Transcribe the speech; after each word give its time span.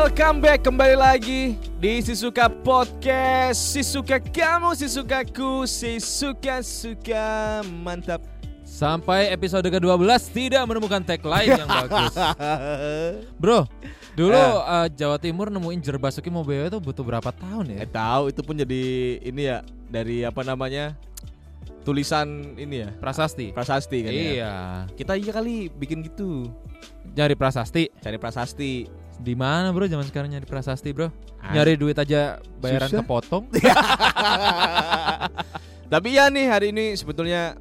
Welcome 0.00 0.40
back 0.40 0.64
kembali 0.64 0.96
lagi 0.96 1.60
di 1.76 2.00
Sisuka 2.00 2.48
Podcast 2.48 3.76
Sisuka 3.76 4.16
kamu, 4.16 4.72
Sisukaku, 4.72 5.68
Sisuka-suka 5.68 7.60
Mantap 7.68 8.24
Sampai 8.64 9.28
episode 9.28 9.68
ke-12 9.68 10.00
tidak 10.32 10.64
menemukan 10.64 11.04
tagline 11.04 11.52
yang 11.52 11.68
bagus. 11.68 12.16
Bro, 13.44 13.68
dulu 14.16 14.40
uh, 14.40 14.88
Jawa 14.88 15.20
Timur 15.20 15.52
nemuin 15.52 15.84
Jerbasuki 15.84 16.32
Mobewe 16.32 16.72
itu 16.72 16.80
butuh 16.80 17.04
berapa 17.04 17.28
tahun 17.36 17.76
ya? 17.76 17.84
Eh 17.84 17.90
tahu 17.92 18.32
itu 18.32 18.40
pun 18.40 18.56
jadi 18.56 18.82
ini 19.20 19.52
ya 19.52 19.60
Dari 19.92 20.24
apa 20.24 20.40
namanya 20.40 20.96
Tulisan 21.84 22.56
ini 22.56 22.88
ya 22.88 22.90
Prasasti. 22.96 23.52
Prasasti 23.52 24.00
kan 24.00 24.16
ya 24.16 24.24
Iya. 24.32 24.54
Kita 24.96 25.12
iya 25.20 25.28
kali 25.28 25.68
bikin 25.68 26.00
gitu 26.08 26.48
Nyari 27.12 27.36
prasasti. 27.36 27.92
Cari 28.00 28.16
prasasti 28.16 28.99
Di 29.20 29.36
mana 29.36 29.68
bro 29.68 29.84
zaman 29.84 30.08
sekarang 30.08 30.32
nyari 30.32 30.48
prasasti 30.48 30.90
bro? 30.90 31.12
Ah. 31.36 31.52
Nyari 31.52 31.76
duit 31.76 31.94
aja 31.94 32.40
bayaran 32.56 32.88
Susah. 32.88 33.04
kepotong. 33.04 33.44
Tapi 35.92 36.08
ya 36.14 36.30
nih 36.30 36.46
hari 36.46 36.70
ini 36.70 36.94
sebetulnya 36.94 37.58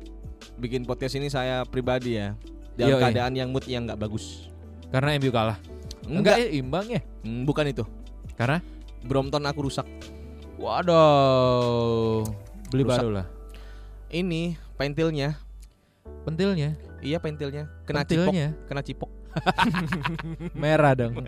Bikin 0.56 0.86
podcast 0.86 1.16
ini 1.16 1.28
saya 1.28 1.66
pribadi 1.66 2.16
ya 2.16 2.36
Dalam 2.78 2.96
Yoi. 2.96 3.02
keadaan 3.02 3.34
yang 3.34 3.50
mood 3.50 3.66
yang 3.66 3.90
nggak 3.90 3.98
bagus 3.98 4.52
Karena 4.94 5.18
MU 5.18 5.32
kalah. 5.32 5.58
Enggak, 6.06 6.36
Enggak, 6.36 6.38
eh, 6.38 6.50
imbang 6.56 6.86
ya. 6.88 7.02
Hmm, 7.26 7.44
bukan 7.44 7.66
itu 7.68 7.84
Karena 8.38 8.62
Brompton 9.02 9.44
aku 9.44 9.60
rusak 9.66 9.88
waduh 10.60 12.28
beli 12.70 12.84
Rusak. 12.84 13.00
baru 13.00 13.10
lah. 13.24 13.28
Ini 14.12 14.60
pentilnya 14.76 15.40
Pentilnya, 16.28 16.76
Iya 17.00 17.18
pentilnya 17.24 17.72
Kena 17.88 18.04
cipok 18.04 18.28
pentilnya 18.30 18.48
Kena 18.68 18.82
cipok 18.84 19.10
merah 20.62 20.94
dong. 20.96 21.20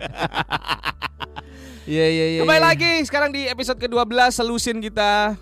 Iya 1.82 2.06
iya 2.06 2.26
iya. 2.38 2.40
Kembali 2.46 2.62
iya. 2.62 2.68
lagi 2.70 3.02
sekarang 3.02 3.34
di 3.34 3.50
episode 3.50 3.74
ke-12 3.82 4.30
Selusin 4.30 4.78
kita 4.78 5.34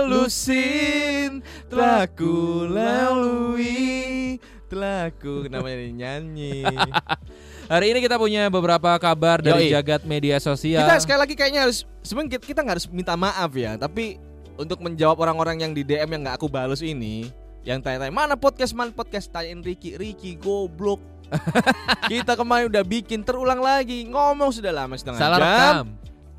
Selusin 0.00 1.42
Telah 1.66 2.06
ku 2.06 2.62
lalui 2.70 4.38
Telah 4.70 5.10
ku 5.10 5.50
Namanya 5.50 5.82
nyanyi 5.90 6.62
Hari 7.74 7.90
ini 7.90 7.98
kita 8.06 8.22
punya 8.22 8.46
beberapa 8.54 8.94
kabar 9.02 9.42
dari 9.42 9.66
Yoi. 9.70 9.74
jagat 9.74 10.02
media 10.06 10.38
sosial. 10.38 10.86
Kita 10.86 11.02
sekali 11.02 11.18
lagi 11.26 11.34
kayaknya 11.34 11.66
harus 11.66 11.82
Sebenarnya 12.06 12.38
kita- 12.38 12.46
kita 12.54 12.60
nggak 12.62 12.74
harus 12.78 12.86
minta 12.86 13.18
maaf 13.18 13.50
ya 13.58 13.74
Tapi 13.74 14.14
Untuk 14.54 14.78
menjawab 14.78 15.18
orang-orang 15.18 15.66
yang 15.66 15.74
di 15.74 15.82
DM 15.82 16.06
yang 16.06 16.22
nggak 16.30 16.38
aku 16.38 16.46
balas 16.46 16.86
ini 16.86 17.26
Yang 17.66 17.82
tanya-tanya 17.82 18.14
Mana 18.14 18.38
podcast 18.38 18.78
mana 18.78 18.94
podcast 18.94 19.26
Tanyain 19.34 19.58
Ricky 19.58 19.98
Ricky 19.98 20.38
goblok 20.38 21.02
Kita 22.12 22.34
kemarin 22.34 22.68
udah 22.70 22.84
bikin 22.84 23.22
Terulang 23.22 23.62
lagi 23.62 24.06
Ngomong 24.08 24.50
sudah 24.50 24.72
lama 24.74 24.94
setengah 24.98 25.20
Salah 25.20 25.38
jam 25.38 25.46
rekam. 25.46 25.86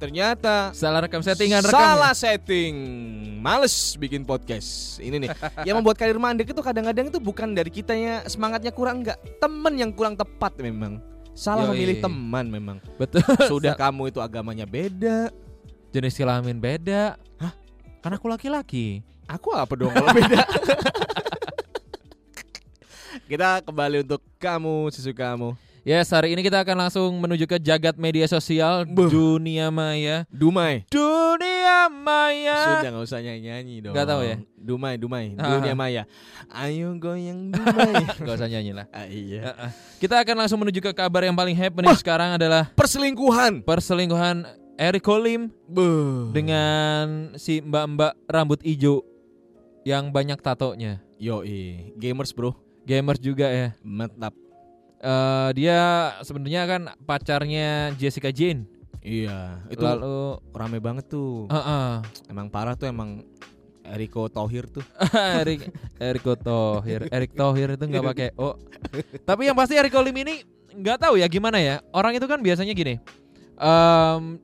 Ternyata 0.02 0.74
Salah 0.74 1.06
rekam 1.06 1.22
settingan 1.22 1.62
rekam. 1.62 1.78
Salah 1.78 2.14
setting. 2.18 2.74
Males 3.38 3.94
bikin 4.02 4.26
podcast. 4.26 4.98
Ini 4.98 5.22
nih. 5.22 5.30
yang 5.62 5.78
membuat 5.78 6.02
karir 6.02 6.18
mandek 6.18 6.50
itu 6.50 6.58
kadang-kadang 6.58 7.14
itu 7.14 7.22
bukan 7.22 7.54
dari 7.54 7.70
kitanya 7.70 8.26
semangatnya 8.26 8.74
kurang 8.74 9.06
enggak. 9.06 9.22
Temen 9.38 9.78
yang 9.78 9.94
kurang 9.94 10.18
tepat 10.18 10.58
memang. 10.58 10.98
Salah 11.38 11.70
Yoi. 11.70 11.78
memilih 11.78 11.96
teman 12.02 12.50
memang. 12.50 12.78
Betul. 12.98 13.22
Sudah 13.46 13.78
kamu 13.78 14.10
itu 14.10 14.18
agamanya 14.18 14.66
beda. 14.66 15.30
Jenis 15.94 16.18
kelamin 16.18 16.58
beda. 16.58 17.22
Hah? 17.38 17.54
Kan 18.02 18.18
aku 18.18 18.26
laki-laki. 18.26 19.06
Aku 19.30 19.54
apa 19.54 19.78
dong 19.78 19.94
kalau 19.94 20.10
beda? 20.18 20.42
Kita 23.28 23.60
kembali 23.62 24.04
untuk 24.04 24.22
kamu, 24.38 24.88
susu 24.90 25.12
kamu. 25.12 25.54
Yes, 25.82 26.14
hari 26.14 26.30
ini 26.30 26.46
kita 26.46 26.62
akan 26.62 26.78
langsung 26.78 27.10
menuju 27.18 27.44
ke 27.44 27.58
jagat 27.58 27.98
media 27.98 28.24
sosial 28.26 28.86
Buh. 28.86 29.10
dunia 29.10 29.68
maya. 29.68 30.30
Dumai. 30.30 30.86
Dunia 30.86 31.90
maya. 31.90 32.78
Sudah 32.78 32.90
nggak 32.94 33.02
usah 33.04 33.20
nyanyi-nyanyi 33.20 33.76
dong. 33.82 33.94
Nggak 33.98 34.06
tahu 34.06 34.22
ya? 34.22 34.36
Dumai, 34.54 34.94
Dumai, 34.96 35.34
Ah. 35.36 35.58
dunia 35.58 35.74
maya. 35.74 36.04
Ayo 36.48 36.94
goyang 36.96 37.50
Dumai. 37.50 37.98
Gak 38.22 38.36
usah 38.38 38.46
nyanyi 38.46 38.78
lah. 38.78 38.86
ah, 38.94 39.10
iya. 39.10 39.42
Heeh. 39.42 39.70
Kita 39.98 40.22
akan 40.22 40.36
langsung 40.38 40.62
menuju 40.62 40.80
ke 40.80 40.94
kabar 40.94 41.26
yang 41.26 41.34
paling 41.34 41.58
happening 41.58 41.98
sekarang 41.98 42.38
adalah 42.38 42.70
Perselingkuhan. 42.78 43.66
perselingkuhan 43.66 44.46
Eric 44.78 45.02
Kolim 45.02 45.50
Buh. 45.66 46.30
dengan 46.30 47.34
si 47.36 47.58
mbak-mbak 47.58 48.14
rambut 48.26 48.62
hijau 48.62 49.02
yang 49.82 50.14
banyak 50.14 50.38
tatonya. 50.38 51.02
Yoi, 51.18 51.94
gamers 51.98 52.30
bro, 52.30 52.54
Gamers 52.86 53.22
juga 53.22 53.48
ya. 53.48 53.70
mantap. 53.86 54.34
Eh 55.02 55.50
dia 55.58 55.80
sebenarnya 56.22 56.62
kan 56.70 56.82
pacarnya 57.06 57.94
Jessica 57.98 58.30
Jane. 58.30 58.70
Iya, 59.02 59.58
itu 59.74 59.82
Lalu 59.82 60.38
rame 60.54 60.78
banget 60.78 61.10
tuh. 61.10 61.50
Heeh. 61.50 62.06
Emang 62.30 62.54
parah 62.54 62.78
tuh 62.78 62.86
emang 62.86 63.26
Eriko 63.82 64.30
Thohir 64.30 64.70
tuh. 64.70 64.86
Erik 65.42 65.74
Eriko 65.98 66.38
Thohir, 66.38 67.10
Erik 67.10 67.34
Thohir 67.34 67.74
itu 67.74 67.84
nggak 67.90 68.06
pakai 68.14 68.28
O. 68.38 68.54
Tapi 69.26 69.50
yang 69.50 69.58
pasti 69.58 69.74
Erik 69.74 69.90
Kolim 69.90 70.14
ini 70.14 70.46
nggak 70.78 71.02
tahu 71.02 71.18
ya 71.18 71.26
gimana 71.26 71.58
ya. 71.58 71.82
Orang 71.90 72.14
itu 72.14 72.30
kan 72.30 72.40
biasanya 72.46 72.78
gini. 72.78 73.02
em, 73.62 74.42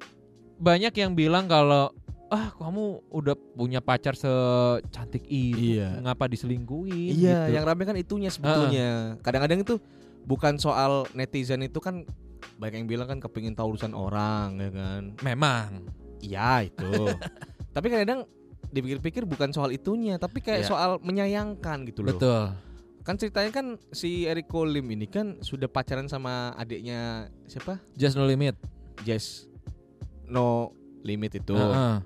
banyak 0.58 0.94
yang 0.94 1.14
bilang 1.14 1.46
kalau 1.46 1.94
ah 2.28 2.52
kamu 2.54 2.84
udah 3.08 3.36
punya 3.56 3.80
pacar 3.80 4.12
secantik 4.14 5.24
itu, 5.26 5.80
Iya. 5.80 6.04
ngapa 6.04 6.28
diselingkuhin? 6.28 7.16
Iya, 7.16 7.48
gitu. 7.48 7.54
yang 7.56 7.64
rame 7.64 7.84
kan 7.84 7.96
itunya 7.96 8.28
sebetulnya. 8.28 9.16
Kadang-kadang 9.24 9.64
itu 9.64 9.76
bukan 10.24 10.60
soal 10.60 11.08
netizen 11.12 11.64
itu 11.64 11.80
kan 11.80 12.04
banyak 12.60 12.84
yang 12.84 12.90
bilang 12.90 13.08
kan 13.08 13.20
kepingin 13.20 13.56
tahu 13.56 13.74
urusan 13.74 13.92
orang 13.92 14.60
ya 14.60 14.70
kan. 14.70 15.02
memang 15.20 15.88
Iya 16.18 16.68
itu. 16.68 16.92
tapi 17.76 17.88
kadang 17.88 18.26
dipikir-pikir 18.68 19.24
bukan 19.24 19.54
soal 19.54 19.72
itunya, 19.72 20.20
tapi 20.20 20.44
kayak 20.44 20.66
Iya. 20.66 20.70
soal 20.70 20.92
menyayangkan 21.00 21.88
gitu 21.88 22.04
loh. 22.04 22.12
betul. 22.12 22.44
Kan 23.02 23.16
ceritanya 23.16 23.52
kan 23.54 23.68
si 23.90 24.28
Eriko 24.28 24.68
Lim 24.68 24.92
ini 24.92 25.08
kan 25.08 25.40
sudah 25.40 25.72
pacaran 25.72 26.12
sama 26.12 26.52
adiknya 26.54 27.32
siapa? 27.48 27.80
Just 27.96 28.20
no 28.20 28.28
limit. 28.28 28.60
Jess 29.02 29.48
No 30.28 30.76
Limit 31.00 31.40
itu. 31.40 31.56
Heeh, 31.56 32.04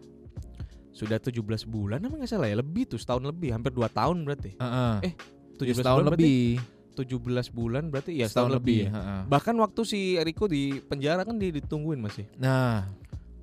Sudah 0.91 1.17
17 1.17 1.39
bulan 1.65 2.03
apa 2.03 2.13
nggak 2.15 2.29
salah 2.29 2.47
ya? 2.47 2.59
Lebih 2.59 2.83
tuh 2.91 2.99
setahun 2.99 3.23
lebih, 3.23 3.55
hampir 3.55 3.71
2 3.71 3.87
tahun 3.87 4.17
berarti. 4.23 4.51
heeh. 4.55 4.95
Eh, 5.07 5.13
17 5.57 5.79
17 5.79 5.83
tahun 5.83 5.97
bulan 5.97 6.09
berarti 6.11 6.23
lebih. 6.27 6.51
17 6.91 7.47
bulan 7.49 7.83
berarti 7.87 8.11
ya 8.13 8.27
setahun 8.27 8.51
setahun, 8.51 8.51
lebih. 8.59 8.81
heeh. 8.91 9.19
Bahkan 9.25 9.55
waktu 9.57 9.81
si 9.83 9.99
Eriko 10.15 10.45
di 10.45 10.61
penjara 10.81 11.23
kan 11.23 11.39
dia 11.39 11.49
ditungguin 11.49 11.99
masih. 11.99 12.27
Nah, 12.35 12.87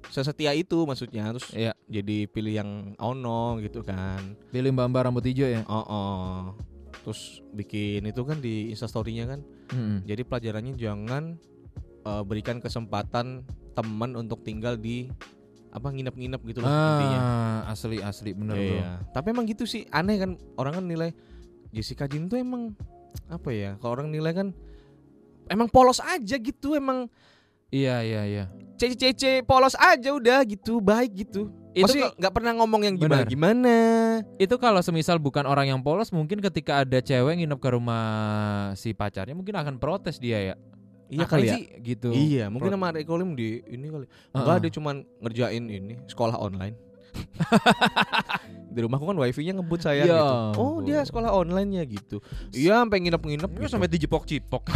Sesetia 0.09 0.57
itu 0.57 0.89
maksudnya 0.89 1.29
terus 1.31 1.53
Iya. 1.53 1.77
jadi 1.85 2.25
pilih 2.25 2.55
yang 2.55 2.71
ono 2.97 3.61
gitu 3.61 3.85
kan. 3.85 4.37
pilih 4.49 4.73
mbak-mbak 4.73 5.05
rambut 5.05 5.21
hijau 5.21 5.45
ya. 5.45 5.61
Oh, 5.69 5.85
oh. 5.85 6.37
Terus 7.05 7.45
bikin 7.53 8.05
itu 8.05 8.25
kan 8.25 8.41
di 8.41 8.73
instastorynya 8.73 9.29
kan. 9.29 9.41
Mm-mm. 9.69 10.09
Jadi 10.09 10.23
pelajarannya 10.25 10.75
jangan 10.77 11.37
eh, 12.05 12.23
berikan 12.25 12.57
kesempatan 12.57 13.45
teman 13.73 14.17
untuk 14.17 14.41
tinggal 14.41 14.81
di 14.81 15.13
apa 15.79 15.89
nginep-nginep 15.95 16.41
gitu 16.51 16.59
loh 16.61 16.69
intinya. 16.69 17.19
Ah, 17.23 17.73
asli 17.73 18.03
asli 18.03 18.35
bener 18.35 18.57
bro. 18.59 18.77
Iya. 18.79 18.91
Tapi 19.15 19.27
emang 19.33 19.47
gitu 19.47 19.65
sih 19.65 19.87
aneh 19.95 20.19
kan 20.19 20.31
orang 20.59 20.83
kan 20.83 20.85
nilai 20.85 21.11
Jessica 21.71 22.05
Jin 22.11 22.27
tuh 22.27 22.37
emang 22.43 22.75
apa 23.31 23.49
ya? 23.55 23.79
Kalau 23.79 23.95
orang 23.95 24.11
nilai 24.11 24.35
kan 24.35 24.51
emang 25.49 25.71
polos 25.71 26.03
aja 26.03 26.37
gitu 26.37 26.77
emang 26.77 27.09
Iya 27.69 28.01
iya 28.01 28.23
iya. 28.25 28.45
cece 28.81 29.45
polos 29.45 29.77
aja 29.77 30.09
udah 30.17 30.41
gitu 30.49 30.81
baik 30.81 31.29
gitu. 31.29 31.53
Itu 31.77 32.01
nggak 32.17 32.33
pernah 32.33 32.57
ngomong 32.57 32.81
yang 32.89 32.97
gimana 32.97 33.23
Benar. 33.23 33.29
gimana. 33.29 33.77
Itu 34.41 34.57
kalau 34.57 34.81
semisal 34.81 35.21
bukan 35.21 35.45
orang 35.45 35.69
yang 35.69 35.81
polos, 35.85 36.09
mungkin 36.09 36.41
ketika 36.41 36.81
ada 36.81 36.99
cewek 37.05 37.39
nginep 37.45 37.61
ke 37.61 37.69
rumah 37.77 38.05
si 38.73 38.97
pacarnya, 38.97 39.37
mungkin 39.37 39.53
akan 39.53 39.77
protes 39.77 40.17
dia 40.17 40.41
ya. 40.41 40.55
Iya 41.09 41.25
kali 41.25 41.47
ya. 41.49 41.55
sih 41.57 41.65
gitu. 41.81 42.09
Iya, 42.13 42.53
mungkin 42.53 42.69
Pro- 42.69 42.77
sama 42.77 42.93
Rico 42.93 43.17
Lim 43.17 43.33
di 43.33 43.65
ini 43.65 43.87
kali. 43.89 44.07
Enggak 44.37 44.57
dia 44.61 44.71
cuman 44.77 44.95
ngerjain 45.25 45.65
ini 45.65 45.95
sekolah 46.05 46.37
online. 46.37 46.77
di 48.75 48.79
rumahku 48.85 49.09
kan 49.09 49.17
wifi-nya 49.17 49.57
ngebut 49.59 49.81
saya 49.81 50.05
Ya 50.05 50.21
gitu. 50.21 50.61
Oh, 50.61 50.79
dia 50.85 51.01
sekolah 51.03 51.33
online-nya 51.33 51.83
gitu. 51.89 52.21
Iya, 52.53 52.85
sampai 52.85 53.01
nginep-nginep 53.03 53.51
gitu. 53.57 53.67
sampai 53.67 53.89
dijepok-cipok. 53.89 54.69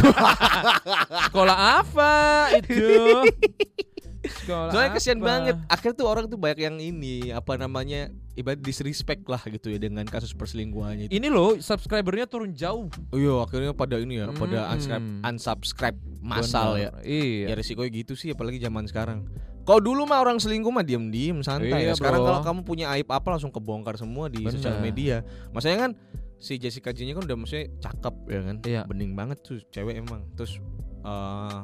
Sekolah 1.29 1.85
apa 1.85 2.13
itu? 2.57 2.81
Sekolah 4.23 4.71
Soalnya 4.71 4.91
kesian 4.93 5.19
apa? 5.19 5.25
banget. 5.25 5.55
Akhirnya 5.67 5.95
tuh 5.95 6.07
orang 6.07 6.25
tuh 6.25 6.39
banyak 6.39 6.59
yang 6.61 6.77
ini 6.77 7.29
apa 7.29 7.53
namanya 7.53 8.07
ibarat 8.33 8.59
disrespect 8.59 9.27
lah 9.27 9.43
gitu 9.43 9.67
ya 9.67 9.77
dengan 9.77 10.03
kasus 10.03 10.31
perselingkuhannya 10.31 11.07
itu. 11.07 11.13
Ini 11.13 11.27
loh 11.27 11.59
subscribernya 11.59 12.25
turun 12.25 12.51
jauh. 12.51 12.87
Oh 13.11 13.17
iya, 13.17 13.35
akhirnya 13.37 13.71
pada 13.71 13.99
ini 13.99 14.17
ya, 14.17 14.31
pada 14.31 14.63
Hmm. 14.63 14.79
unsubscribe, 14.79 15.05
unsubscribe 15.23 15.97
massal 16.19 16.75
ya. 16.75 16.89
Iya. 16.99 17.51
Ya 17.51 17.53
resikonya 17.53 17.91
gitu 17.93 18.15
sih 18.15 18.31
apalagi 18.31 18.57
zaman 18.57 18.87
sekarang. 18.87 19.27
Kalau 19.63 19.79
dulu 19.79 20.03
mah 20.03 20.19
orang 20.19 20.39
selingkuh 20.39 20.71
mah 20.71 20.83
diem-diem 20.83 21.39
santai 21.39 21.83
Iya, 21.83 21.91
ya. 21.91 21.93
Sekarang 21.95 22.19
kalau 22.21 22.41
kamu 22.43 22.59
punya 22.63 22.91
aib 22.95 23.07
apa 23.07 23.27
langsung 23.29 23.47
kebongkar 23.47 23.95
semua 23.95 24.27
di 24.27 24.43
sosial 24.45 24.79
media. 24.79 25.23
Maksudnya 25.51 25.79
kan 25.79 25.91
si 26.35 26.59
Jessica 26.59 26.91
J-nya 26.91 27.15
kan 27.15 27.23
udah 27.23 27.37
maksudnya 27.37 27.71
cakep 27.79 28.15
ya 28.27 28.39
kan. 28.41 28.55
Iya. 28.61 28.81
Bening 28.83 29.15
banget 29.15 29.39
tuh 29.39 29.63
cewek 29.69 29.99
emang. 29.99 30.27
Terus 30.33 30.59
eh 31.01 31.59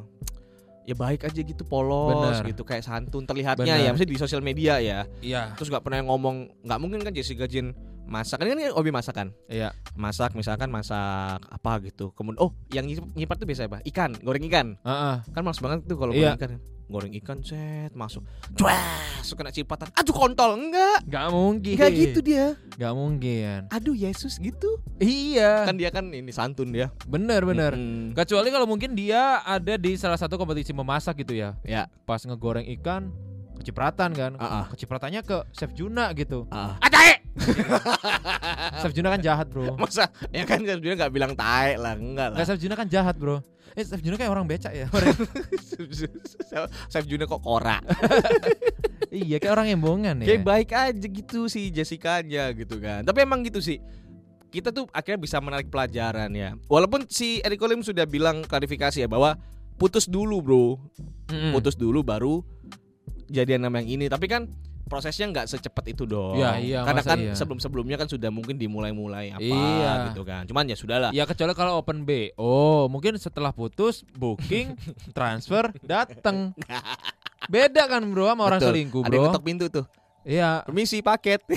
ya 0.83 0.95
baik 0.95 1.25
aja 1.25 1.41
gitu 1.41 1.63
polos 1.63 2.39
Bener. 2.39 2.49
gitu 2.49 2.63
kayak 2.63 2.81
santun 2.81 3.23
terlihatnya 3.23 3.65
Bener. 3.67 3.85
ya 3.85 3.89
maksudnya 3.91 4.11
di 4.13 4.19
sosial 4.19 4.41
media 4.41 4.79
ya 4.79 5.05
Iya. 5.21 5.53
terus 5.53 5.69
nggak 5.69 5.83
pernah 5.85 6.01
ngomong 6.05 6.65
nggak 6.65 6.79
mungkin 6.81 6.99
kan 7.03 7.13
Jessica 7.13 7.45
Jane 7.45 7.75
masak 8.09 8.37
kan 8.37 8.49
ini 8.49 8.67
hobi 8.67 8.89
masakan 8.89 9.31
Iya. 9.45 9.69
masak 9.93 10.33
misalkan 10.33 10.67
masak 10.67 11.39
apa 11.39 11.71
gitu 11.81 12.09
kemudian 12.11 12.37
oh 12.39 12.51
yang 12.69 12.85
nyiprat 13.13 13.37
tuh 13.37 13.45
biasa 13.45 13.65
apa 13.65 13.79
ikan 13.85 14.17
goreng 14.19 14.43
ikan 14.43 14.75
Heeh. 14.79 15.15
kan 15.23 15.41
males 15.41 15.57
banget 15.57 15.85
tuh 15.85 15.95
kalau 15.95 16.11
Iya. 16.11 16.33
goreng 16.33 16.37
ikan 16.37 16.51
goreng 16.89 17.13
ikan 17.15 17.37
set 17.39 17.93
masuk 17.93 18.25
cuas 18.57 19.29
kena 19.29 19.49
cipratan 19.49 19.93
aduh 19.93 20.09
kontol 20.09 20.57
enggak 20.57 21.05
Gak 21.05 21.29
mungkin. 21.29 21.77
enggak 21.77 21.91
gitu 21.93 22.19
dia 22.19 22.57
Gak 22.75 22.93
mungkin. 22.93 23.69
aduh 23.69 23.93
Yesus 23.93 24.37
gitu 24.37 24.81
Iya. 24.97 25.69
kan 25.69 25.77
dia 25.77 25.89
kan 25.89 26.09
ini 26.09 26.29
santun 26.29 26.73
dia 26.73 26.89
Bener 27.05 27.45
bener. 27.45 27.73
Mm-mm. 27.73 28.17
Kecuali 28.17 28.49
kalau 28.49 28.65
mungkin 28.65 28.93
dia 28.93 29.37
ada 29.39 29.77
di 29.77 29.93
salah 29.95 30.17
satu 30.17 30.35
kompetisi 30.35 30.73
memasak 30.73 31.21
gitu 31.21 31.31
ya. 31.31 31.53
ya 31.61 31.85
Pas 32.03 32.19
ngegoreng 32.19 32.65
ikan 32.75 33.13
kecipratan 33.55 34.09
kan. 34.11 34.31
Ah. 34.35 34.65
Kecipratannya 34.67 35.21
ke 35.21 35.45
Chef 35.51 35.69
Juna 35.71 36.09
gitu. 36.13 36.47
ah. 36.49 36.79
Ajae. 36.79 37.21
Chef 38.83 38.93
Juna 38.93 39.09
kan 39.15 39.21
jahat, 39.21 39.47
Bro. 39.49 39.75
masa 39.79 40.11
ya 40.29 40.43
kan 40.43 40.59
dia 40.61 40.75
nggak 40.77 41.11
bilang 41.11 41.33
tae 41.33 41.79
lah 41.79 41.95
enggak 41.95 42.33
lah 42.33 42.37
Enggak 42.39 42.47
Chef 42.51 42.59
Juna 42.61 42.75
kan 42.75 42.87
jahat, 42.87 43.15
Bro. 43.15 43.41
Eh, 43.77 43.85
Chef 43.85 44.01
Juna 44.01 44.15
kayak 44.17 44.31
orang 44.33 44.45
becak 44.49 44.73
ya. 44.73 44.87
Chef 46.91 47.05
Juna 47.05 47.29
kok 47.29 47.41
korak 47.41 47.85
iya, 49.13 49.37
kayak 49.41 49.53
orang 49.53 49.67
embongan 49.73 50.21
ya. 50.21 50.35
Kayak 50.35 50.43
baik 50.45 50.69
aja 50.73 51.07
gitu 51.07 51.49
sih 51.49 51.73
Jessica 51.73 52.21
nya 52.21 52.51
gitu 52.53 52.77
kan. 52.77 53.01
Tapi 53.05 53.25
emang 53.25 53.41
gitu 53.45 53.61
sih. 53.61 53.81
Kita 54.49 54.73
tuh 54.73 54.89
akhirnya 54.89 55.21
bisa 55.21 55.37
menarik 55.37 55.69
pelajaran 55.69 56.29
ya. 56.33 56.57
Walaupun 56.65 57.05
si 57.09 57.37
Eriko 57.45 57.69
Lim 57.69 57.85
sudah 57.85 58.05
bilang 58.09 58.41
klarifikasi 58.45 59.05
ya 59.05 59.09
bahwa 59.09 59.37
putus 59.77 60.09
dulu 60.09 60.41
bro, 60.41 60.65
putus 61.53 61.77
dulu 61.77 62.01
baru 62.01 62.41
jadian 63.29 63.61
sama 63.65 63.81
yang 63.85 64.01
ini. 64.01 64.05
Tapi 64.09 64.25
kan 64.25 64.49
prosesnya 64.87 65.25
nggak 65.27 65.45
secepat 65.45 65.83
itu 65.89 66.05
dong. 66.05 66.37
Ya, 66.37 66.55
iya, 66.57 66.79
Karena 66.81 67.01
kan 67.01 67.17
iya. 67.19 67.33
sebelum-sebelumnya 67.33 67.95
kan 67.95 68.05
sudah 68.05 68.29
mungkin 68.29 68.55
dimulai-mulai 68.55 69.33
apa 69.33 69.41
Iya. 69.41 69.91
gitu 70.13 70.21
kan. 70.23 70.45
Cuman 70.45 70.63
ya 70.65 70.73
sudahlah. 70.73 71.09
Ya 71.11 71.23
kecuali 71.25 71.51
kalau 71.53 71.77
open 71.77 72.03
B. 72.03 72.31
Oh, 72.35 72.85
mungkin 72.87 73.15
setelah 73.17 73.51
putus 73.51 74.01
booking, 74.15 74.73
transfer, 75.17 75.69
dateng. 75.81 76.53
Beda 77.53 77.85
kan 77.85 78.01
bro 78.07 78.27
sama 78.27 78.45
orang 78.45 78.59
Betul. 78.61 78.69
selingkuh 78.71 79.01
Ada 79.01 79.09
yang 79.09 79.19
bro. 79.19 79.27
ketok 79.33 79.43
pintu 79.43 79.65
tuh. 79.67 79.85
Iya. 80.21 80.49
Permisi 80.63 80.97
paket. 81.01 81.41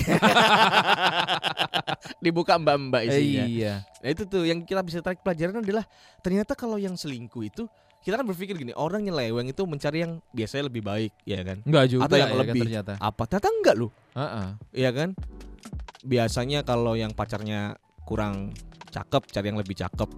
Dibuka 2.23 2.55
mbak-mbak 2.55 3.01
isinya. 3.05 3.43
Iya. 3.45 3.73
Nah 4.01 4.09
itu 4.09 4.23
tuh 4.25 4.43
yang 4.43 4.63
kita 4.63 4.81
bisa 4.81 4.99
tarik 4.99 5.19
pelajaran 5.21 5.59
adalah 5.59 5.83
ternyata 6.19 6.55
kalau 6.55 6.79
yang 6.79 6.95
selingkuh 6.95 7.43
itu 7.43 7.63
kita 8.03 8.15
kan 8.15 8.25
berpikir 8.25 8.53
gini 8.53 8.71
orang 8.73 9.01
nyeleweng 9.01 9.47
itu 9.47 9.63
mencari 9.63 10.03
yang 10.03 10.19
biasanya 10.29 10.67
lebih 10.67 10.83
baik 10.83 11.11
ya 11.23 11.39
kan 11.41 11.63
Enggak 11.63 11.85
juga 11.87 12.03
Atau 12.05 12.17
yang 12.17 12.27
ya 12.27 12.33
kan 12.33 12.41
lebih. 12.43 12.61
ternyata. 12.61 12.93
apa 12.99 13.23
ternyata 13.25 13.49
enggak 13.49 13.75
loh 13.77 13.91
Heeh. 14.13 14.47
ya 14.75 14.89
kan 14.91 15.09
biasanya 16.01 16.59
kalau 16.61 16.93
yang 16.93 17.11
pacarnya 17.11 17.79
kurang 18.03 18.51
cakep 18.89 19.23
cari 19.29 19.45
yang 19.47 19.57
lebih 19.57 19.75
cakep 19.75 20.09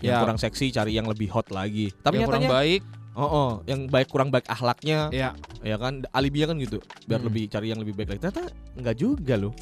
yang 0.00 0.14
Ya. 0.14 0.20
kurang 0.20 0.36
seksi 0.36 0.68
cari 0.68 0.92
yang 0.92 1.04
lebih 1.04 1.26
hot 1.28 1.48
lagi 1.50 1.90
tapi 1.98 2.18
Yang 2.18 2.28
kurang 2.28 2.42
nyatanya 2.42 2.58
baik. 2.60 2.82
oh, 3.14 3.24
oh 3.24 3.50
yang 3.64 3.80
baik 3.88 4.08
kurang 4.08 4.28
baik 4.28 4.46
akhlaknya 4.46 5.08
Iya. 5.10 5.30
ya 5.60 5.76
kan 5.76 6.04
alibinya 6.10 6.52
kan 6.52 6.58
gitu 6.58 6.78
biar 7.04 7.18
Hmm. 7.18 7.28
lebih 7.28 7.42
cari 7.48 7.66
yang 7.68 7.80
lebih 7.80 7.94
baik 7.94 8.08
lagi 8.10 8.20
ternyata 8.22 8.44
enggak 8.74 8.96
juga 8.96 9.34
loh 9.36 9.54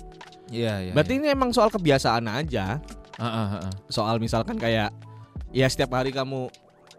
Iya, 0.52 0.74
iya. 0.82 0.92
berarti 0.92 1.16
ini 1.16 1.26
emang 1.26 1.48
soal 1.50 1.70
kebiasaan 1.70 2.28
aja 2.28 2.76
Heeh, 3.16 3.46
heeh. 3.50 3.72
soal 3.88 4.18
misalkan 4.18 4.58
kayak 4.58 4.92
ya 5.48 5.64
setiap 5.64 5.94
hari 5.94 6.10
kamu 6.10 6.52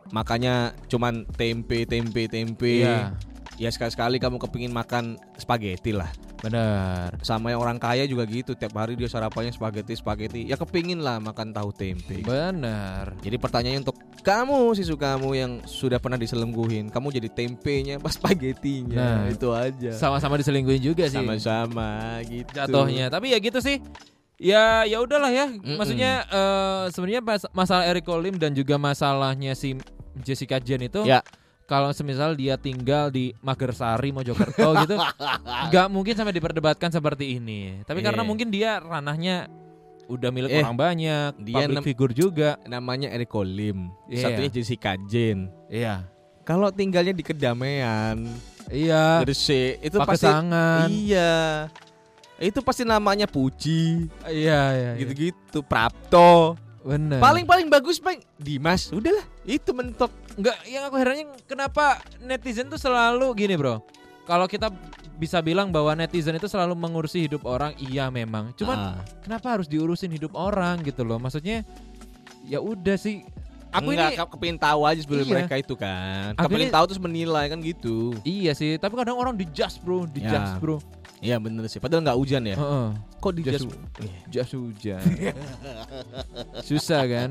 makannya 0.09 0.55
cuman 0.85 1.23
tempe 1.31 1.85
tempe 1.85 2.25
tempe 2.25 2.81
Iya. 2.81 3.13
ya 3.55 3.69
sekali 3.69 3.91
sekali 3.91 4.15
kamu 4.17 4.38
kepingin 4.39 4.69
makan 4.69 5.03
spaghetti 5.35 5.94
lah 5.94 6.09
Benar. 6.44 7.15
sama 7.21 7.50
yang 7.50 7.61
orang 7.61 7.77
kaya 7.77 8.03
juga 8.03 8.25
gitu 8.25 8.51
tiap 8.51 8.75
hari 8.75 8.94
dia 8.94 9.07
sarapannya 9.07 9.50
spaghetti 9.50 9.95
spaghetti 9.95 10.44
ya 10.44 10.53
kepingin 10.53 11.00
lah 11.00 11.15
makan 11.17 11.50
tahu 11.50 11.71
tempe 11.71 12.19
Benar. 12.19 13.15
jadi 13.21 13.38
pertanyaannya 13.38 13.81
untuk 13.81 13.95
kamu 14.19 14.71
siswa 14.73 14.95
kamu 14.97 15.29
yang 15.33 15.51
sudah 15.63 16.00
pernah 16.00 16.15
diselengguhin 16.15 16.88
kamu 16.89 17.07
jadi 17.13 17.29
tempenya 17.29 17.95
pas 17.95 18.11
Nah. 18.11 18.19
spagettinya 18.19 19.07
itu 19.29 19.50
aja 19.50 19.91
Sama-sama 19.94 20.35
diselingkuhin 20.35 20.81
juga 20.81 21.07
sih. 21.07 21.15
sama-sama 21.15 22.19
gitu 22.23 22.47
jatuhnya. 22.50 23.07
Tapi 23.07 23.31
ya 23.31 23.39
gitu 23.39 23.59
sih. 23.59 23.79
Ya 24.35 24.83
ya 24.83 24.97
udahlah 25.00 25.30
ya. 25.30 25.45
Mm-mm. 25.47 25.77
Maksudnya 25.77 26.25
eh, 26.25 26.83
sebenarnya 26.89 27.21
mas- 27.21 27.51
masalah 27.51 27.85
Eric 27.85 28.07
Lim 28.07 28.35
dan 28.35 28.51
juga 28.51 28.75
masalahnya 28.75 29.53
si 29.53 29.77
Jessica 30.18 30.57
Jen 30.57 30.83
itu 30.83 31.01
Ya. 31.03 31.21
kalau 31.63 31.89
semisal 31.89 32.33
dia 32.33 32.53
tinggal 32.53 33.07
di 33.07 33.33
Magersari 33.39 34.09
Mojokerto 34.09 34.74
gitu 34.83 34.95
nggak 35.63 35.88
mungkin 35.88 36.13
sampai 36.13 36.33
diperdebatkan 36.33 36.89
seperti 36.89 37.38
ini. 37.38 37.81
Tapi 37.81 38.01
karena 38.01 38.21
Iya. 38.21 38.27
mungkin 38.27 38.47
dia 38.47 38.77
ranahnya 38.77 39.47
udah 40.06 40.30
milik 40.30 40.51
Eh, 40.51 40.59
orang 40.59 40.75
banyak, 40.75 41.31
dia 41.39 41.63
public 41.63 41.86
figure 41.86 42.12
juga. 42.13 42.59
namanya 42.65 43.07
Eric 43.07 43.31
Lim 43.39 43.88
Iya. 44.06 44.27
satunya 44.27 44.50
Jessica 44.51 45.00
Jane 45.00 45.47
Iya. 45.68 46.03
kalau 46.44 46.68
tinggalnya 46.69 47.12
di 47.12 47.24
kedamaian 47.24 48.18
Iya. 48.68 49.24
Gresik 49.24 49.79
itu 49.79 49.95
Pakai 49.95 50.09
pasti 50.09 50.25
tangan. 50.25 50.88
iya 50.89 51.33
itu 52.38 52.59
pasti 52.59 52.81
namanya 52.83 53.25
Puji 53.25 54.09
Iya, 54.24 54.31
iya. 54.31 54.59
iya. 54.74 54.91
gitu-gitu 54.97 55.62
Prapto 55.62 56.57
Bener. 56.83 57.18
paling 57.18 57.45
paling 57.47 57.68
bagus 57.68 57.97
paling 57.97 58.19
Dimas 58.35 58.89
udahlah 58.89 59.24
itu 59.44 59.71
mentok 59.71 60.12
Enggak, 60.33 60.57
yang 60.65 60.89
aku 60.89 60.97
herannya 60.97 61.30
kenapa 61.45 62.01
netizen 62.18 62.65
tuh 62.65 62.81
selalu 62.81 63.38
gini, 63.38 63.53
Bro. 63.53 63.85
Kalau 64.25 64.50
kita 64.50 64.74
bisa 65.13 65.45
bilang 65.45 65.69
bahwa 65.69 65.94
netizen 65.94 66.33
itu 66.33 66.50
selalu 66.50 66.74
mengurusi 66.74 67.29
hidup 67.29 67.46
orang, 67.46 67.77
iya 67.77 68.10
memang. 68.10 68.50
Cuman 68.57 68.98
Ah. 68.98 68.98
kenapa 69.22 69.53
harus 69.53 69.69
diurusin 69.69 70.10
hidup 70.10 70.34
orang 70.34 70.81
gitu 70.81 71.05
loh? 71.05 71.22
Maksudnya 71.22 71.62
ya 72.50 72.57
udah 72.57 72.98
sih. 72.98 73.22
Aku 73.74 73.89
Enggak, 73.89 74.06
ini 74.08 74.15
ke- 74.15 74.30
kepingin 74.30 74.58
tahu 74.58 74.80
aja 74.84 75.00
sebelum 75.00 75.24
Iya. 75.24 75.34
mereka 75.34 75.56
itu 75.58 75.74
kan 75.74 76.32
Aku 76.36 76.46
kepingin 76.46 76.68
ini- 76.68 76.74
tahu 76.74 76.86
terus 76.86 77.01
menilai 77.01 77.46
kan 77.48 77.58
gitu 77.58 78.13
iya 78.22 78.53
sih, 78.53 78.77
tapi 78.77 78.94
kadang 78.94 79.18
orang 79.18 79.34
dijudge, 79.34 79.82
Bro, 79.82 80.06
dijudge, 80.08 80.30
Ya. 80.48 80.58
Bro. 80.58 80.77
iya 81.20 81.36
bener 81.38 81.65
sih 81.65 81.77
padahal 81.77 82.01
nggak 82.01 82.15
hujan 82.15 82.44
ya 82.44 82.53
Heeh. 82.53 82.88
kok 83.18 83.32
di 83.32 83.42
Jas-. 83.42 83.65
Jas 84.27 84.50
hujan. 84.51 85.01
susah 86.63 87.01
kan? 87.03 87.30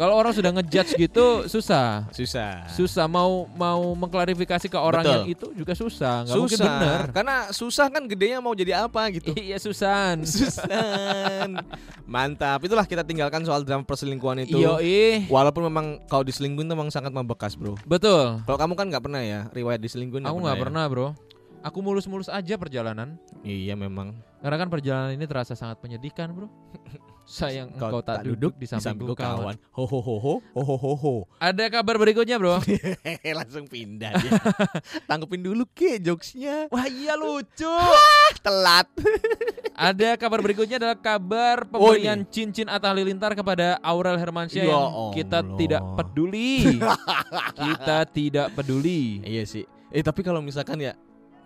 Kalau 0.00 0.16
orang 0.16 0.32
sudah 0.32 0.48
ngejudge 0.50 0.96
gitu 0.96 1.44
susah. 1.44 2.08
susah 2.08 2.64
Susah 2.72 3.04
mau 3.04 3.44
mau 3.52 3.92
mengklarifikasi 3.92 4.64
ke 4.64 4.78
orang 4.80 5.04
Betul. 5.04 5.12
yang 5.12 5.26
itu 5.28 5.46
juga 5.52 5.72
susah. 5.76 6.24
Nggak 6.24 6.36
mungkin 6.40 6.56
susah 6.56 6.72
bener. 6.72 7.00
karena 7.12 7.36
susah 7.52 7.86
kan 7.86 8.02
gedenya 8.08 8.40
mau 8.40 8.56
jadi 8.56 8.80
apa 8.80 9.12
gitu 9.12 9.36
Iya 9.36 9.60
susan. 9.60 10.24
Susan 10.40 11.60
mantap 12.04 12.64
itulah 12.64 12.82
kita 12.82 13.04
tinggalkan 13.04 13.44
soal 13.44 13.60
drama 13.60 13.84
perselingkuhan 13.84 14.42
itu 14.42 14.56
ih. 14.80 15.28
walaupun 15.28 15.68
memang 15.68 15.86
kalau 16.08 16.24
diselingkuhin 16.24 16.64
itu 16.64 16.72
memang 16.72 16.88
sangat 16.88 17.12
membekas 17.12 17.54
bro 17.54 17.76
Betul. 17.84 18.40
kalau 18.42 18.58
kamu 18.58 18.72
kan 18.74 18.86
nggak 18.88 19.04
pernah 19.04 19.20
ya 19.20 19.40
riwayat 19.52 19.78
diselingkuhin 19.78 20.24
Aku 20.24 20.40
nggak 20.40 20.56
ya? 20.56 20.62
pernah 20.64 20.84
bro. 20.88 21.08
Aku 21.60 21.84
mulus-mulus 21.84 22.32
aja 22.32 22.56
perjalanan. 22.56 23.20
iya 23.44 23.76
memang 23.76 24.16
Karena 24.40 24.56
kan 24.56 24.72
perjalanan 24.72 25.12
ini 25.12 25.28
terasa 25.28 25.52
sangat 25.52 25.76
menyedihkan 25.84 26.32
bro. 26.32 26.48
sayang 27.30 27.70
kau 27.78 28.02
tak 28.02 28.26
duduk 28.26 28.58
di 28.58 28.66
sampingku 28.66 29.14
kawan. 29.14 29.54
Ho 29.78 29.86
ho 29.86 29.98
ho 30.02 30.16
ho 30.18 30.34
ho 30.42 30.62
ho 30.66 30.76
ho. 30.76 30.92
ho. 30.98 31.14
Ada 31.38 31.70
kabar 31.70 31.94
berikutnya, 31.94 32.42
Bro. 32.42 32.58
Langsung 33.38 33.70
pindah 33.70 34.10
Ya. 34.10 34.32
Dulu 35.40 35.64
ke 35.72 36.02
jokesnya. 36.02 36.68
Wah, 36.68 36.84
iya 36.90 37.14
lucu. 37.16 37.70
Telat. 38.42 38.90
Ada 39.88 40.18
kabar 40.20 40.44
berikutnya 40.44 40.76
adalah 40.76 40.98
kabar 40.98 41.64
oh, 41.64 41.80
pemberian 41.80 42.20
oh, 42.20 42.28
cincin 42.28 42.68
atau 42.68 42.92
lilintar 42.92 43.32
kepada 43.32 43.80
Aurel 43.80 44.20
Hermansyah 44.20 44.66
ya 44.66 44.68
yang 44.68 44.84
Allah. 44.84 45.12
kita 45.16 45.38
tidak 45.56 45.82
peduli. 45.96 46.76
kita 47.56 47.96
tidak 48.12 48.46
peduli. 48.52 49.24
Iya 49.24 49.48
sih. 49.48 49.64
Eh 49.88 50.04
tapi 50.04 50.20
kalau 50.20 50.44
misalkan 50.44 50.82
ya 50.84 50.92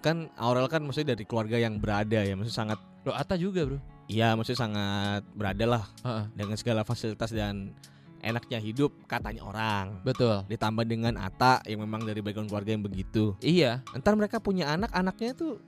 kan 0.03 0.27
Aurel 0.35 0.67
kan 0.67 0.83
maksudnya 0.83 1.15
dari 1.15 1.23
keluarga 1.23 1.57
yang 1.57 1.79
berada 1.79 2.27
ya, 2.27 2.35
maksudnya 2.35 2.59
sangat 2.75 2.79
lo 3.07 3.15
Ata 3.15 3.39
juga, 3.39 3.63
Bro 3.69 3.94
iya 4.07 4.33
maksudnya 4.33 4.61
sangat 4.61 5.23
berada 5.33 5.65
lah 5.67 5.85
Heeh, 6.01 6.25
dengan 6.35 6.55
segala 6.55 6.83
fasilitas 6.83 7.29
dan 7.29 7.73
enaknya 8.21 8.57
hidup 8.57 8.89
katanya 9.05 9.43
orang 9.43 10.01
betul. 10.01 10.45
ditambah 10.45 10.83
dengan 10.83 11.15
Ata 11.15 11.61
yang 11.65 11.81
memang 11.81 12.03
dari 12.03 12.21
background 12.21 12.49
keluarga 12.49 12.73
yang 12.73 12.81
begitu 12.81 13.37
Iya, 13.39 13.85
ntar 13.93 14.13
mereka 14.15 14.39
punya 14.39 14.69
anak 14.71 14.89
anaknya 14.91 15.33
tuh 15.35 15.61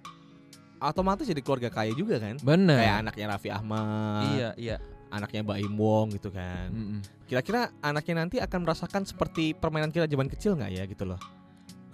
otomatis 0.78 1.24
jadi 1.24 1.40
keluarga 1.40 1.68
kaya 1.68 1.92
juga 1.92 2.16
kan 2.16 2.36
benar. 2.38 2.76
kayak 2.76 2.96
anaknya 3.02 3.24
Raffi 3.30 3.48
Ahmad 3.50 4.24
Iya, 4.32 4.48
iya. 4.56 4.76
anaknya 5.06 5.40
Mbak 5.42 5.58
Im 5.62 5.74
Wong 5.74 6.06
gitu 6.12 6.28
kan 6.28 6.68
Mm-mm. 6.68 7.00
kira-kira 7.24 7.72
anaknya 7.80 8.14
nanti 8.18 8.36
akan 8.36 8.58
merasakan 8.62 9.02
seperti 9.04 9.52
permainan 9.52 9.88
kita 9.88 10.04
zaman 10.04 10.26
kecil 10.26 10.52
nggak 10.54 10.72
ya 10.72 10.84
gitu 10.84 11.04
loh 11.04 11.20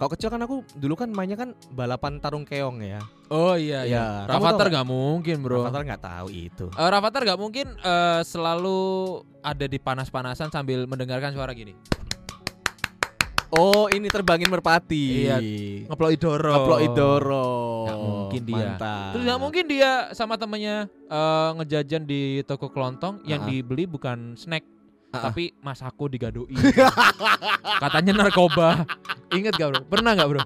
kalau 0.03 0.11
kecil 0.11 0.27
kan 0.27 0.43
aku 0.43 0.67
dulu 0.75 0.99
kan 0.99 1.07
mainnya 1.07 1.39
kan 1.39 1.55
balapan 1.71 2.19
tarung 2.19 2.43
keong 2.43 2.83
ya 2.83 2.99
Oh 3.31 3.55
iya, 3.55 3.87
Iya, 3.87 4.27
Rafathar 4.27 4.67
tahu 4.67 4.73
nggak 4.75 4.87
mungkin 4.91 5.35
bro. 5.39 5.63
Rafathar 5.63 5.81
nggak 5.87 6.03
tahu 6.03 6.27
itu 6.27 6.67
Eh, 6.69 6.89
Rafathar 6.91 7.21
nggak 7.23 7.39
mungkin 7.39 7.71
eh, 7.71 8.19
selalu 8.21 8.79
ada 9.39 9.63
di 9.63 9.79
panas-panasan 9.79 10.51
sambil 10.51 10.83
mendengarkan 10.83 11.31
suara 11.31 11.55
gini. 11.55 11.71
Oh, 13.53 13.85
ini 13.87 14.09
terbangin 14.09 14.49
merpati. 14.49 15.29
Iya, 15.29 15.37
Ngeplok 15.85 16.11
Idoro. 16.11 16.51
Ngeplok 16.51 16.81
Idoro. 16.83 17.49
Nggak 17.85 17.99
mungkin 18.01 18.41
dia. 18.43 18.57
Mantap. 18.57 19.09
Terus 19.13 19.23
nggak 19.23 19.39
mungkin 19.39 19.63
dia 19.69 19.91
sama 20.11 20.33
temennya 20.35 20.75
eh, 20.89 21.49
ngejajan 21.55 22.03
di 22.03 22.21
toko 22.43 22.67
kelontong 22.67 23.21
yang 23.23 23.39
Ah. 23.39 23.47
dibeli 23.47 23.85
bukan 23.85 24.35
snack 24.35 24.65
Ah. 25.13 25.29
tapi 25.29 25.53
masako 25.61 26.09
digadoi. 26.09 26.57
Katanya 27.85 28.25
narkoba. 28.25 28.81
Ingat 29.29 29.53
gak 29.61 29.69
bro? 29.69 29.81
Pernah 29.85 30.11
nggak 30.17 30.29
bro? 30.29 30.41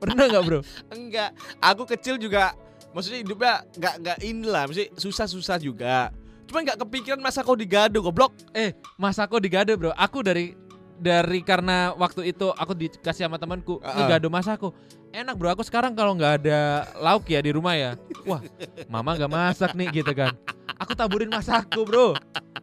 Pernah 0.00 0.24
nggak 0.32 0.42
bro? 0.48 0.60
Enggak, 0.96 1.30
aku 1.60 1.84
kecil 1.84 2.16
juga 2.16 2.56
maksudnya 2.96 3.20
hidupnya 3.20 3.54
enggak 3.76 3.94
enggak 4.00 4.18
inilah, 4.24 4.62
mesti 4.64 4.88
susah-susah 4.96 5.60
juga. 5.60 6.08
Cuma 6.48 6.64
enggak 6.64 6.80
kepikiran 6.80 7.20
masa 7.20 7.44
kau 7.44 7.52
digado 7.52 8.00
goblok. 8.00 8.32
Eh 8.56 8.72
masako 8.96 9.36
digado 9.44 9.76
bro. 9.76 9.92
Aku 9.92 10.24
dari 10.24 10.56
dari 10.96 11.44
karena 11.44 11.92
waktu 11.92 12.32
itu 12.32 12.48
aku 12.56 12.72
dikasih 12.72 13.28
sama 13.28 13.36
temanku 13.36 13.76
Ah, 13.84 13.92
ah. 13.92 13.94
ngegado 14.00 14.32
masako. 14.32 14.72
Enak 15.12 15.36
bro. 15.36 15.52
Aku 15.52 15.60
sekarang 15.64 15.92
kalau 15.92 16.16
nggak 16.16 16.44
ada 16.44 16.88
lauk 16.96 17.28
ya 17.28 17.44
di 17.44 17.52
rumah 17.52 17.76
ya. 17.76 18.00
Wah, 18.24 18.40
mama 18.88 19.12
nggak 19.20 19.32
masak 19.32 19.76
nih 19.76 20.00
gitu 20.00 20.12
kan. 20.16 20.32
Aku 20.80 20.92
taburin 20.96 21.28
masako 21.28 21.84
bro. 21.84 22.08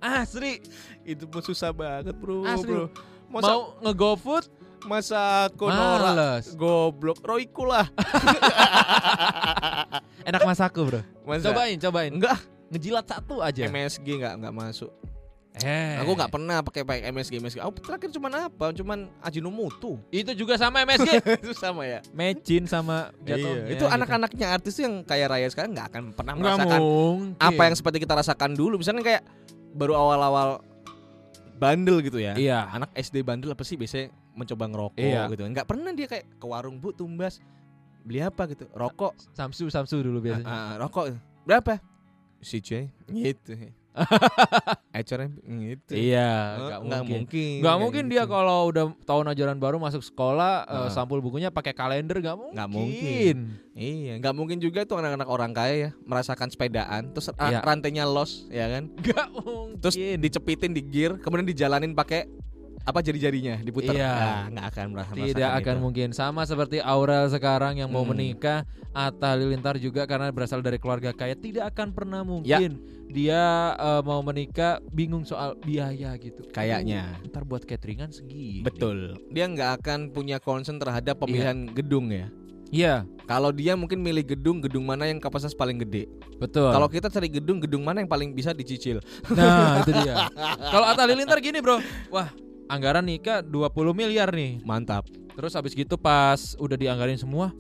Asli. 0.02 0.62
Itu 1.04 1.28
pun 1.28 1.44
susah 1.44 1.76
banget, 1.76 2.16
Bro. 2.16 2.48
Asli, 2.48 2.72
bro. 2.72 2.88
Masa 3.28 3.50
Mau 3.50 3.62
nge-GoFood 3.82 4.46
masa 4.84 5.48
Males. 5.56 6.60
goblok 6.60 7.24
Royku 7.24 7.64
lah. 7.64 7.88
Enak 10.28 10.44
masako 10.44 10.92
bro. 10.92 11.02
Masa? 11.24 11.52
Cobain, 11.52 11.80
cobain. 11.80 12.12
Enggak, 12.12 12.40
Ngejilat 12.74 13.06
satu 13.06 13.38
aja. 13.40 13.70
MSG 13.70 14.08
enggak 14.18 14.34
enggak 14.42 14.54
masuk. 14.54 14.92
Eh. 15.62 16.02
Aku 16.02 16.18
nggak 16.18 16.34
pernah 16.34 16.66
pakai 16.66 16.82
pakai 16.82 17.14
MSG 17.14 17.38
MSG. 17.38 17.62
Aku 17.62 17.78
terakhir 17.78 18.10
cuman 18.10 18.50
apa? 18.50 18.74
Cuman 18.74 19.06
Ajinomoto. 19.22 20.02
Itu 20.10 20.34
juga 20.34 20.58
sama 20.58 20.82
MSG. 20.82 21.22
itu 21.46 21.54
sama 21.54 21.86
ya. 21.86 22.02
Mecin 22.10 22.66
sama 22.66 23.14
jatuhnya. 23.22 23.70
Iya, 23.70 23.78
itu 23.78 23.86
anak-anaknya 23.86 24.48
artis 24.50 24.82
tuh 24.82 24.90
yang 24.90 25.06
kaya 25.06 25.30
raya 25.30 25.46
sekarang 25.54 25.78
nggak 25.78 25.88
akan 25.94 26.04
pernah 26.18 26.34
Nggak 26.34 26.56
merasakan 26.58 26.80
mungkin. 26.82 27.38
apa 27.38 27.62
yang 27.70 27.76
seperti 27.78 27.98
kita 28.02 28.14
rasakan 28.18 28.52
dulu. 28.58 28.82
Misalnya 28.82 29.06
kayak 29.06 29.24
baru 29.78 29.94
awal-awal 29.94 30.66
bandel 31.64 32.04
gitu 32.04 32.20
ya. 32.20 32.36
Iya. 32.36 32.68
Anak 32.68 32.92
SD 32.94 33.24
bandel 33.24 33.56
apa 33.56 33.64
sih 33.64 33.80
biasanya 33.80 34.12
mencoba 34.36 34.68
ngerokok 34.68 35.00
Iya. 35.00 35.32
gitu. 35.32 35.44
Nggak 35.48 35.68
pernah 35.68 35.92
dia 35.96 36.08
kayak 36.12 36.26
ke 36.36 36.46
warung 36.46 36.84
bu 36.84 36.92
tumbas 36.92 37.40
beli 38.04 38.20
apa 38.20 38.44
gitu. 38.52 38.68
Rokok. 38.76 39.16
Samsu 39.32 39.72
Samsu 39.72 40.04
dulu 40.04 40.20
biasanya. 40.20 40.44
Ah, 40.44 40.60
ah, 40.60 40.74
rokok 40.84 41.16
berapa? 41.48 41.80
Si 42.44 42.60
cuy 42.60 42.92
gitu. 43.08 43.56
Ecornya 44.94 45.30
gitu. 45.36 45.92
Iya, 45.92 46.30
Oh, 46.30 46.58
nggak 46.60 46.80
nggak 46.80 47.02
mungkin. 47.02 47.22
mungkin. 47.26 47.58
Kayak 47.60 47.80
mungkin 47.80 48.04
gitu. 48.04 48.12
dia 48.12 48.24
kalau 48.26 48.60
udah 48.68 48.86
tahun 49.02 49.26
ajaran 49.30 49.58
baru 49.58 49.78
masuk 49.78 50.02
sekolah 50.02 50.54
eh, 50.64 50.78
Ah. 50.86 50.90
sampul 50.90 51.18
bukunya 51.18 51.50
pakai 51.50 51.74
kalender 51.74 52.18
nggak 52.18 52.36
mungkin. 52.36 52.54
Nggak 52.54 52.70
mungkin. 52.70 53.36
Iya, 53.74 54.14
nggak 54.18 54.34
mungkin 54.34 54.58
juga 54.58 54.80
tuh 54.84 54.98
anak-anak 54.98 55.26
orang 55.28 55.52
kaya 55.52 55.76
ya 55.76 55.90
merasakan 56.04 56.48
sepedaan, 56.48 57.10
terus 57.10 57.30
ra- 57.32 57.50
Iya. 57.50 57.60
rantainya 57.60 58.06
los, 58.06 58.46
ya 58.48 58.70
kan? 58.70 58.84
Nggak 58.94 59.28
mungkin. 59.32 59.82
Terus 59.82 59.96
dicepitin 59.98 60.72
di 60.72 60.82
gear, 60.84 61.18
kemudian 61.18 61.46
dijalanin 61.46 61.92
pakai 61.92 62.30
apa 62.84 63.00
jari-jarinya 63.00 63.60
diputar. 63.60 63.92
Iya. 63.92 64.12
Nah, 64.12 64.42
nggak 64.50 64.66
akan 64.70 64.86
merasa 64.92 65.12
tidak 65.16 65.52
akan 65.58 65.76
mungkin 65.80 66.10
sama 66.12 66.44
seperti 66.44 66.78
Aurel 66.78 67.28
sekarang 67.28 67.78
yang 67.78 67.88
mau 67.88 68.04
Hmm. 68.04 68.12
menikah 68.12 68.68
Atta 68.92 69.34
Halilintar 69.34 69.76
juga 69.78 70.04
karena 70.04 70.28
berasal 70.30 70.60
dari 70.60 70.76
keluarga 70.76 71.10
kaya 71.10 71.34
tidak 71.34 71.72
akan 71.72 71.90
pernah 71.90 72.22
Ya. 72.22 72.28
mungkin 72.60 72.72
dia 73.08 73.42
eh, 73.74 74.02
mau 74.02 74.20
menikah 74.22 74.84
bingung 74.86 75.24
soal 75.24 75.56
biaya 75.58 76.12
gitu 76.18 76.44
Kayaknya. 76.46 77.08
Ntar 77.24 77.44
buat 77.44 77.64
cateringan 77.64 78.12
segini 78.12 78.62
Betul. 78.62 79.16
Dia 79.30 79.46
nggak 79.46 79.80
akan 79.80 80.00
punya 80.10 80.38
concern 80.38 80.76
terhadap 80.76 81.18
pemilihan 81.18 81.66
gedung 81.70 82.12
ya. 82.12 82.28
iya 82.70 83.08
Kalau 83.24 83.50
dia 83.50 83.74
mungkin 83.74 83.98
milih 83.98 84.28
gedung, 84.28 84.60
gedung 84.60 84.84
mana 84.84 85.06
yang 85.06 85.18
kapasitas 85.18 85.54
paling 85.54 85.80
gede. 85.80 86.12
betul 86.36 86.68
Kalau 86.68 86.86
kita 86.88 87.08
cari 87.08 87.32
gedung, 87.32 87.58
gedung 87.58 87.82
mana 87.82 88.02
yang 88.02 88.10
paling 88.10 88.30
bisa 88.30 88.52
dicicil. 88.52 89.00
nah 89.30 89.80
itu 89.80 89.96
dia 90.04 90.28
kalau 90.68 90.84
Atta 90.84 91.08
Halilintar 91.08 91.40
gini 91.40 91.58
bro 91.58 91.80
wah 92.10 92.28
anggaran 92.74 93.04
nikah 93.04 93.40
20 93.40 93.70
miliar 93.94 94.30
nih 94.30 94.60
Mantap. 94.62 95.06
terus 95.32 95.54
habis 95.54 95.72
gitu 95.72 95.94
pas 95.94 96.38
udah 96.58 96.74
dianggarin 96.74 97.16
semua 97.16 97.54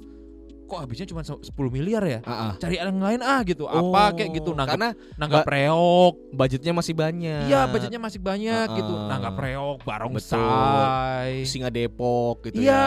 kok 0.63 0.79
habisnya 0.79 1.05
cuma 1.05 1.21
10 1.21 1.43
miliar 1.69 2.01
ya 2.01 2.19
Ah, 2.23 2.33
ah. 2.33 2.53
cari 2.55 2.77
yang 2.77 2.97
lain 2.97 3.21
ah 3.21 3.41
gitu 3.41 3.63
apa 3.63 4.15
kayak 4.15 4.31
gitu 4.33 4.51
nanggap 4.51 4.73
Karena 4.73 4.89
nanggap 5.15 5.39
ba- 5.39 5.51
reok 5.51 6.13
budgetnya 6.31 6.73
masih 6.73 6.93
banyak. 6.93 7.45
Iya 7.45 7.61
budgetnya 7.67 7.99
masih 7.99 8.17
banyak 8.17 8.65
Heeh. 8.65 8.77
gitu 8.79 8.93
Nanggap 9.05 9.35
reok 9.37 9.77
barongsai 9.83 11.45
Singa 11.45 11.69
Depok 11.69 12.41
gitu 12.43 12.57
ya. 12.57 12.63
Iya 12.63 12.83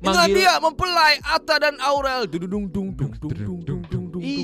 Inilah 0.00 0.16
Manggil 0.16 0.32
dia 0.34 0.52
mempelai 0.56 1.14
Atta 1.20 1.60
dan 1.60 1.76
Aurel. 1.78 2.24
Dung 2.24 2.48
dung 2.48 2.64
dung 2.66 2.88
dung 2.96 3.12
dung 3.20 3.60
dung. 3.60 3.79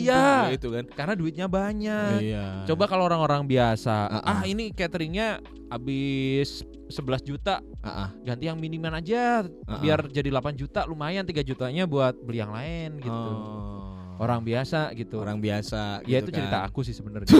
Iya. 0.07 0.55
Itu 0.55 0.69
kan. 0.71 0.85
Karena 0.95 1.15
duitnya 1.19 1.47
banyak 1.51 2.19
Iya. 2.23 2.47
Coba 2.65 2.87
kalau 2.87 3.11
orang-orang 3.11 3.43
biasa 3.45 3.95
Heeh. 4.15 4.23
Ah 4.31 4.43
ini 4.47 4.71
cateringnya 4.71 5.43
habis 5.67 6.63
11 6.87 7.27
juta 7.27 7.59
Ah, 7.83 8.07
ah. 8.07 8.09
Ganti 8.23 8.47
yang 8.47 8.59
minimal 8.59 8.95
aja 8.95 9.43
Heeh. 9.43 9.81
Biar 9.83 10.07
jadi 10.07 10.31
8 10.31 10.55
juta 10.55 10.87
lumayan 10.87 11.27
3 11.27 11.43
jutanya 11.43 11.87
buat 11.87 12.15
beli 12.19 12.39
yang 12.39 12.55
lain 12.55 12.99
gitu 13.03 13.11
Oh. 13.13 13.86
Orang 14.17 14.41
biasa 14.41 14.91
gitu 14.93 15.19
orang 15.19 15.39
biasa 15.39 16.01
Ya 16.03 16.19
gitu 16.19 16.29
itu 16.29 16.37
cerita 16.37 16.59
kan. 16.59 16.69
aku 16.69 16.81
sih 16.83 16.93
sebenarnya 16.93 17.29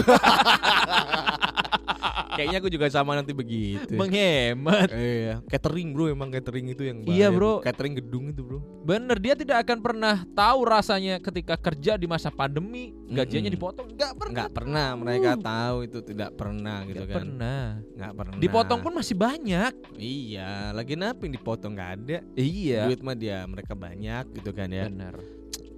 Kayaknya 2.29 2.57
aku 2.61 2.69
juga 2.69 2.85
sama 2.87 3.17
nanti 3.17 3.33
begitu. 3.33 3.97
Menghemat 3.97 4.93
Iya, 4.93 5.41
catering 5.49 5.89
bro 5.89 6.05
emang 6.05 6.29
catering 6.29 6.69
itu 6.69 6.85
yang 6.85 7.01
Iya, 7.01 7.27
bahaya, 7.27 7.27
bro. 7.33 7.53
Catering 7.59 7.97
gedung 7.97 8.29
itu 8.29 8.45
bro. 8.45 8.61
Bener 8.85 9.17
dia 9.17 9.33
tidak 9.33 9.65
akan 9.65 9.81
pernah 9.81 10.21
tahu 10.31 10.59
rasanya 10.63 11.17
ketika 11.17 11.57
kerja 11.57 11.97
di 11.97 12.05
masa 12.05 12.29
pandemi 12.29 12.93
Gajinya 13.09 13.49
Mm-mm. 13.49 13.57
dipotong 13.57 13.87
Nggak 13.89 14.13
pernah 14.13 14.33
Nggak 14.35 14.51
pernah 14.53 14.87
mereka 14.93 15.29
Uh. 15.29 15.41
tahu 15.41 15.77
itu 15.81 15.99
tidak 16.03 16.29
pernah 16.37 16.77
gitu 16.83 16.93
Nggak 16.93 17.09
kan. 17.09 17.17
pernah 17.17 17.63
Nggak 17.97 18.11
pernah. 18.13 18.37
Dipotong 18.37 18.79
pun 18.79 18.93
masih 18.93 19.15
banyak. 19.17 19.73
Iya, 19.97 20.49
lagi 20.71 20.93
napi 20.93 21.25
dipotong 21.27 21.73
nggak 21.73 21.91
ada. 21.97 22.17
Iya. 22.35 22.85
Duit 22.85 23.01
mah 23.01 23.17
dia 23.17 23.41
mereka 23.43 23.73
banyak 23.73 24.23
gitu 24.35 24.53
kan 24.53 24.69
ya. 24.69 24.85
Benar. 24.85 25.17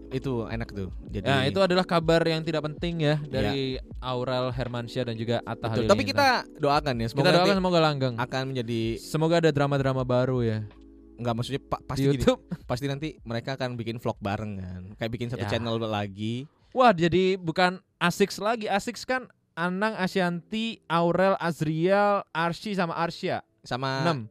Itu 0.10 0.46
enak 0.46 0.70
tuh. 0.70 0.90
Jadi 1.06 1.24
Nah, 1.24 1.46
itu 1.46 1.60
adalah 1.60 1.84
kabar 1.84 2.22
yang 2.22 2.42
tidak 2.42 2.66
penting 2.66 3.00
ya 3.00 3.16
dari 3.22 3.78
Aurel 4.00 4.50
Hermansyah 4.50 5.06
dan 5.06 5.16
juga 5.16 5.38
Atta 5.42 5.66
betul. 5.66 5.86
Halilintar. 5.86 5.92
Tapi 5.92 6.04
kita 6.04 6.28
doakan 6.56 6.94
ya 6.96 7.06
kita 7.06 7.12
semoga 7.12 7.30
doakan 7.30 7.46
nanti 7.46 7.52
semoga 7.56 7.80
langgeng. 7.80 8.16
akan 8.18 8.42
menjadi 8.48 8.82
Semoga 8.98 9.36
ada 9.38 9.50
drama-drama 9.50 10.02
baru 10.02 10.42
ya 10.42 10.60
nggak 11.16 11.36
maksudnya 11.36 11.60
pa- 11.62 11.78
di 11.78 11.86
pasti 11.86 12.02
gini, 12.02 12.12
YouTube. 12.16 12.40
pasti 12.72 12.86
nanti 12.88 13.08
mereka 13.22 13.54
akan 13.54 13.76
bikin 13.76 14.00
vlog 14.00 14.16
bareng 14.18 14.56
kan. 14.56 14.82
Kayak 14.96 15.12
bikin 15.12 15.28
satu 15.28 15.44
Ya. 15.44 15.52
channel 15.52 15.76
lagi. 15.78 16.48
Wah, 16.72 16.90
jadi 16.90 17.36
bukan 17.36 17.78
Asiks 17.98 18.40
lagi. 18.40 18.66
Asiks 18.66 19.04
kan 19.04 19.28
Anang, 19.52 19.92
Asyanti, 19.94 20.80
Aurel, 20.88 21.36
Azriel, 21.36 22.24
Arsy 22.32 22.72
sama 22.72 22.96
Arsya. 22.96 23.44
sama 23.60 24.24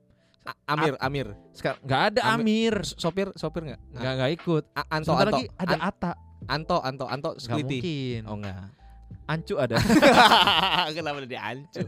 6. 0.48 0.54
A- 0.54 0.72
Amir, 0.72 0.94
Amir. 0.98 1.28
Sekarang 1.52 1.78
nggak 1.82 2.02
ada 2.08 2.20
Amir. 2.30 2.40
Amir. 2.40 2.74
Sopir, 2.84 3.28
sopir 3.34 3.62
nggak? 3.64 3.80
Nggak 3.92 4.12
nggak 4.16 4.30
ikut. 4.34 4.64
A- 4.72 4.88
Anto, 4.90 5.04
Sebentar 5.06 5.26
Anto. 5.26 5.36
lagi 5.36 5.46
ada 5.54 5.74
An- 5.74 5.82
Atta. 5.84 6.12
Anto, 6.46 6.76
Anto, 6.80 7.04
Anto, 7.04 7.30
Skliti. 7.36 7.78
mungkin. 7.78 8.20
Oh 8.26 8.36
enggak. 8.36 8.56
Ancu 9.28 9.54
ada. 9.56 9.76
Kenapa 10.96 11.20
dia 11.22 11.40
ancu? 11.44 11.84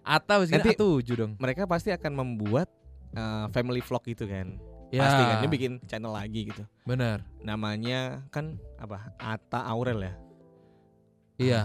Atta 0.00 0.32
harus 0.38 0.48
Nanti- 0.48 0.72
tujuh 0.72 1.14
dong. 1.14 1.32
Mereka 1.36 1.66
pasti 1.66 1.90
akan 1.90 2.12
membuat 2.14 2.70
uh, 3.12 3.50
family 3.50 3.82
vlog 3.82 4.00
gitu 4.02 4.24
kan. 4.24 4.56
Ya, 4.88 5.02
Pasti 5.02 5.18
kan 5.20 5.36
dia 5.42 5.50
bikin 5.50 5.72
channel 5.84 6.14
lagi 6.14 6.46
gitu. 6.46 6.62
benar. 6.86 7.26
Namanya 7.42 8.22
kan 8.30 8.54
apa? 8.78 9.10
Ata 9.18 9.66
Aurel 9.66 9.98
ya. 10.00 10.14
Iya. 11.36 11.60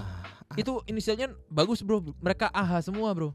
Ah, 0.50 0.58
Itu 0.58 0.82
inisialnya 0.84 1.32
bagus 1.48 1.80
bro. 1.80 2.01
Mereka 2.18 2.50
AHA 2.50 2.82
semua 2.84 3.13
bro. 3.13 3.32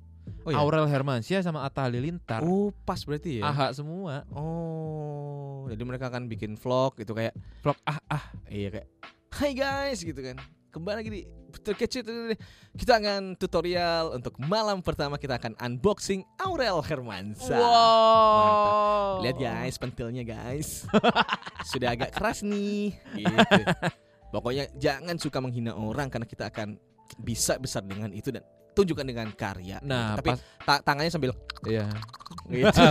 Oh 0.47 0.51
iya. 0.55 0.59
Aurel 0.63 0.87
Hermansyah 0.87 1.43
sama 1.43 1.67
Atta 1.67 1.87
Halilintar. 1.87 2.43
Oh, 2.43 2.71
pas 2.87 3.03
berarti 3.03 3.43
ya. 3.43 3.51
AHA 3.51 3.83
semua. 3.83 4.23
Oh, 4.31 5.67
jadi 5.71 5.83
mereka 5.83 6.07
akan 6.11 6.31
bikin 6.31 6.55
vlog 6.55 6.95
gitu 6.99 7.15
kayak 7.15 7.35
Vlog 7.63 7.79
ah 7.83 7.99
ah. 8.07 8.25
iya 8.47 8.71
kayak 8.71 8.89
Hai 9.35 9.53
guys 9.53 10.01
gitu 10.01 10.17
kan. 10.23 10.39
Kembali 10.71 10.97
lagi 11.01 11.11
di 11.13 11.23
Terkecil 11.57 12.05
Kita 12.77 13.01
akan 13.01 13.35
tutorial 13.41 14.13
untuk 14.13 14.37
malam 14.39 14.85
pertama 14.85 15.17
kita 15.17 15.41
akan 15.41 15.57
unboxing 15.59 16.23
Aurel 16.39 16.79
Hermansyah. 16.85 17.59
Wow. 17.59 19.25
Lihat 19.25 19.37
guys 19.41 19.77
pentilnya 19.81 20.23
guys. 20.23 20.85
Sudah 21.73 21.97
agak 21.97 22.15
keras 22.15 22.45
nih 22.47 22.95
gitu. 23.17 23.61
Pokoknya 24.31 24.69
jangan 24.77 25.17
suka 25.17 25.41
menghina 25.41 25.73
orang 25.73 26.13
karena 26.13 26.29
kita 26.29 26.53
akan 26.53 26.77
bisa 27.23 27.57
besar 27.57 27.87
dengan 27.87 28.11
itu 28.13 28.35
dan 28.35 28.43
tunjukkan 28.77 29.07
dengan 29.09 29.29
karya. 29.33 29.81
Nah, 29.81 30.21
tapi 30.21 30.37
pas 30.37 30.41
ta- 30.69 30.83
tangannya 30.85 31.09
sambil 31.09 31.33
iya. 31.73 31.89
gitu. 32.53 32.69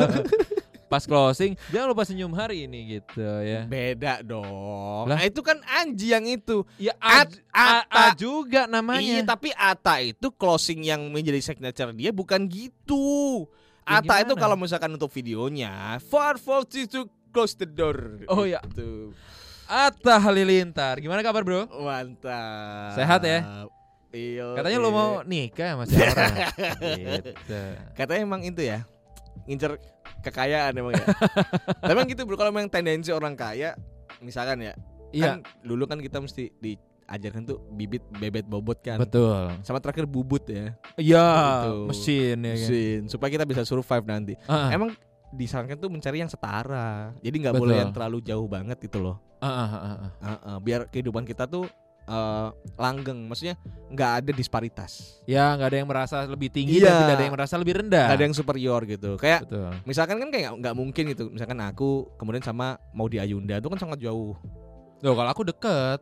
pas 0.85 1.01
closing 1.01 1.57
jangan 1.73 1.91
lupa 1.91 2.05
senyum 2.05 2.33
hari 2.33 2.65
ini 2.65 2.97
gitu 2.97 3.21
ya. 3.21 3.69
Beda 3.69 4.25
dong. 4.25 5.05
Lah? 5.09 5.17
Nah, 5.17 5.21
itu 5.21 5.45
kan 5.45 5.61
Anji 5.65 6.13
yang 6.13 6.25
itu. 6.25 6.65
Ya 6.81 6.97
At- 6.97 7.37
A, 7.53 7.85
Ata. 7.85 8.03
A 8.09 8.17
juga 8.17 8.65
namanya. 8.65 9.01
Iya, 9.01 9.21
tapi 9.21 9.53
Ata 9.53 10.01
itu 10.01 10.33
closing 10.33 10.81
yang 10.81 11.05
menjadi 11.13 11.41
signature 11.41 11.93
dia 11.93 12.09
bukan 12.09 12.49
gitu. 12.49 13.45
Ya 13.85 14.01
Ata 14.01 14.25
itu 14.25 14.33
gimana? 14.33 14.41
kalau 14.41 14.55
misalkan 14.57 14.89
untuk 14.97 15.13
videonya 15.13 16.01
far 16.01 16.41
for 16.41 16.65
to 16.65 17.05
close 17.29 17.53
the 17.59 17.67
door. 17.67 18.23
Oh, 18.31 18.47
ya. 18.47 18.63
Gitu. 18.71 19.13
Atta 19.65 20.21
Halilintar, 20.21 21.01
gimana 21.01 21.25
kabar 21.25 21.41
bro? 21.41 21.65
Mantap. 21.67 22.93
Sehat 22.93 23.25
ya? 23.25 23.65
Iya. 24.15 24.47
Katanya 24.55 24.77
lu 24.79 24.89
mau 24.89 25.11
nikah 25.21 25.75
sama 25.75 25.83
si 25.83 25.95
Aura. 25.99 26.25
gitu. 27.03 27.59
Katanya 27.91 28.21
emang 28.23 28.41
itu 28.41 28.61
ya. 28.63 28.87
Ngincer 29.43 29.75
kekayaan 30.23 30.71
emang 30.73 30.95
ya. 30.95 31.05
Tapi 31.83 31.91
emang 31.91 32.07
gitu 32.07 32.23
bro 32.23 32.33
kalau 32.33 32.49
memang 32.49 32.71
tendensi 32.71 33.11
orang 33.11 33.35
kaya 33.35 33.75
misalkan 34.17 34.63
ya. 34.63 34.73
Iya, 35.11 35.37
Kan 35.37 35.43
dulu 35.61 35.83
kan 35.85 35.99
kita 35.99 36.17
mesti 36.17 36.49
diajarkan 36.57 37.43
tuh 37.43 37.59
bibit 37.71 38.01
bebet 38.15 38.47
bobot 38.47 38.79
kan. 38.79 38.97
betul. 38.97 39.51
Sama 39.61 39.83
terakhir 39.83 40.07
bubut 40.07 40.47
ya. 40.47 40.71
Iya, 40.95 41.27
Gitu. 41.67 41.75
mesin 41.85 42.37
ya 42.39 42.53
kan. 42.55 42.63
Mesin 42.63 42.99
supaya 43.11 43.29
kita 43.29 43.45
bisa 43.45 43.61
survive 43.61 44.05
nanti. 44.05 44.33
Ah, 44.47 44.67
ah. 44.67 44.69
Emang 44.71 44.95
disarankan 45.35 45.75
tuh 45.75 45.91
mencari 45.91 46.23
yang 46.23 46.31
setara. 46.31 47.11
Jadi 47.19 47.35
nggak 47.37 47.53
boleh 47.53 47.75
yang 47.77 47.91
terlalu 47.91 48.23
jauh 48.23 48.47
banget 48.47 48.79
gitu 48.79 49.03
loh. 49.03 49.19
Ah, 49.39 49.51
ah, 49.51 49.69
ah, 49.69 49.85
ah. 49.85 50.11
Ah, 50.17 50.39
ah, 50.47 50.57
biar 50.57 50.87
kehidupan 50.87 51.27
kita 51.27 51.43
tuh 51.45 51.67
eh, 52.05 52.47
langgeng. 52.75 53.25
Maksudnya 53.25 53.55
nggak 53.85 54.11
ada 54.19 54.31
disparitas. 54.31 55.21
Ya 55.25 55.53
nggak 55.53 55.69
ada 55.69 55.77
yang 55.77 55.89
merasa 55.89 56.17
lebih 56.25 56.49
tinggi 56.49 56.77
Iya. 56.77 56.85
dan 56.85 56.93
tidak 56.99 57.15
ada 57.15 57.23
yang 57.23 57.35
merasa 57.35 57.55
lebih 57.55 57.73
rendah. 57.79 58.05
Nggak 58.07 58.17
ada 58.17 58.25
yang 58.25 58.35
superior 58.35 58.81
gitu. 58.85 59.11
Kayak 59.17 59.45
Betul. 59.45 59.69
misalkan 59.83 60.15
kan 60.17 60.29
kayak 60.29 60.49
nggak- 60.57 60.75
mungkin 60.75 61.03
gitu. 61.09 61.23
Misalkan 61.29 61.57
aku 61.59 62.09
kemudian 62.15 62.41
sama 62.41 62.77
mau 62.91 63.05
di 63.05 63.17
Ayunda 63.17 63.57
itu 63.57 63.67
kan 63.67 63.79
sangat 63.79 63.99
jauh. 63.99 64.33
Loh 65.01 65.13
kalau 65.13 65.29
aku 65.29 65.43
deket. 65.43 66.01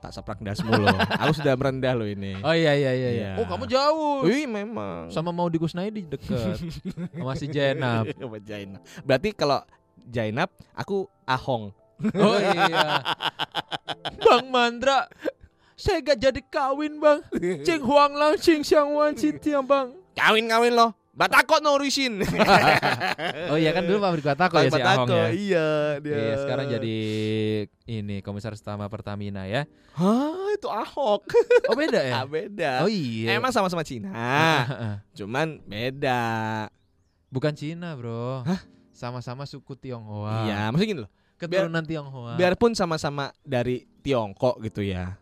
Tak 0.00 0.12
saprak 0.12 0.36
dasmu 0.44 0.68
loh. 0.68 0.92
aku 1.24 1.32
sudah 1.32 1.56
merendah 1.56 1.96
loh 1.96 2.04
ini. 2.04 2.36
Oh 2.44 2.52
iya 2.52 2.76
iya 2.76 2.92
iya. 2.92 3.10
iya. 3.10 3.10
Iya. 3.10 3.30
Oh 3.40 3.48
kamu 3.48 3.64
jauh. 3.64 4.28
Wih 4.28 4.44
memang. 4.44 5.08
Sama 5.08 5.32
mau 5.32 5.48
di 5.48 5.56
Kusnaidi 5.56 6.04
deket. 6.04 6.60
Sama 7.16 7.32
si 7.32 7.48
Jainab. 7.48 8.04
Berarti 9.00 9.32
kalau 9.32 9.64
Jainab 10.04 10.52
aku 10.76 11.08
Ahong. 11.24 11.72
Oh 12.24 12.36
iya. 12.38 13.02
Bang 14.20 14.50
Mandra. 14.50 15.06
Saya 15.74 15.98
gak 16.00 16.18
jadi 16.22 16.40
kawin 16.46 17.02
bang. 17.02 17.18
Cing 17.66 17.82
Huang 17.82 18.14
Lang 18.14 18.38
Cing 18.38 18.62
Xiang 18.62 18.94
Wan 18.94 19.12
Tiang 19.14 19.66
bang. 19.66 19.90
Kawin-kawin 20.14 20.74
loh. 20.74 20.94
Batako 21.14 21.62
no 21.62 21.78
Rishin. 21.78 22.18
Oh 23.54 23.54
iya 23.54 23.70
kan 23.70 23.86
dulu 23.86 24.02
pabrik 24.02 24.26
Batako 24.26 24.58
ya 24.58 24.70
si 24.70 24.82
Ahong 24.82 25.08
ya. 25.10 25.26
Iya 25.30 25.68
dia. 26.02 26.16
Iya 26.18 26.34
sekarang 26.42 26.66
jadi 26.66 26.98
ini 27.86 28.18
komisaris 28.18 28.58
utama 28.58 28.90
Pertamina 28.90 29.46
ya. 29.46 29.62
Hah 29.94 30.50
itu 30.50 30.66
Ahok. 30.66 31.22
Oh 31.70 31.76
beda 31.78 32.02
ya? 32.02 32.12
Ah, 32.22 32.26
beda. 32.26 32.70
Oh 32.82 32.90
iya. 32.90 33.38
Emang 33.38 33.54
sama-sama 33.54 33.86
Cina. 33.86 34.10
Cuman 35.14 35.62
beda. 35.70 36.18
Bukan 37.30 37.54
Cina 37.54 37.94
bro. 37.94 38.42
Sama-sama 38.90 39.46
suku 39.46 39.74
Tionghoa. 39.78 40.46
Iya, 40.50 40.70
maksudnya 40.70 40.90
gini 40.90 41.02
loh. 41.06 41.10
Keturunan 41.34 41.82
Tionghoa. 41.82 42.34
Biarpun 42.34 42.72
sama-sama 42.72 43.34
dari 43.42 43.84
Tiongkok 44.00 44.62
gitu 44.62 44.80
ya. 44.80 45.18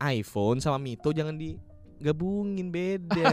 iPhone 0.00 0.58
sama 0.58 0.80
Mito 0.80 1.12
jangan 1.12 1.36
digabungin 1.36 2.72
beda. 2.72 3.28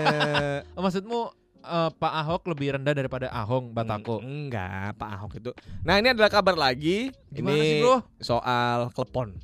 Oh, 0.76 0.84
maksudmu 0.84 1.32
eh, 1.62 1.90
Pak 1.94 2.13
Ahok 2.22 2.52
lebih 2.52 2.76
rendah 2.76 2.92
daripada 2.92 3.32
Ahong 3.32 3.72
Batako? 3.72 4.20
Mm, 4.20 4.52
Enggak, 4.52 4.96
Pak 4.96 5.10
Ahok 5.10 5.32
itu. 5.40 5.52
Nah, 5.82 5.98
ini 5.98 6.12
adalah 6.12 6.28
kabar 6.28 6.54
lagi. 6.54 7.10
Gimana 7.32 7.56
ini 7.56 7.63
sih 7.63 7.80
bro? 7.82 8.04
soal 8.20 8.92
klepon. 8.92 9.40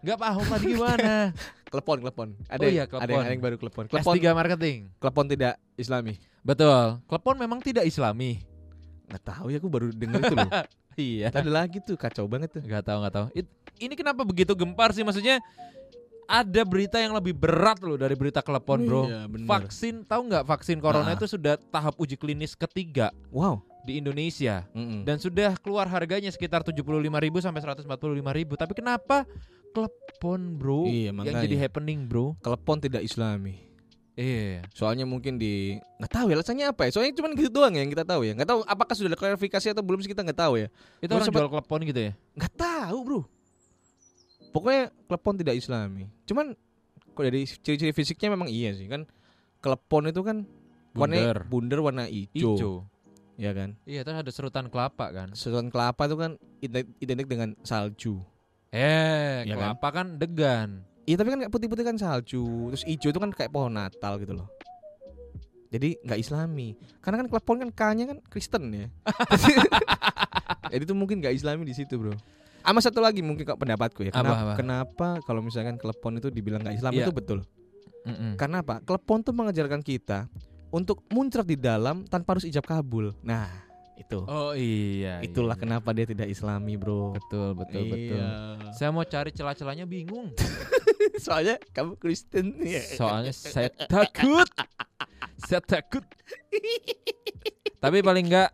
Enggak 0.00 0.16
Pak 0.16 0.28
Ahok 0.30 0.48
lagi 0.48 0.66
gimana? 0.70 1.14
Klepon, 1.70 2.02
klepon. 2.02 2.28
Ada 2.50 2.58
Oh 2.58 2.66
iya, 2.66 2.82
ada 2.82 2.82
yang, 2.82 2.88
klepon. 2.90 3.22
ada 3.22 3.30
yang 3.30 3.42
baru 3.46 3.56
klepon. 3.62 3.84
Klepon, 3.86 4.14
S3 4.18 4.26
marketing. 4.34 4.78
klepon 4.98 5.26
tidak 5.30 5.54
Islami. 5.78 6.18
Betul. 6.42 6.98
Klepon 7.06 7.38
memang 7.38 7.62
tidak 7.62 7.86
Islami. 7.86 8.42
Nggak 9.06 9.22
tahu 9.22 9.54
ya, 9.54 9.62
aku 9.62 9.70
baru 9.70 9.86
denger 9.94 10.18
itu 10.18 10.34
loh. 10.34 10.50
Iya. 11.00 11.32
Ada 11.32 11.48
lagi 11.48 11.80
tuh 11.80 11.96
kacau 11.96 12.24
banget 12.24 12.52
tuh. 12.52 12.62
Gak 12.62 12.84
tahu 12.84 12.98
nggak 13.00 13.14
tahu. 13.14 13.26
It- 13.32 13.48
ini 13.80 13.94
kenapa 13.94 14.20
begitu 14.22 14.52
gempar 14.52 14.92
sih? 14.92 15.00
Maksudnya 15.00 15.40
ada 16.24 16.62
berita 16.62 16.94
yang 16.96 17.10
lebih 17.10 17.32
berat 17.32 17.80
loh 17.80 17.96
dari 17.96 18.14
berita 18.14 18.38
klepon 18.38 18.84
bro. 18.84 19.02
Iya, 19.04 19.26
bener. 19.26 19.48
vaksin 19.48 20.04
tahu 20.04 20.30
nggak 20.30 20.44
vaksin 20.44 20.78
corona 20.78 21.10
Ah. 21.10 21.16
itu 21.16 21.26
sudah 21.26 21.58
tahap 21.70 21.96
uji 21.96 22.14
klinis 22.14 22.54
ketiga 22.54 23.10
Wow. 23.28 23.64
di 23.82 23.96
Indonesia 23.96 24.68
Mm-mm. 24.70 25.02
dan 25.02 25.16
sudah 25.16 25.56
keluar 25.56 25.88
harganya 25.88 26.28
sekitar 26.28 26.60
75.000 26.60 27.40
sampai 27.40 27.64
145.000. 27.64 28.54
Tapi 28.54 28.72
kenapa 28.76 29.24
klepon 29.70 30.54
bro 30.54 30.84
Iya, 30.84 31.10
yang 31.10 31.40
jadi 31.40 31.56
happening 31.58 32.04
bro? 32.04 32.36
Klepon 32.38 32.78
tidak 32.78 33.02
Islami. 33.02 33.69
Iya. 34.20 34.68
Soalnya 34.76 35.08
mungkin 35.08 35.40
di 35.40 35.80
nggak 35.96 36.12
tahu 36.12 36.28
ya 36.28 36.36
alasannya 36.36 36.66
apa 36.68 36.84
ya. 36.84 36.90
Soalnya 36.92 37.16
cuma 37.16 37.32
gitu 37.32 37.48
doang 37.48 37.72
ya 37.72 37.80
yang 37.80 37.88
kita 37.88 38.04
tahu 38.04 38.28
ya. 38.28 38.36
Nggak 38.36 38.48
tahu 38.52 38.60
apakah 38.68 38.92
sudah 38.92 39.08
ada 39.08 39.18
klarifikasi 39.18 39.66
atau 39.72 39.80
belum 39.80 40.04
sih 40.04 40.12
kita 40.12 40.20
nggak 40.20 40.36
tahu 40.36 40.60
ya. 40.60 40.68
Itu 41.00 41.16
orang 41.16 41.24
sempet- 41.24 41.40
jual 41.40 41.48
klepon 41.50 41.80
gitu 41.88 42.00
ya? 42.04 42.12
Nggak 42.36 42.52
tahu 42.52 42.98
bro. 43.00 43.20
Pokoknya 44.50 44.82
klepon 45.08 45.34
tidak 45.38 45.54
Islami. 45.56 46.04
Cuman 46.26 46.52
kok 47.10 47.22
dari 47.22 47.46
ciri-ciri 47.46 47.94
fisiknya 47.94 48.34
memang 48.34 48.50
iya 48.50 48.76
sih 48.76 48.84
kan. 48.84 49.08
Klepon 49.60 50.10
itu 50.10 50.20
kan 50.20 50.44
warnanya 50.92 51.46
Bundar. 51.46 51.80
warna 51.80 52.04
hijau, 52.04 52.56
Hijau. 52.58 52.74
ya 53.38 53.54
kan. 53.54 53.78
Iya, 53.86 54.02
terus 54.02 54.18
ada 54.18 54.30
serutan 54.34 54.66
kelapa 54.66 55.12
kan. 55.14 55.30
Sesuatu 55.32 55.70
kelapa 55.70 56.02
itu 56.04 56.16
kan 56.18 56.30
ident- 56.58 56.92
identik 56.98 57.28
dengan 57.30 57.54
salju. 57.62 58.18
Eh, 58.70 59.46
Iya 59.46 59.54
kan? 59.54 59.76
kelapa 59.76 59.88
kan 59.92 60.06
degan. 60.18 60.68
Iya 61.10 61.18
tapi 61.18 61.34
kan 61.34 61.38
kayak 61.42 61.50
putih-putih 61.50 61.82
kan 61.82 61.98
salju. 61.98 62.70
Terus 62.70 62.86
hijau 62.86 63.10
itu 63.10 63.18
kan 63.18 63.30
kayak 63.34 63.50
pohon 63.50 63.74
Natal 63.74 64.14
gitu 64.16 64.30
loh. 64.30 64.46
Jadi 65.70 65.98
nggak 66.02 66.18
Islami. 66.18 66.78
Karena 67.02 67.18
kan 67.18 67.26
klepon 67.26 67.56
kan 67.58 67.70
K-nya 67.70 68.04
kan 68.06 68.18
Kristen 68.26 68.70
ya. 68.70 68.86
Jadi 70.70 70.82
itu 70.82 70.94
mungkin 70.94 71.18
nggak 71.18 71.34
Islami 71.34 71.66
di 71.66 71.74
situ 71.74 71.98
bro. 71.98 72.14
Sama 72.60 72.78
satu 72.78 73.02
lagi 73.02 73.26
mungkin 73.26 73.42
kok 73.42 73.58
pendapatku 73.58 74.06
ya. 74.06 74.14
Apa, 74.14 74.22
Kenapa, 74.22 74.38
apa? 74.38 74.54
kenapa 74.54 75.08
kalau 75.26 75.40
misalkan 75.42 75.74
klepon 75.74 76.18
itu 76.18 76.30
dibilang 76.30 76.62
nggak 76.62 76.78
Islami 76.78 77.02
Iya. 77.02 77.06
itu 77.08 77.12
betul. 77.12 77.38
Mm-mm. 78.06 78.38
Karena 78.38 78.62
apa? 78.62 78.78
Klepon 78.80 79.26
tuh 79.26 79.34
mengajarkan 79.34 79.82
kita 79.82 80.30
untuk 80.70 81.02
muncrat 81.10 81.42
di 81.42 81.58
dalam 81.58 82.06
tanpa 82.06 82.38
harus 82.38 82.46
ijab 82.46 82.62
kabul. 82.62 83.10
Nah 83.20 83.50
itu. 84.00 84.18
Oh 84.24 84.56
iya. 84.56 85.20
Itulah 85.20 85.56
iya. 85.56 85.62
kenapa 85.62 85.92
dia 85.92 86.08
tidak 86.08 86.28
Islami 86.32 86.74
bro. 86.80 87.12
Betul, 87.12 87.52
betul, 87.54 87.84
betul. 87.86 88.16
Iya. 88.16 88.72
Saya 88.72 88.90
mau 88.90 89.04
cari 89.04 89.30
celah-celahnya 89.30 89.84
bingung. 89.84 90.32
Soalnya 91.24 91.60
kamu 91.76 92.00
Kristen 92.00 92.56
ya. 92.64 92.80
Soalnya 92.80 93.32
saya 93.36 93.68
takut. 93.68 94.48
Saya 95.44 95.60
takut. 95.60 96.04
Tapi 97.82 97.98
paling 98.04 98.28
enggak 98.28 98.50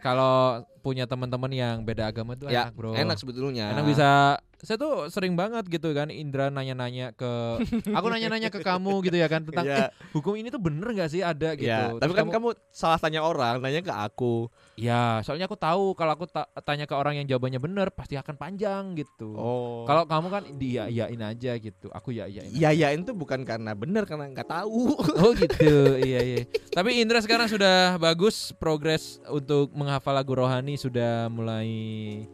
kalau 0.00 0.64
punya 0.82 1.06
teman-teman 1.06 1.48
yang 1.48 1.76
beda 1.80 2.10
agama 2.10 2.34
itu 2.34 2.50
Ya, 2.50 2.66
enak, 2.66 2.74
Bro. 2.74 2.92
Enak 2.92 3.16
sebetulnya. 3.16 3.70
Enak 3.70 3.86
bisa 3.86 4.36
saya 4.62 4.78
tuh 4.78 5.10
sering 5.10 5.34
banget 5.34 5.66
gitu 5.66 5.90
kan 5.90 6.06
Indra 6.06 6.46
nanya-nanya 6.46 7.10
ke 7.10 7.58
aku 7.98 8.06
nanya-nanya 8.06 8.46
ke 8.46 8.62
kamu 8.62 9.02
gitu 9.02 9.18
ya 9.18 9.26
kan 9.26 9.42
tentang 9.42 9.66
Iya. 9.66 9.74
eh, 9.74 9.88
hukum 10.14 10.38
ini 10.38 10.54
tuh 10.54 10.62
bener 10.62 10.86
gak 10.94 11.10
sih 11.10 11.18
ada 11.18 11.58
gitu. 11.58 11.66
Ya, 11.66 11.90
tapi 11.98 12.14
Terus 12.14 12.14
kan 12.14 12.26
kamu, 12.30 12.48
salah 12.70 12.98
tanya 12.98 13.26
orang, 13.26 13.58
nanya 13.58 13.82
ke 13.82 13.90
aku. 13.90 14.46
Ya, 14.78 15.18
soalnya 15.26 15.50
aku 15.50 15.58
tahu 15.58 15.98
kalau 15.98 16.14
aku 16.14 16.30
ta- 16.30 16.46
tanya 16.62 16.86
ke 16.86 16.94
orang 16.94 17.18
yang 17.18 17.26
jawabannya 17.26 17.58
bener 17.58 17.90
pasti 17.90 18.14
akan 18.14 18.38
panjang 18.38 18.94
gitu. 18.94 19.34
Oh. 19.34 19.82
Kalau 19.82 20.06
kamu 20.06 20.26
kan 20.30 20.42
dia 20.54 20.86
iyain 20.86 21.18
aja 21.18 21.58
gitu. 21.58 21.90
Aku 21.90 22.14
ya 22.14 22.30
iyain. 22.30 22.48
ya 22.54 22.70
ya 22.70 22.94
itu 22.94 23.10
bukan 23.12 23.42
karena 23.42 23.74
benar 23.74 24.06
karena 24.06 24.30
nggak 24.30 24.46
tahu. 24.46 24.94
Oh 24.94 25.34
gitu. 25.42 25.98
iya 25.98 26.22
iya. 26.22 26.38
Tapi 26.70 27.02
Indra 27.02 27.18
sekarang 27.18 27.50
sudah 27.50 27.98
bagus 27.98 28.54
progres 28.54 29.18
untuk 29.26 29.74
menghafal 29.74 30.14
lagu 30.14 30.32
rohani 30.32 30.71
sudah 30.74 31.26
mulai 31.26 31.68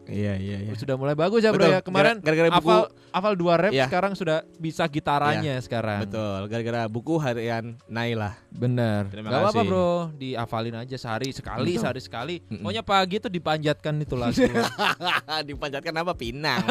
Iya 0.04 0.34
iya 0.34 0.58
iya. 0.60 0.72
sudah 0.72 0.94
mulai 0.94 1.12
bagus 1.12 1.40
ya, 1.40 1.50
Bro 1.50 1.60
Betul. 1.60 1.72
ya. 1.72 1.80
Kemarin 1.80 2.14
Gara- 2.16 2.24
gara-gara 2.24 2.50
buku 2.54 2.68
hafal 2.68 2.82
hafal 3.10 3.34
dua 3.34 3.54
rap 3.56 3.70
Iya. 3.70 3.86
sekarang 3.86 4.12
sudah 4.12 4.38
bisa 4.56 4.84
gitarannya 4.84 5.54
sekarang. 5.58 6.04
betul, 6.04 6.40
gara-gara 6.46 6.82
buku 6.84 7.14
harian 7.16 7.78
Naila. 7.84 8.36
Bener. 8.48 9.06
Terima 9.08 9.28
Gak 9.28 9.40
apa-apa 9.40 9.54
kasih. 9.56 9.68
bro, 9.68 9.90
dihafalin 10.14 10.76
aja 10.78 10.96
sehari 10.96 11.30
sekali, 11.30 11.72
Betul. 11.72 11.82
sehari 11.82 12.00
sekali. 12.00 12.34
Mm-mm. 12.40 12.60
Pokoknya 12.60 12.82
pagi 12.82 13.16
tuh 13.18 13.30
dipanjatkan 13.30 13.94
itu 13.98 14.14
lagu, 14.14 14.40
Dipanjatkan 15.48 15.94
apa 15.94 16.12
Pinang. 16.12 16.64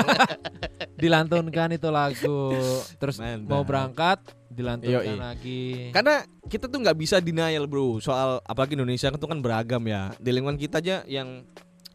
dilantunkan 0.97 1.69
itu 1.71 1.89
lagu. 1.89 2.53
Terus 2.97 3.17
Mantap. 3.17 3.47
mau 3.47 3.62
berangkat, 3.62 4.19
dilantunkan 4.58 5.06
Yoi. 5.06 5.22
lagi. 5.22 5.63
karena 5.93 6.26
kita 6.50 6.65
tuh 6.65 6.82
nggak 6.82 6.98
bisa 6.98 7.22
denial 7.22 7.70
bro 7.70 8.02
soal 8.02 8.41
apalagi 8.41 8.74
Indonesia 8.74 9.13
itu 9.13 9.28
kan 9.30 9.39
beragam 9.39 9.86
ya. 9.86 10.10
Di 10.17 10.34
lingkungan 10.34 10.58
kita 10.58 10.82
aja 10.82 11.06
yang 11.06 11.46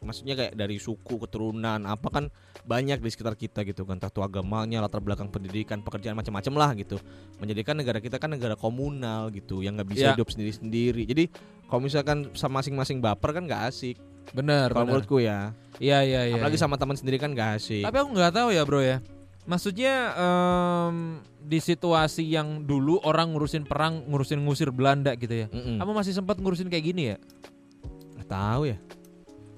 maksudnya 0.03 0.35
kayak 0.35 0.55
dari 0.59 0.83
suku 0.83 1.15
keturunan 1.17 1.79
apa 1.87 2.09
kan 2.11 2.25
banyak 2.67 2.99
di 2.99 3.11
sekitar 3.11 3.39
kita 3.39 3.63
gitu 3.63 3.87
kan 3.87 4.03
tato 4.03 4.23
agamanya 4.23 4.83
latar 4.83 4.99
belakang 4.99 5.31
pendidikan 5.31 5.79
pekerjaan 5.79 6.19
macam-macam 6.19 6.55
lah 6.59 6.71
gitu 6.75 6.99
menjadikan 7.39 7.79
negara 7.79 8.03
kita 8.03 8.19
kan 8.19 8.35
negara 8.35 8.59
komunal 8.59 9.31
gitu 9.31 9.63
yang 9.63 9.79
nggak 9.79 9.95
bisa 9.95 10.03
Ya. 10.03 10.13
hidup 10.19 10.27
sendiri-sendiri 10.31 11.07
jadi 11.07 11.31
kalau 11.71 11.87
misalkan 11.87 12.35
sama 12.35 12.59
masing-masing 12.59 12.99
baper 12.99 13.31
kan 13.31 13.47
nggak 13.47 13.63
asik 13.71 13.97
Bener, 14.31 14.71
kalau 14.71 14.87
menurutku 14.87 15.19
ya 15.19 15.51
Iya 15.83 16.03
iya 16.07 16.21
iya. 16.31 16.39
apalagi 16.39 16.55
iya. 16.59 16.63
sama 16.63 16.79
teman 16.79 16.95
sendiri 16.95 17.19
kan 17.19 17.35
nggak 17.35 17.59
asik 17.59 17.83
Tapi 17.83 17.97
aku 17.99 18.09
nggak 18.15 18.33
tahu 18.35 18.49
ya 18.55 18.63
bro 18.63 18.79
ya. 18.79 19.03
Maksudnya 19.43 20.15
em, 20.15 20.97
di 21.43 21.59
situasi 21.59 22.23
yang 22.25 22.63
dulu 22.63 23.03
orang 23.03 23.35
ngurusin 23.35 23.67
perang, 23.67 24.07
ngurusin 24.07 24.39
ngusir 24.39 24.71
Belanda 24.71 25.13
gitu 25.15 25.35
ya. 25.35 25.47
Mm-mm. 25.51 25.83
Kamu 25.83 25.93
masih 25.93 26.15
sempat 26.15 26.39
ngurusin 26.39 26.71
kayak 26.71 26.85
gini 26.85 27.05
ya? 27.11 27.19
tahu 28.23 28.65
ya. 28.65 28.81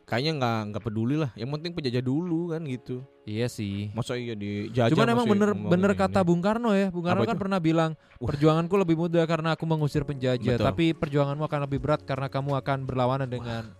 Kayaknya 0.05 0.33
nggak 0.37 0.59
nggak 0.68 0.83
peduli 0.83 1.16
lah. 1.16 1.31
Yang 1.33 1.51
penting 1.55 1.73
penjajah 1.79 2.03
dulu 2.03 2.51
kan 2.51 2.61
gitu. 2.66 3.07
Iya 3.23 3.47
sih. 3.47 3.88
Masa 3.94 4.18
iya 4.18 4.35
dijajah 4.35 4.90
Cuman 4.90 5.09
emang 5.09 5.25
bener 5.25 5.55
bener 5.55 5.90
ini. 5.94 6.01
kata 6.01 6.20
Bung 6.27 6.42
Karno 6.42 6.75
ya. 6.75 6.90
Bung 6.90 7.07
Karno 7.07 7.23
Apa 7.23 7.31
kan 7.31 7.37
itu? 7.38 7.42
pernah 7.47 7.61
bilang 7.62 7.90
Wah. 8.18 8.29
perjuanganku 8.29 8.75
lebih 8.75 8.99
mudah 8.99 9.25
karena 9.25 9.55
aku 9.55 9.64
mengusir 9.64 10.03
penjajah, 10.03 10.59
Betul. 10.59 10.66
tapi 10.66 10.90
perjuanganmu 10.92 11.40
akan 11.40 11.61
lebih 11.64 11.79
berat 11.81 12.03
karena 12.03 12.27
kamu 12.27 12.59
akan 12.61 12.79
berlawanan 12.83 13.31
dengan 13.31 13.70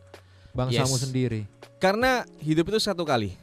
bangsamu 0.55 0.95
Yes. 0.95 1.03
sendiri. 1.05 1.41
Karena 1.77 2.23
hidup 2.39 2.71
itu 2.71 2.79
satu 2.79 3.03
kali. 3.03 3.35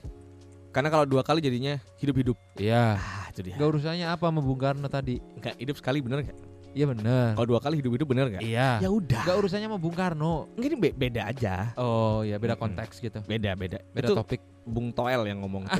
Karena 0.71 0.87
kalau 0.87 1.03
dua 1.03 1.19
kali 1.21 1.43
jadinya 1.43 1.75
hidup-hidup. 1.99 2.39
Iya. 2.55 2.95
Ah, 2.95 3.27
itu 3.27 3.43
dia. 3.43 3.55
Gak 3.59 3.69
urusannya 3.75 4.07
apa 4.07 4.23
sama 4.31 4.39
Bung 4.39 4.55
Karno 4.55 4.87
tadi? 4.87 5.19
Enggak 5.35 5.55
hidup 5.59 5.75
sekali 5.75 5.99
bener 5.99 6.23
nggak? 6.23 6.37
Iya 6.71 6.85
bener. 6.87 7.35
Kalau 7.35 7.47
dua 7.51 7.59
kali 7.59 7.83
hidup-hidup 7.83 8.07
bener 8.07 8.25
nggak? 8.31 8.43
Iya. 8.47 8.79
Ya 8.79 8.87
udah. 8.87 9.21
Gak 9.27 9.37
urusannya 9.43 9.67
sama 9.67 9.75
Bung 9.75 9.91
Karno. 9.91 10.47
Mungkin 10.55 10.79
be- 10.79 10.95
beda 10.95 11.27
aja. 11.27 11.75
Oh 11.75 12.23
ya 12.23 12.39
beda 12.39 12.55
konteks 12.55 13.03
gitu. 13.03 13.19
Beda 13.27 13.51
beda. 13.53 13.83
Beda 13.91 14.07
itu 14.07 14.15
topik. 14.15 14.39
Bung 14.63 14.95
Toel 14.95 15.27
yang 15.27 15.43
ngomong. 15.43 15.67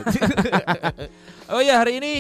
Oh 1.52 1.62
ya 1.62 1.80
hari 1.80 2.00
ini 2.00 2.14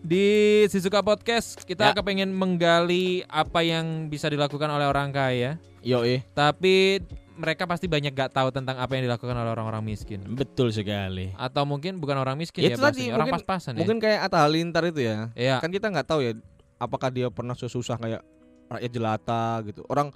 di 0.00 0.26
Sisuka 0.68 1.02
Podcast 1.02 1.64
kita 1.64 1.90
Ya. 1.90 1.94
kepengen 1.96 2.30
menggali 2.30 3.26
apa 3.26 3.60
yang 3.60 4.06
bisa 4.06 4.30
dilakukan 4.30 4.68
oleh 4.70 4.86
orang 4.86 5.10
kaya, 5.10 5.58
Yo 5.82 6.06
eh. 6.06 6.22
tapi 6.30 7.02
mereka 7.36 7.68
pasti 7.68 7.86
banyak 7.86 8.10
gak 8.10 8.32
tahu 8.32 8.48
tentang 8.48 8.80
apa 8.80 8.96
yang 8.96 9.06
dilakukan 9.06 9.36
oleh 9.36 9.52
orang-orang 9.52 9.84
miskin. 9.84 10.24
Betul 10.24 10.72
sekali. 10.72 11.36
Atau 11.36 11.68
mungkin 11.68 12.00
bukan 12.00 12.16
orang 12.16 12.40
miskin 12.40 12.64
Ya 12.64 12.74
ya, 12.74 12.80
tadi, 12.80 13.12
orang 13.12 13.28
pas-pasan 13.30 13.76
ya. 13.76 13.84
Mungkin 13.84 14.00
kayak 14.00 14.26
Atta 14.26 14.42
Halilintar 14.42 14.82
itu 14.88 15.04
ya. 15.04 15.30
Iya. 15.36 15.60
Kan 15.60 15.70
kita 15.70 15.92
nggak 15.92 16.08
tahu 16.08 16.20
ya 16.24 16.32
apakah 16.80 17.12
dia 17.12 17.28
pernah 17.28 17.52
sesusah 17.52 18.00
kayak 18.00 18.24
rakyat 18.66 18.90
jelata 18.90 19.62
gitu. 19.68 19.84
Orang 19.86 20.10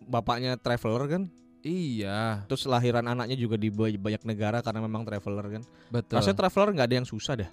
bapaknya 0.00 0.56
traveler 0.56 1.06
kan, 1.06 1.22
Iya, 1.60 2.48
terus 2.48 2.64
lahiran 2.64 3.04
anaknya 3.04 3.36
juga 3.36 3.60
di 3.60 3.68
ba- 3.68 3.92
banyak 3.92 4.24
negara 4.24 4.64
karena 4.64 4.80
memang 4.80 5.04
traveler 5.04 5.60
kan. 5.60 5.62
betul. 5.92 6.16
Rasanya 6.16 6.36
traveler 6.40 6.68
nggak 6.72 6.88
ada 6.88 6.96
yang 6.96 7.08
susah 7.08 7.36
dah. 7.36 7.50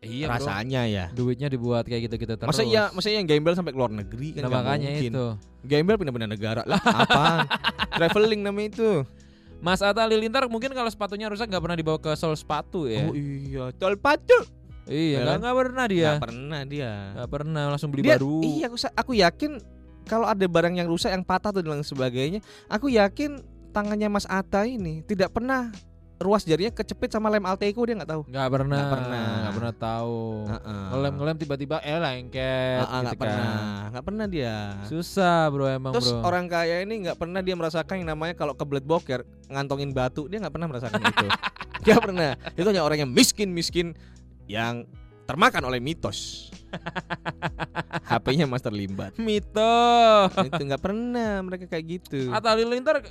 Iya, 0.00 0.26
bro. 0.26 0.34
rasanya 0.36 0.82
ya. 0.84 1.04
Duitnya 1.10 1.48
dibuat 1.48 1.84
kayak 1.84 2.08
gitu-gitu 2.08 2.34
terus. 2.34 2.48
Masa 2.48 2.62
iya, 2.62 2.88
masa 2.90 3.08
yang 3.08 3.24
gembel 3.24 3.52
sampai 3.52 3.72
keluar 3.72 3.88
negeri 3.88 4.36
kan 4.36 4.46
Nah, 4.46 4.60
makanya 4.60 4.90
mungkin. 4.92 5.10
itu. 5.12 5.26
Gembel 5.62 5.96
pindah-pindah 5.96 6.30
negara 6.30 6.62
lah. 6.62 6.80
Apaan? 6.80 7.38
Traveling 7.98 8.40
namanya 8.42 8.68
itu. 8.72 8.90
Mas 9.56 9.80
Atta 9.80 10.04
Halilintar 10.04 10.44
mungkin 10.46 10.68
kalau 10.70 10.86
sepatunya 10.86 11.26
rusak 11.26 11.48
nggak 11.48 11.64
pernah 11.64 11.76
dibawa 11.76 11.96
ke 11.96 12.12
sol 12.14 12.36
sepatu 12.36 12.84
ya. 12.86 13.08
Oh 13.08 13.16
iya, 13.16 13.72
tol 13.74 13.96
patu. 13.96 14.36
iya, 14.86 15.18
ya 15.18 15.18
nggak 15.24 15.32
kan? 15.32 15.40
nggak 15.42 15.56
pernah 15.56 15.84
dia. 15.88 16.04
Nggak 16.06 16.22
pernah 16.22 16.60
dia. 16.62 16.90
Nggak 17.16 17.30
pernah 17.32 17.62
langsung 17.72 17.88
beli 17.88 18.02
Dia- 18.04 18.20
baru. 18.20 18.36
Iya, 18.44 18.64
aku, 18.68 18.76
aku 18.92 19.12
yakin 19.16 19.50
kalau 20.06 20.26
ada 20.28 20.46
barang 20.46 20.74
yang 20.76 20.86
rusak, 20.86 21.10
yang 21.10 21.24
patah 21.26 21.50
atau 21.50 21.64
dan 21.64 21.80
lain 21.80 21.82
sebagainya, 21.82 22.38
aku 22.68 22.92
yakin 22.92 23.42
tangannya 23.74 24.06
Mas 24.06 24.28
Atta 24.28 24.62
ini 24.62 25.02
tidak 25.02 25.34
pernah 25.34 25.72
ruas 26.16 26.42
jarinya 26.42 26.72
kecepit 26.72 27.12
sama 27.12 27.28
lem 27.28 27.44
Alteco 27.44 27.84
dia 27.84 27.92
nggak 27.92 28.08
tahu. 28.08 28.22
Nggak 28.24 28.48
pernah, 28.48 28.78
Nggak 28.80 28.92
pernah. 28.96 29.26
nggak 29.36 29.54
pernah 29.54 29.74
tahu. 29.76 30.20
Heeh. 30.48 30.84
Ngelem 30.88 31.12
ngelem 31.14 31.36
tiba-tiba 31.36 31.76
eh 31.80 31.98
lengket, 31.98 32.80
Heeh, 32.80 32.88
gitu 32.88 33.04
nggak 33.04 33.12
kan. 33.12 33.20
pernah, 33.20 33.60
nggak 33.92 34.04
pernah 34.04 34.26
dia. 34.26 34.56
Susah 34.88 35.40
bro 35.52 35.66
emang 35.68 35.92
Terus 35.92 36.08
bro. 36.10 36.24
orang 36.24 36.48
kaya 36.48 36.80
ini 36.80 36.94
nggak 37.04 37.16
pernah 37.16 37.40
dia 37.40 37.52
merasakan 37.52 37.94
yang 38.00 38.08
namanya 38.10 38.32
kalau 38.32 38.56
kebelet 38.56 38.82
boker 38.82 39.20
ngantongin 39.46 39.92
batu 39.92 40.24
dia 40.24 40.40
nggak 40.40 40.52
pernah 40.52 40.68
merasakan 40.68 41.00
itu. 41.04 41.26
Nggak 41.86 42.00
pernah. 42.02 42.30
Itu 42.58 42.66
hanya 42.66 42.82
orang 42.82 42.98
yang 42.98 43.12
miskin 43.12 43.54
miskin 43.54 43.94
yang 44.48 44.88
termakan 45.22 45.62
oleh 45.64 45.78
mitos. 45.78 46.50
HP-nya 48.10 48.46
Master 48.46 48.72
Limbat. 48.72 49.14
Mito. 49.16 49.78
itu 50.42 50.62
nggak 50.62 50.82
pernah 50.82 51.42
mereka 51.42 51.64
kayak 51.68 51.84
gitu. 51.86 52.30
Atta 52.30 52.54
Halilintar 52.54 53.06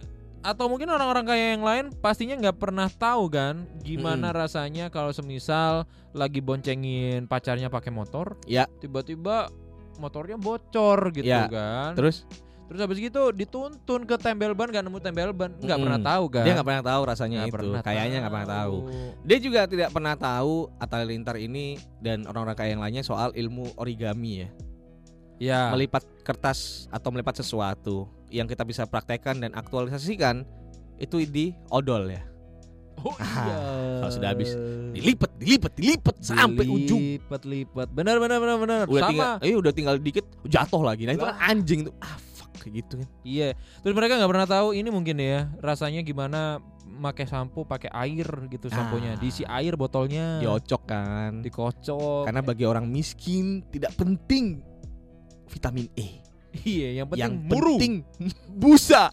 atau 0.46 0.70
mungkin 0.70 0.86
orang-orang 0.88 1.26
kaya 1.26 1.46
yang 1.58 1.66
lain 1.66 1.86
pastinya 1.98 2.38
nggak 2.38 2.62
pernah 2.62 2.86
tahu 2.86 3.26
kan 3.28 3.66
gimana 3.82 4.30
rasanya 4.30 4.94
kalau 4.94 5.10
semisal 5.10 5.90
lagi 6.14 6.40
boncengin 6.40 7.26
pacarnya 7.26 7.68
pakai 7.68 7.90
motor, 7.90 8.38
Ya. 8.46 8.70
tiba-tiba 8.78 9.50
motornya 9.98 10.38
bocor 10.38 11.10
gitu 11.12 11.26
Ya. 11.26 11.50
kan. 11.50 11.98
Terus 11.98 12.24
Terus 12.66 12.82
habis 12.82 12.98
gitu 12.98 13.30
dituntun 13.30 14.10
ke 14.10 14.18
tembel 14.18 14.58
ban 14.58 14.66
nggak 14.74 14.82
nemu 14.82 14.98
tembel 14.98 15.30
ban, 15.38 15.54
nggak 15.54 15.70
Mm-mm. 15.70 15.86
pernah 15.86 16.02
tahu 16.02 16.24
kan. 16.34 16.44
dia 16.50 16.54
nggak 16.58 16.66
pernah 16.66 16.82
tahu 16.82 17.02
rasanya 17.06 17.38
Nggak 17.46 17.62
itu. 17.62 17.70
Kayaknya 17.86 18.18
nggak 18.26 18.34
pernah 18.34 18.52
tahu. 18.58 18.76
Dia 19.22 19.38
juga 19.38 19.62
tidak 19.70 19.90
pernah 19.94 20.16
tahu 20.18 20.54
Atta 20.82 20.96
Halilintar 20.98 21.38
ini 21.38 21.78
dan 22.02 22.26
orang-orang 22.26 22.58
kaya 22.58 22.70
yang 22.74 22.82
lainnya 22.82 23.06
soal 23.06 23.30
ilmu 23.38 23.70
origami 23.78 24.42
ya. 24.42 24.50
Ya. 25.36 25.70
Melipat 25.70 26.04
kertas 26.24 26.88
atau 26.88 27.12
melipat 27.12 27.36
sesuatu 27.38 28.08
yang 28.32 28.48
kita 28.48 28.64
bisa 28.64 28.88
praktekkan 28.88 29.40
dan 29.40 29.52
aktualisasikan 29.52 30.48
itu 30.96 31.24
di 31.28 31.52
odol 31.68 32.08
ya. 32.08 32.24
Oh 33.04 33.12
Ah, 33.20 33.28
iya. 33.44 33.58
kalau 34.00 34.12
sudah 34.16 34.30
habis, 34.32 34.56
Dilipat, 34.96 35.32
dilipat, 35.36 35.72
dilipat 35.76 36.16
sampai 36.24 36.64
ujung. 36.64 37.20
Lipat-lipat. 37.20 37.92
Benar 37.92 38.24
benar 38.24 38.40
benar 38.40 38.58
benar. 38.58 38.84
Udah 38.88 39.02
Sama. 39.04 39.12
tinggal, 39.12 39.32
eh 39.44 39.56
udah 39.60 39.74
tinggal 39.76 39.96
dikit 40.00 40.26
jatuh 40.48 40.80
lagi. 40.80 41.04
Nah 41.04 41.14
itu 41.14 41.28
kan 41.28 41.36
anjing 41.38 41.92
tuh. 41.92 41.94
Ah 42.00 42.16
fuck 42.16 42.56
kayak 42.56 42.74
gitu 42.82 42.94
kan. 43.04 43.10
Iya. 43.28 43.48
Terus 43.84 43.94
mereka 43.94 44.16
nggak 44.16 44.32
pernah 44.32 44.48
tahu 44.48 44.68
ini 44.72 44.88
mungkin 44.88 45.20
ya 45.20 45.52
rasanya 45.60 46.02
gimana 46.02 46.64
pakai 46.96 47.28
sampo 47.28 47.68
pakai 47.68 47.92
air 47.92 48.26
gitu 48.48 48.72
samponya. 48.72 49.14
Ah. 49.14 49.20
Diisi 49.20 49.44
air 49.44 49.76
botolnya. 49.76 50.40
Diocok 50.40 50.82
kan. 50.88 51.44
Dikocok. 51.44 52.32
Karena 52.32 52.40
bagi 52.40 52.64
orang 52.64 52.88
miskin 52.88 53.60
tidak 53.70 53.92
penting 54.00 54.64
vitamin 55.48 55.88
E. 55.94 56.22
iya, 56.64 57.04
yang 57.04 57.08
penting 57.12 57.24
yang 57.28 57.34
muru. 57.36 57.76
penting 57.76 57.94
busa. 58.48 59.12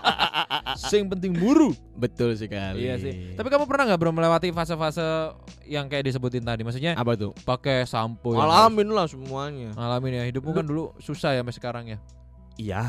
Yang 0.90 1.12
penting 1.12 1.32
muru. 1.36 1.76
Betul 1.92 2.34
sekali. 2.34 2.82
Iya 2.82 2.94
sih. 2.96 3.36
Tapi 3.36 3.46
kamu 3.46 3.68
pernah 3.68 3.90
nggak 3.90 4.00
bro 4.00 4.10
melewati 4.10 4.48
fase-fase 4.50 5.34
yang 5.66 5.86
kayak 5.86 6.08
disebutin 6.08 6.40
tadi? 6.40 6.64
Maksudnya 6.64 6.96
apa 6.96 7.14
tuh? 7.14 7.36
pakai 7.44 7.84
sampo 7.84 8.32
Alamin 8.32 8.88
lah 8.90 9.04
semuanya. 9.04 9.74
Ngalamin 9.76 10.18
ya 10.18 10.24
hidupmu 10.26 10.50
kan 10.50 10.64
dulu 10.64 10.94
susah 10.96 11.36
ya 11.36 11.44
sampai 11.44 11.54
sekarang 11.54 11.84
ya. 11.90 11.98
Iya. 12.56 12.82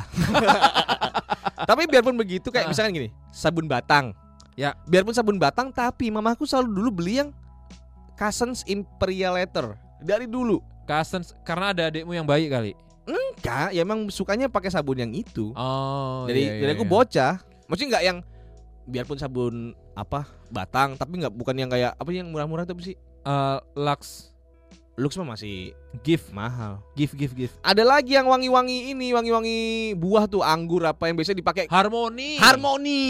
tapi 1.70 1.86
biarpun 1.86 2.16
begitu 2.16 2.48
kayak 2.50 2.68
Ah. 2.68 2.72
misalkan 2.72 2.96
gini, 2.96 3.10
sabun 3.30 3.68
batang. 3.68 4.16
Ya. 4.56 4.78
Biarpun 4.88 5.14
sabun 5.14 5.38
batang 5.38 5.70
tapi 5.70 6.08
mamaku 6.10 6.48
selalu 6.48 6.70
dulu 6.72 6.90
beli 7.04 7.22
yang 7.22 7.30
Cousins 8.16 8.64
Imperial 8.66 9.36
Letter 9.36 9.74
dari 10.00 10.26
dulu. 10.26 10.62
Cousins 10.86 11.34
karena 11.46 11.72
ada 11.72 11.90
adikmu 11.90 12.14
yang 12.16 12.28
baik 12.28 12.52
kali. 12.52 12.72
Enggak, 13.06 13.74
ya 13.74 13.82
emang 13.82 14.08
sukanya 14.14 14.48
pakai 14.48 14.70
sabun 14.70 15.02
yang 15.02 15.12
itu. 15.12 15.52
Oh. 15.58 16.30
dari 16.30 16.46
iya, 16.46 16.62
dari 16.62 16.72
iya, 16.74 16.78
aku 16.78 16.86
iya. 16.86 16.94
bocah. 16.94 17.34
Maksudnya 17.66 17.90
enggak 17.96 18.06
yang 18.06 18.18
biarpun 18.86 19.18
sabun 19.18 19.56
apa 19.94 20.26
batang 20.50 20.98
tapi 20.98 21.22
nggak 21.22 21.32
bukan 21.38 21.54
yang 21.54 21.70
kayak 21.70 21.94
apa 21.96 22.10
yang 22.10 22.30
murah-murah 22.30 22.64
tuh 22.66 22.78
apa 22.78 22.84
sih? 22.86 22.96
Eh, 23.22 23.58
Lux 23.78 24.32
Lux 25.00 25.16
mah 25.18 25.34
masih 25.34 25.72
gift 26.04 26.30
mahal. 26.36 26.84
gift 26.94 27.16
gift 27.16 27.34
gift. 27.34 27.56
Ada 27.64 27.82
lagi 27.82 28.14
yang 28.14 28.28
wangi-wangi 28.28 28.92
ini, 28.92 29.16
wangi-wangi 29.16 29.60
buah 29.96 30.28
tuh 30.28 30.44
anggur 30.44 30.84
apa 30.84 31.08
yang 31.08 31.16
biasa 31.16 31.32
dipakai 31.32 31.66
Harmoni. 31.72 32.38
Harmoni 32.38 33.02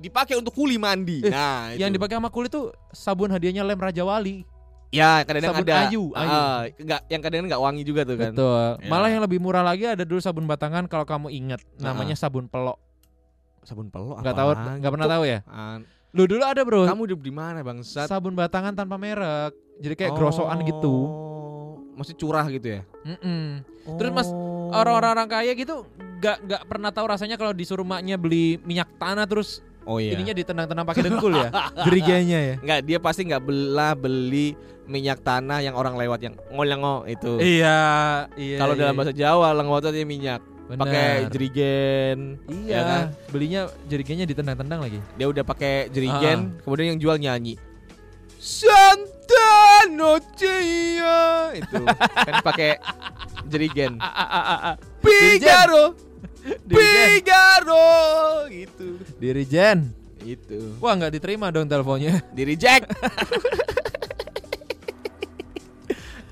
dipakai 0.00 0.34
untuk 0.40 0.56
kuli 0.56 0.80
mandi. 0.80 1.22
Eh, 1.22 1.30
Nah, 1.30 1.76
itu. 1.76 1.84
Yang 1.84 1.90
dipakai 2.00 2.16
sama 2.18 2.32
kulit 2.32 2.50
tuh 2.50 2.74
sabun 2.90 3.30
hadiahnya 3.30 3.62
lem 3.62 3.78
Raja 3.78 4.02
Wali. 4.02 4.42
Ya 4.88 5.22
kadang-kadang 5.24 5.56
sabun 5.60 5.68
ada 5.68 5.74
ayu, 5.88 6.02
ayu. 6.16 6.28
Ah, 6.32 6.60
enggak 6.68 7.00
yang 7.12 7.20
kadang-kadang 7.20 7.48
enggak 7.52 7.62
wangi 7.64 7.82
juga 7.84 8.00
tuh 8.08 8.16
kan. 8.16 8.32
Betul. 8.32 8.68
Ya. 8.80 8.88
Malah 8.88 9.08
yang 9.12 9.22
lebih 9.24 9.38
murah 9.38 9.64
lagi 9.64 9.84
ada 9.84 10.04
dulu 10.04 10.20
sabun 10.20 10.44
batangan 10.48 10.84
kalau 10.88 11.04
kamu 11.04 11.28
ingat 11.32 11.60
namanya 11.80 12.16
sabun 12.16 12.48
pelok. 12.48 12.80
Sabun 13.66 13.92
pelok 13.92 14.24
Nggak 14.24 14.36
tahu 14.36 14.48
nggak 14.80 14.92
pernah 14.92 15.08
tahu 15.08 15.24
ya? 15.28 15.40
Lu 16.16 16.24
dulu 16.24 16.40
ada, 16.40 16.64
Bro. 16.64 16.88
Kamu 16.88 17.04
hidup 17.04 17.20
di 17.20 17.28
mana, 17.28 17.60
Bangsat? 17.60 18.08
Sabun 18.08 18.32
batangan 18.32 18.72
tanpa 18.72 18.96
merek. 18.96 19.52
Jadi 19.76 19.92
kayak 19.92 20.16
gerosokan 20.16 20.64
gitu. 20.64 20.96
Oh, 21.04 21.84
Masih 22.00 22.16
curah 22.16 22.48
gitu 22.48 22.80
ya? 22.80 22.80
Mm-mm. 23.04 23.60
Terus, 24.00 24.10
Mas, 24.16 24.28
Oh. 24.68 24.76
Orang-orang 24.76 25.24
kaya 25.32 25.52
gitu 25.56 25.88
nggak 26.20 26.36
nggak 26.44 26.62
pernah 26.68 26.90
tahu 26.92 27.06
rasanya 27.08 27.40
kalau 27.40 27.56
disuruh 27.56 27.86
maknya 27.88 28.20
beli 28.20 28.60
minyak 28.68 28.90
tanah 29.00 29.24
terus 29.24 29.64
Oh 29.88 29.96
iya. 29.96 30.12
ininya 30.12 30.36
ditendang-tendang 30.36 30.84
pakai 30.84 31.02
dengkul 31.08 31.32
ya. 31.32 31.48
Geriganya 31.88 32.38
ya. 32.44 32.54
Enggak, 32.60 32.80
dia 32.84 32.98
pasti 33.00 33.24
enggak 33.24 33.40
belah 33.40 33.96
beli 33.96 34.52
minyak 34.84 35.24
tanah 35.24 35.64
yang 35.64 35.72
orang 35.72 35.96
lewat 35.96 36.20
yang 36.20 36.34
ngolengo 36.52 37.08
itu. 37.08 37.40
Iya, 37.40 37.80
iya. 38.36 38.56
Kalau 38.60 38.76
iya, 38.76 38.80
dalam 38.84 38.94
bahasa 38.94 39.12
Jawa 39.16 39.56
lengo 39.56 39.80
itu 39.80 39.88
dia 39.90 40.04
minyak. 40.04 40.40
Pakai 40.68 41.32
jerigen. 41.32 42.36
Iya, 42.44 42.68
ya 42.68 42.80
kan? 42.84 43.04
belinya 43.32 43.60
jerigennya 43.88 44.28
ditendang-tendang 44.28 44.84
lagi. 44.84 45.00
Dia 45.16 45.24
udah 45.24 45.40
pakai 45.40 45.88
Ah. 45.88 45.92
jerigen, 45.96 46.60
kemudian 46.60 46.92
yang 46.92 47.00
jual 47.00 47.16
nyanyi. 47.16 47.56
Santa 48.36 49.88
Nocia 49.88 51.16
itu 51.56 51.80
kan 52.28 52.34
pakai 52.44 52.76
jerigen. 53.48 53.96
Figaro, 55.00 55.96
Figaro 56.64 57.94
gitu. 58.48 59.00
Dirijen. 59.16 59.90
Itu. 60.20 60.74
Wah, 60.78 60.92
nggak 60.92 61.14
diterima 61.14 61.48
dong 61.48 61.64
teleponnya. 61.64 62.20
Di 62.36 62.42
reject. 62.44 62.90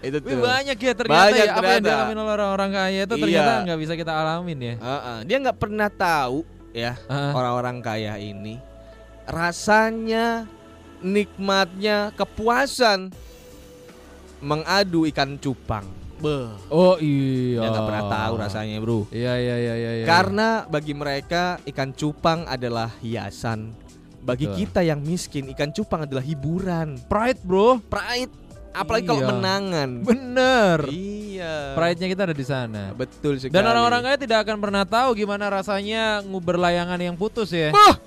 itu 0.07 0.23
tuh. 0.23 0.39
banyak 0.39 0.79
ya 0.79 0.93
ternyata 0.95 1.19
Banyak 1.19 1.35
ya 1.35 1.51
apa 1.51 1.67
yang 1.67 1.83
ternyata. 1.83 1.89
dialamin 1.91 2.17
oleh 2.17 2.33
orang-orang 2.33 2.71
kaya 2.71 3.01
itu 3.03 3.11
Iya. 3.11 3.23
ternyata 3.27 3.53
nggak 3.67 3.81
bisa 3.83 3.93
kita 3.99 4.13
alamin 4.15 4.59
ya. 4.61 4.75
Heeh, 4.79 5.19
Dia 5.27 5.37
nggak 5.43 5.59
pernah 5.59 5.89
tahu 5.91 6.37
ya 6.71 6.93
orang-orang 7.11 7.77
kaya 7.81 8.15
ini 8.15 8.61
rasanya 9.27 10.47
nikmatnya 11.03 12.15
kepuasan 12.15 13.11
mengadu 14.39 15.11
ikan 15.11 15.35
cupang. 15.37 16.06
Beh, 16.17 16.49
Oh 16.73 16.97
iya. 16.97 17.61
ya 17.61 17.69
nggak 17.69 17.87
pernah 17.87 18.05
tahu 18.09 18.35
rasanya, 18.41 18.77
Bro. 18.81 19.05
Iya 19.13 19.37
iya 19.37 19.57
iya 19.57 19.75
iya. 19.77 19.91
iya. 20.01 20.07
Karena 20.09 20.65
bagi 20.65 20.97
mereka 20.97 21.61
ikan 21.69 21.93
cupang 21.93 22.49
adalah 22.49 22.89
hiasan. 23.01 23.77
Bagi 24.25 24.49
Betul. 24.49 24.59
kita 24.59 24.81
yang 24.83 24.99
miskin, 24.99 25.47
ikan 25.53 25.71
cupang 25.71 26.03
adalah 26.03 26.25
hiburan. 26.25 26.99
pride 27.07 27.39
bro. 27.45 27.79
Pride, 27.79 28.33
apalagi 28.73 29.07
kalau 29.07 29.23
Iya. 29.23 29.31
menangan. 29.31 29.91
Bener. 30.03 30.79
Iya. 30.91 31.55
Pride-nya 31.79 32.09
kita 32.11 32.23
ada 32.27 32.35
di 32.35 32.43
sana. 32.43 32.83
Betul 32.91 33.39
sekali. 33.39 33.55
Dan 33.55 33.69
orang-orang 33.69 34.01
kaya 34.03 34.19
tidak 34.19 34.43
akan 34.43 34.57
pernah 34.59 34.83
tahu 34.83 35.15
gimana 35.15 35.47
rasanya 35.47 36.25
nguber 36.25 36.57
layangan 36.57 36.99
yang 36.99 37.15
putus 37.15 37.53
ya. 37.53 37.71
Wah! 37.71 38.01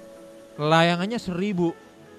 Layangannya 0.60 1.22
seribu. 1.22 1.72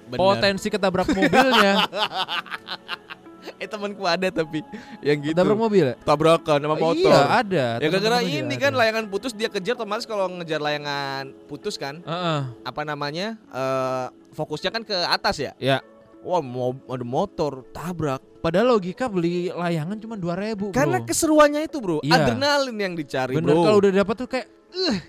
Bener. 0.09 0.16
Potensi 0.16 0.70
ketabrak 0.70 1.11
mobilnya. 1.11 1.85
Eh 3.57 3.68
temanku 3.68 4.05
ada 4.05 4.29
tapi 4.29 4.61
yang 5.00 5.18
gitu. 5.20 5.33
Ketabrak 5.33 5.59
mobil 5.59 5.85
ya? 5.92 5.96
Tabrakan 6.00 6.59
sama 6.61 6.76
motor. 6.76 7.09
Iya 7.09 7.20
ada. 7.29 7.66
Ya 7.81 7.88
gara-gara 7.88 8.18
ini 8.20 8.55
kan 8.57 8.72
ada. 8.72 8.81
layangan 8.85 9.05
putus 9.09 9.33
dia 9.33 9.48
kejar 9.48 9.76
otomatis 9.76 10.05
kalau 10.05 10.29
ngejar 10.40 10.61
layangan 10.61 11.33
putus 11.46 11.76
kan 11.76 12.00
Heeh. 12.05 12.40
apa 12.62 12.83
namanya 12.85 13.40
eh 13.50 14.07
fokusnya 14.31 14.70
kan 14.70 14.83
ke 14.85 14.94
atas 14.94 15.40
ya. 15.40 15.53
Ya. 15.57 15.79
Wah 16.20 16.44
mau 16.44 16.76
ada 16.85 17.00
motor 17.00 17.64
tabrak. 17.72 18.20
Padahal 18.40 18.76
logika 18.76 19.09
beli 19.09 19.48
layangan 19.48 19.96
cuma 19.96 20.16
2000 20.16 20.57
bro. 20.57 20.72
Karena 20.72 21.00
keseruannya 21.00 21.61
itu 21.64 21.76
bro, 21.81 22.00
Iya. 22.00 22.24
adrenalin 22.29 22.76
yang 22.76 22.94
dicari 22.96 23.37
Bener 23.37 23.53
bro. 23.53 23.64
kalau 23.64 23.79
udah 23.81 23.92
dapat 23.92 24.14
tuh 24.16 24.29
kayak 24.29 24.46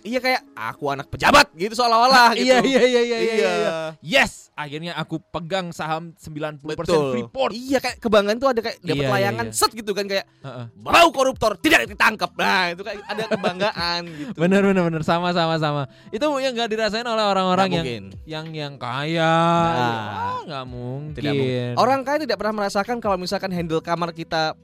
Iya 0.01 0.19
kayak 0.19 0.41
aku 0.51 0.83
anak 0.89 1.07
pejabat 1.07 1.47
gitu 1.53 1.73
seolah-olah 1.73 2.33
gitu. 2.37 2.49
iya 2.49 2.57
iya 2.61 2.81
iya 2.81 3.01
iya 3.01 3.01
iya. 3.01 3.17
Iya. 3.21 3.51
iya. 3.53 3.71
Yes, 4.01 4.49
akhirnya 4.53 4.97
aku 4.97 5.21
pegang 5.21 5.69
saham 5.71 6.13
90% 6.17 6.61
Betul. 6.75 7.13
Freeport. 7.13 7.51
Iya 7.53 7.77
kayak 7.79 7.97
kebanggaan 8.01 8.37
tuh 8.37 8.49
ada 8.51 8.61
kayak 8.61 8.77
dapat 8.81 8.97
Iya, 8.97 9.07
iya, 9.07 9.13
layangan 9.13 9.45
iya. 9.47 9.55
set 9.55 9.71
gitu 9.71 9.91
kan 9.93 10.05
kayak 10.09 10.25
Heeh. 10.41 10.65
bau 10.75 11.09
koruptor 11.13 11.55
tidak 11.57 11.85
ditangkap. 11.87 12.31
Nah, 12.35 12.73
itu 12.73 12.81
kayak 12.81 12.99
ada 13.05 13.23
kebanggaan 13.29 14.01
gitu. 14.19 14.37
Bener 14.37 14.61
bener 14.65 14.83
bener 14.83 15.03
sama 15.05 15.29
sama 15.31 15.55
sama. 15.61 15.83
Itu 16.09 16.25
yang 16.41 16.53
nggak 16.57 16.69
dirasain 16.69 17.05
oleh 17.05 17.25
orang-orang 17.25 17.69
yang 17.69 17.85
mungkin. 17.85 18.03
yang 18.25 18.45
yang 18.51 18.73
kaya. 18.75 19.33
Nah. 19.71 19.99
Ah, 20.11 20.39
nggak 20.45 20.65
mungkin. 20.67 21.15
Tidak 21.21 21.33
mungkin. 21.33 21.71
Orang 21.77 21.99
kaya 22.01 22.17
tidak 22.25 22.37
pernah 22.41 22.55
merasakan 22.65 22.97
kalau 22.97 23.17
misalkan 23.17 23.51
handle 23.53 23.81
kamar 23.81 24.11
kita 24.11 24.57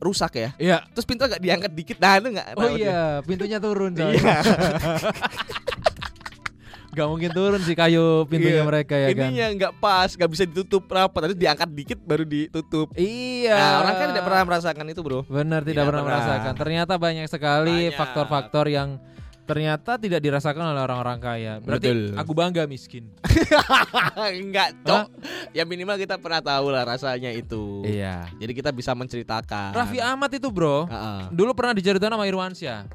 rusak 0.00 0.32
ya. 0.34 0.50
Iya. 0.56 0.76
Terus 0.90 1.04
pintu 1.04 1.22
agak 1.22 1.38
diangkat 1.38 1.70
dikit. 1.70 1.96
Nah, 2.00 2.16
itu 2.16 2.28
enggak 2.32 2.46
Oh 2.56 2.68
iya, 2.72 3.20
pintunya 3.20 3.60
turun 3.60 3.92
coy. 3.92 4.16
Iya. 4.16 4.36
Gak 6.90 7.06
mungkin 7.06 7.30
turun 7.30 7.62
sih 7.62 7.78
kayu 7.78 8.26
pintunya 8.26 8.60
Iya. 8.60 8.66
mereka 8.66 8.98
ya 8.98 9.14
kan. 9.14 9.30
Ininya 9.30 9.46
enggak 9.46 9.72
pas, 9.78 10.10
enggak 10.10 10.26
bisa 10.26 10.42
ditutup 10.42 10.90
rapat. 10.90 11.30
Terus 11.30 11.38
diangkat 11.38 11.68
dikit 11.70 11.98
baru 12.02 12.26
ditutup. 12.26 12.90
Iya. 12.98 13.54
Nah, 13.54 13.72
orang 13.86 13.94
kan 13.94 14.06
tidak 14.10 14.24
pernah 14.26 14.42
merasakan 14.42 14.84
itu, 14.90 15.00
Bro. 15.00 15.22
Benar 15.30 15.62
tidak, 15.62 15.70
Tidak 15.70 15.84
pernah 15.86 16.02
pernah. 16.02 16.18
merasakan. 16.18 16.52
Ternyata 16.58 16.92
banyak 16.98 17.26
sekali 17.30 17.94
faktor-faktor 17.94 18.66
yang 18.66 18.98
ternyata 19.50 19.98
tidak 19.98 20.20
dirasakan 20.22 20.62
oleh 20.70 20.82
orang-orang 20.86 21.18
kaya. 21.18 21.52
Berarti 21.58 21.90
Betul. 21.90 22.00
aku 22.14 22.32
bangga 22.38 22.62
miskin. 22.70 23.10
enggak, 24.38 24.78
Cok. 24.86 25.06
Ya 25.50 25.66
minimal 25.66 25.98
kita 25.98 26.14
pernah 26.22 26.38
tahu 26.38 26.70
lah 26.70 26.86
rasanya 26.86 27.34
itu. 27.34 27.82
Iya. 27.82 28.30
Jadi 28.38 28.52
kita 28.54 28.70
bisa 28.70 28.94
menceritakan. 28.94 29.74
Raffi 29.74 29.98
Ahmad 29.98 30.30
itu 30.30 30.46
bro, 30.54 30.86
Heeh. 30.86 31.34
dulu 31.34 31.50
pernah 31.58 31.74
diceritain 31.74 32.14
sama 32.14 32.30
Irwansyah. 32.30 32.86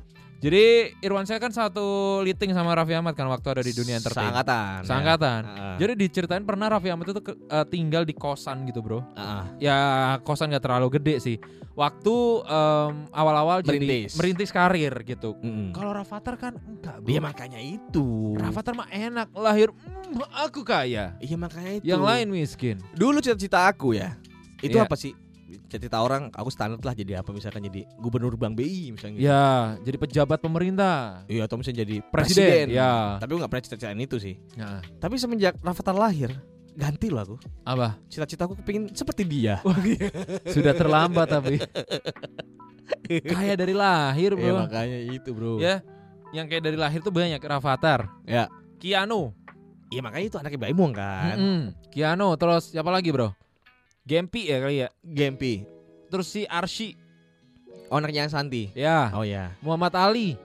Jadi 0.45 0.93
Irwansyah 1.01 1.41
kan 1.41 1.49
satu 1.49 2.21
liting 2.21 2.53
sama 2.53 2.77
Raffi 2.77 2.93
Ahmad 2.93 3.17
kan 3.17 3.25
waktu 3.25 3.49
ada 3.49 3.63
di 3.65 3.73
dunia 3.73 3.97
entertain. 3.97 4.29
Seangkatan. 4.29 4.77
ya. 4.77 4.85
Seangkatan. 4.85 5.41
Heeh. 5.41 5.75
Jadi 5.81 5.93
diceritain 5.97 6.45
pernah 6.45 6.69
Raffi 6.69 6.93
Ahmad 6.93 7.09
itu 7.09 7.17
eh, 7.25 7.65
tinggal 7.65 8.05
di 8.05 8.13
kosan 8.13 8.69
gitu 8.69 8.85
bro. 8.85 9.01
Heeh. 9.17 9.43
Ya 9.57 9.77
kosan 10.21 10.53
gak 10.53 10.61
terlalu 10.61 11.01
gede 11.01 11.17
sih. 11.17 11.37
Waktu 11.73 12.45
awal-awal 13.11 13.65
jadi 13.65 14.07
Merintis. 14.15 14.53
karir 14.53 14.93
gitu. 15.01 15.33
Mm-mm. 15.41 15.73
Kalau 15.73 15.91
Rafathar 15.91 16.37
kan 16.37 16.53
enggak 16.61 17.01
bro. 17.01 17.09
Dia 17.09 17.19
makanya 17.19 17.59
itu. 17.59 18.37
Rafathar 18.37 18.77
mah 18.77 18.87
enak 18.93 19.33
lahir 19.33 19.73
mm, 19.73 20.29
aku 20.45 20.61
kaya. 20.61 21.17
Iya 21.17 21.35
makanya 21.41 21.71
itu. 21.81 21.85
Yang 21.89 22.03
lain 22.05 22.27
miskin. 22.29 22.75
Dulu 22.93 23.17
cita-cita 23.17 23.65
aku 23.65 23.97
ya. 23.97 24.13
Itu 24.61 24.77
Iya. 24.77 24.85
apa 24.85 24.93
sih? 24.93 25.24
Cita-cita 25.65 25.97
orang 25.97 26.29
aku 26.29 26.47
standar 26.47 26.77
lah 26.77 26.91
jadi 26.91 27.19
apa 27.19 27.29
misalkan 27.29 27.63
jadi 27.63 27.83
gubernur 27.95 28.35
Bank 28.35 28.55
BI 28.55 28.91
misalnya. 28.91 29.15
gitu. 29.15 29.25
Ya, 29.25 29.45
jadi 29.81 29.97
pejabat 29.97 30.39
pemerintah. 30.39 31.23
Iya 31.25 31.45
atau 31.45 31.55
misalnya 31.55 31.81
jadi 31.81 31.95
Presiden, 32.05 32.67
presiden. 32.67 32.67
ya. 32.71 33.17
Tapi 33.17 33.29
aku 33.29 33.39
gak 33.39 33.51
pernah 33.51 33.63
cita-citain 33.63 33.97
itu 33.97 34.15
sih. 34.17 34.35
Nah, 34.55 34.79
Tapi 34.95 35.15
semenjak 35.15 35.55
Rafathar 35.59 35.93
lahir 35.93 36.31
ganti 36.71 37.07
loh 37.07 37.23
aku. 37.23 37.35
apa? 37.63 37.95
Cita-citaku 38.05 38.59
kepingin 38.59 38.91
seperti 38.91 39.23
dia. 39.23 39.63
Sudah 40.53 40.71
terlambat 40.71 41.27
tapi. 41.29 41.55
Kaya 43.23 43.53
dari 43.55 43.71
lahir, 43.71 44.33
Iya 44.33 44.51
Bro. 44.51 44.55
makanya 44.61 44.99
itu 45.01 45.29
bro. 45.31 45.57
Ya, 45.57 45.81
yang 46.31 46.45
kayak 46.45 46.63
dari 46.63 46.77
lahir 46.77 46.99
tuh 46.99 47.09
banyak 47.09 47.39
Rafathar. 47.39 48.09
Ya. 48.23 48.49
Kiano. 48.77 49.33
Iya 49.87 50.01
makanya 50.01 50.25
itu 50.25 50.37
anaknya 50.37 50.59
Baimong 50.59 50.91
kan. 50.91 51.35
Mm-mm. 51.37 51.59
Kiano, 51.89 52.33
terus 52.35 52.69
siapa 52.69 52.89
lagi, 52.89 53.09
Bro? 53.09 53.31
Gempi 54.05 54.45
ya 54.45 54.61
kali 54.61 54.85
ya. 54.85 54.87
Gempi. 55.01 55.65
Terus 56.13 56.29
si 56.29 56.45
Arsy. 56.45 56.93
Oh, 57.89 57.97
anaknya 57.97 58.29
Santi. 58.29 58.69
Ya. 58.77 59.09
Oh 59.13 59.25
ya. 59.25 59.53
Muhammad 59.65 59.93
Ali, 59.97 60.37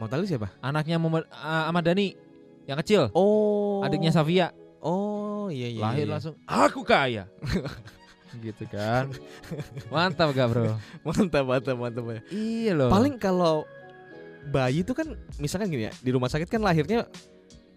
Mau 0.00 0.08
tahu 0.08 0.24
siapa? 0.24 0.48
anaknya 0.64 0.96
Muhammad 0.96 1.28
ah, 1.28 1.68
Ahmad 1.68 1.84
Dhani 1.84 2.16
yang 2.64 2.78
kecil. 2.80 3.12
Oh. 3.12 3.84
Adiknya 3.84 4.14
Safia. 4.14 4.54
Oh 4.80 5.52
iya 5.52 5.68
iya. 5.68 5.82
lahir 5.84 6.08
iya. 6.08 6.12
langsung 6.16 6.34
aku 6.48 6.80
kaya. 6.86 7.28
gitu 8.46 8.64
kan. 8.70 9.12
Mantap 9.92 10.32
gak, 10.32 10.46
Bro? 10.48 10.78
Mantap 11.06 11.44
mantap 11.44 11.76
mantap. 11.76 12.04
ya. 12.08 12.20
Iya 12.32 12.72
loh. 12.78 12.88
Paling 12.88 13.20
kalau 13.20 13.68
bayi 14.48 14.80
itu 14.80 14.96
kan 14.96 15.18
misalkan 15.36 15.68
gini 15.68 15.90
ya 15.90 15.92
di 16.00 16.10
rumah 16.16 16.32
sakit 16.32 16.48
kan 16.48 16.64
lahirnya 16.64 17.04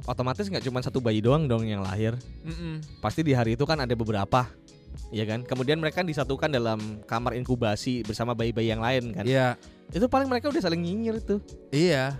otomatis 0.08 0.48
nggak 0.48 0.64
cuma 0.64 0.80
satu 0.80 1.04
bayi 1.04 1.20
doang 1.20 1.44
dong 1.44 1.68
yang 1.68 1.84
lahir. 1.84 2.16
Mm-mm. 2.48 2.80
Pasti 3.04 3.20
di 3.20 3.36
hari 3.36 3.60
itu 3.60 3.68
kan 3.68 3.84
ada 3.84 3.92
beberapa. 3.98 4.48
Iya 5.14 5.26
kan? 5.30 5.46
Kemudian 5.46 5.78
mereka 5.78 6.02
disatukan 6.02 6.50
dalam 6.50 7.02
kamar 7.06 7.38
inkubasi 7.38 8.02
bersama 8.06 8.34
bayi-bayi 8.34 8.74
yang 8.74 8.82
lain 8.82 9.14
kan. 9.14 9.26
Iya. 9.26 9.58
Itu 9.94 10.10
paling 10.10 10.30
mereka 10.30 10.50
udah 10.50 10.62
saling 10.62 10.82
nyinyir 10.82 11.22
tuh. 11.22 11.40
Iya. 11.70 12.18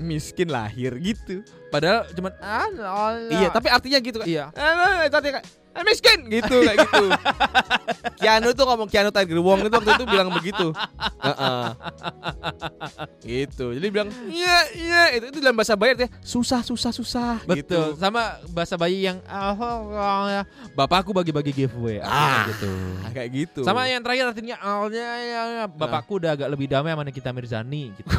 Miskin 0.00 0.48
lahir 0.52 0.96
gitu. 1.00 1.44
Padahal 1.70 1.98
cuman 2.10 2.32
ah. 2.42 2.66
Iya, 3.30 3.48
tapi 3.48 3.66
artinya 3.66 3.98
gitu 3.98 4.18
kan. 4.18 4.26
iya. 4.26 4.44
Ah, 4.52 5.06
itu 5.06 5.14
artinya 5.14 5.38
kayak, 5.38 5.46
"Ah, 5.70 5.82
miskin 5.86 6.18
gitu 6.26 6.56
kayak 6.60 6.76
gitu. 6.82 7.04
Keanu 8.20 8.50
tuh 8.52 8.64
ngomong 8.66 8.88
Keanu 8.90 9.08
Tiger 9.08 9.38
Wong 9.38 9.62
itu 9.62 9.72
waktu 9.72 9.90
itu 9.94 10.04
bilang 10.04 10.28
begitu. 10.28 10.66
Heeh. 11.22 11.66
gitu. 13.22 13.66
Jadi 13.72 13.86
bilang 13.88 14.10
iya 14.28 14.58
iya 14.74 15.02
itu 15.14 15.30
itu 15.30 15.38
dalam 15.38 15.54
bahasa 15.54 15.78
Bayak 15.78 15.96
ya 15.96 16.08
susah 16.20 16.60
susah 16.60 16.90
susah 16.90 17.38
Betul. 17.46 17.56
gitu. 17.62 17.80
Sama 17.96 18.36
bahasa 18.50 18.74
bayi 18.74 19.06
yang 19.06 19.22
ah, 19.24 19.54
bapakku 20.74 21.14
bagi-bagi 21.14 21.54
giveaway 21.54 22.02
Ah. 22.02 22.50
gitu. 22.50 22.68
Ah, 23.06 23.10
kayak 23.14 23.30
gitu. 23.32 23.60
Sama 23.62 23.86
yang 23.86 24.02
terakhir 24.02 24.26
artinya 24.28 24.58
alnya 24.58 25.08
ya, 25.16 25.42
ya, 25.54 25.64
bapakku 25.64 26.18
udah 26.18 26.34
agak 26.34 26.50
lebih 26.50 26.66
damai 26.66 26.92
sama 26.92 27.06
Nikita 27.06 27.30
Mirzani 27.30 27.94
gitu. 27.94 28.10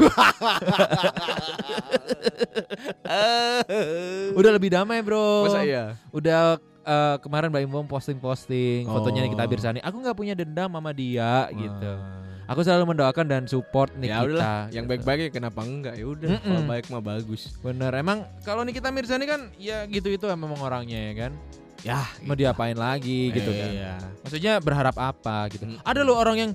Eh. 3.68 4.32
udah 4.34 4.52
lebih 4.52 4.70
damai, 4.70 5.02
Bro. 5.02 5.48
Masa 5.48 5.62
iya? 5.62 5.96
Udah 6.10 6.58
eh, 6.82 7.16
kemarin 7.20 7.50
Mbak 7.50 7.64
Imbom 7.64 7.86
posting-posting 7.86 8.86
fotonya 8.86 9.22
Oh. 9.22 9.26
Nikita 9.30 9.44
Mirzani. 9.46 9.80
Aku 9.80 9.98
nggak 10.00 10.18
punya 10.18 10.34
dendam 10.34 10.70
sama 10.70 10.92
dia 10.92 11.50
gitu. 11.52 11.92
Wah. 11.94 12.20
Aku 12.50 12.68
selalu 12.68 12.84
mendoakan 12.92 13.26
dan 13.26 13.44
support 13.48 13.96
Nikita. 13.96 14.12
Ya 14.12 14.20
udahlah, 14.22 14.60
yang 14.70 14.84
gitu. 14.84 14.92
baik-baik 14.92 15.20
ya 15.24 15.32
kenapa 15.32 15.64
enggak? 15.64 15.96
Ya 15.96 16.04
udah, 16.04 16.30
Mm-mm. 16.36 16.44
kalau 16.44 16.62
baik 16.68 16.86
mah 16.92 17.00
bagus. 17.00 17.42
Bener, 17.60 17.92
emang 17.96 18.28
kalau 18.44 18.68
Nikita 18.68 18.92
Mirzani 18.92 19.24
kan 19.24 19.48
ya 19.56 19.88
gitu-itu 19.88 20.28
emang 20.28 20.52
orangnya 20.58 21.00
ya 21.00 21.14
kan. 21.16 21.32
Ya, 21.82 22.02
Mau 22.22 22.36
diapain 22.36 22.76
lagi 22.76 23.32
gitu 23.32 23.48
kan. 23.48 23.70
Iya. 23.72 23.94
Maksudnya 24.22 24.54
berharap 24.60 24.94
apa 24.98 25.48
gitu. 25.48 25.64
Mm. 25.66 25.80
Ada 25.82 26.02
loh 26.04 26.14
orang 26.14 26.38
yang 26.38 26.52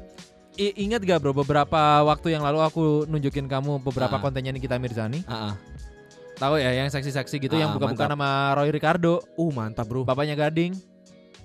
ingat 0.56 1.00
gak 1.00 1.18
bro 1.18 1.32
beberapa 1.32 1.80
waktu 2.02 2.32
yang 2.32 2.40
lalu 2.40 2.60
aku 2.60 2.82
nunjukin 3.04 3.44
kamu 3.44 3.76
beberapa 3.82 4.16
Ah. 4.16 4.22
kontennya 4.22 4.52
Nikita 4.52 4.76
Mirzani 4.76 5.20
ah. 5.26 5.52
Tahu 6.36 6.54
ya 6.56 6.70
yang 6.70 6.86
seksi-seksi 6.86 7.36
gitu 7.38 7.54
Ah, 7.54 7.60
yang 7.62 7.70
buka-buka 7.72 8.04
mantap. 8.04 8.12
nama 8.12 8.30
Roy 8.54 8.68
Ricardo 8.68 9.24
Uh, 9.34 9.50
mantap, 9.50 9.84
Bro. 9.84 10.04
bapaknya 10.04 10.36
Gading 10.36 10.76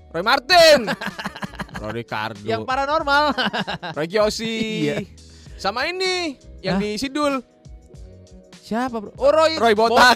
Roy 0.10 0.22
Martin. 0.22 0.92
Roy 1.82 1.92
Ricardo. 1.98 2.44
yang 2.44 2.62
paranormal 2.62 3.32
Roy 3.92 4.06
Kiyoshi. 4.06 4.56
Iya. 4.84 4.96
Sama 5.56 5.86
ini 5.86 6.36
yang 6.60 6.78
Hah? 6.78 6.84
di 6.84 6.98
Sidul. 6.98 7.40
Siapa 8.62 9.02
bro? 9.02 9.10
Oh 9.18 9.34
Roy, 9.34 9.58
Roy 9.58 9.74
Botak. 9.74 10.14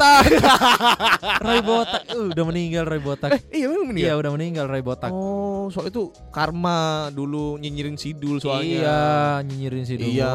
Roy 1.45 1.59
Botak. 1.65 2.05
Uh, 2.13 2.29
udah 2.29 2.45
meninggal 2.45 2.85
Roy 2.85 3.01
Botak. 3.01 3.41
Iya 3.49 3.65
memang 3.73 3.97
Iya 3.97 4.13
udah 4.13 4.31
meninggal 4.37 4.69
Roy 4.69 4.85
Botak. 4.85 5.09
Oh, 5.09 5.73
soal 5.73 5.89
itu 5.89 6.13
karma 6.29 7.09
dulu 7.09 7.57
nyinyirin 7.57 7.97
sidul 7.97 8.37
soalnya. 8.37 8.85
Iya, 8.85 9.01
nyinyirin 9.49 9.83
si 9.89 9.97
dulu. 9.97 10.13
Iya, 10.13 10.33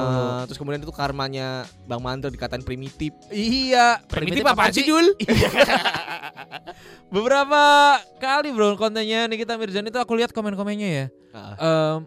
terus 0.50 0.58
kemudian 0.58 0.82
itu 0.82 0.90
karmanya 0.90 1.62
Bang 1.86 2.02
Mandro 2.02 2.34
dikatain 2.34 2.66
primitif. 2.66 3.14
Iya, 3.30 4.02
Primitif 4.10 4.42
apa 4.42 4.74
sih, 4.74 4.82
Dul? 4.82 5.14
Beberapa 7.14 7.62
kali 8.18 8.50
bro 8.50 8.74
kontennya 8.74 9.30
Nikita 9.30 9.54
Mirzani 9.54 9.90
itu 9.90 9.98
aku 10.02 10.18
lihat 10.18 10.34
komen-komennya 10.34 10.88
ya. 10.90 11.06
Em, 11.58 12.06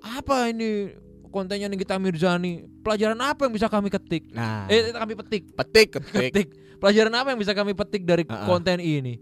apa 0.00 0.48
ini 0.48 0.92
kontennya 1.28 1.68
Nikita 1.68 2.00
Mirzani? 2.00 2.73
Pelajaran 2.84 3.16
apa 3.18 3.48
yang 3.48 3.52
bisa 3.52 3.66
kami 3.66 3.88
ketik? 3.88 4.28
Nah, 4.30 4.68
Eh 4.68 4.92
kami 4.92 5.16
petik, 5.16 5.42
petik 5.50 5.88
ketik. 5.96 6.30
petik. 6.30 6.48
Pelajaran 6.76 7.14
apa 7.16 7.32
yang 7.32 7.40
bisa 7.40 7.50
kami 7.50 7.72
petik 7.72 8.04
dari 8.04 8.28
Ah, 8.28 8.34
ah. 8.36 8.46
konten 8.46 8.76
ini? 8.76 9.16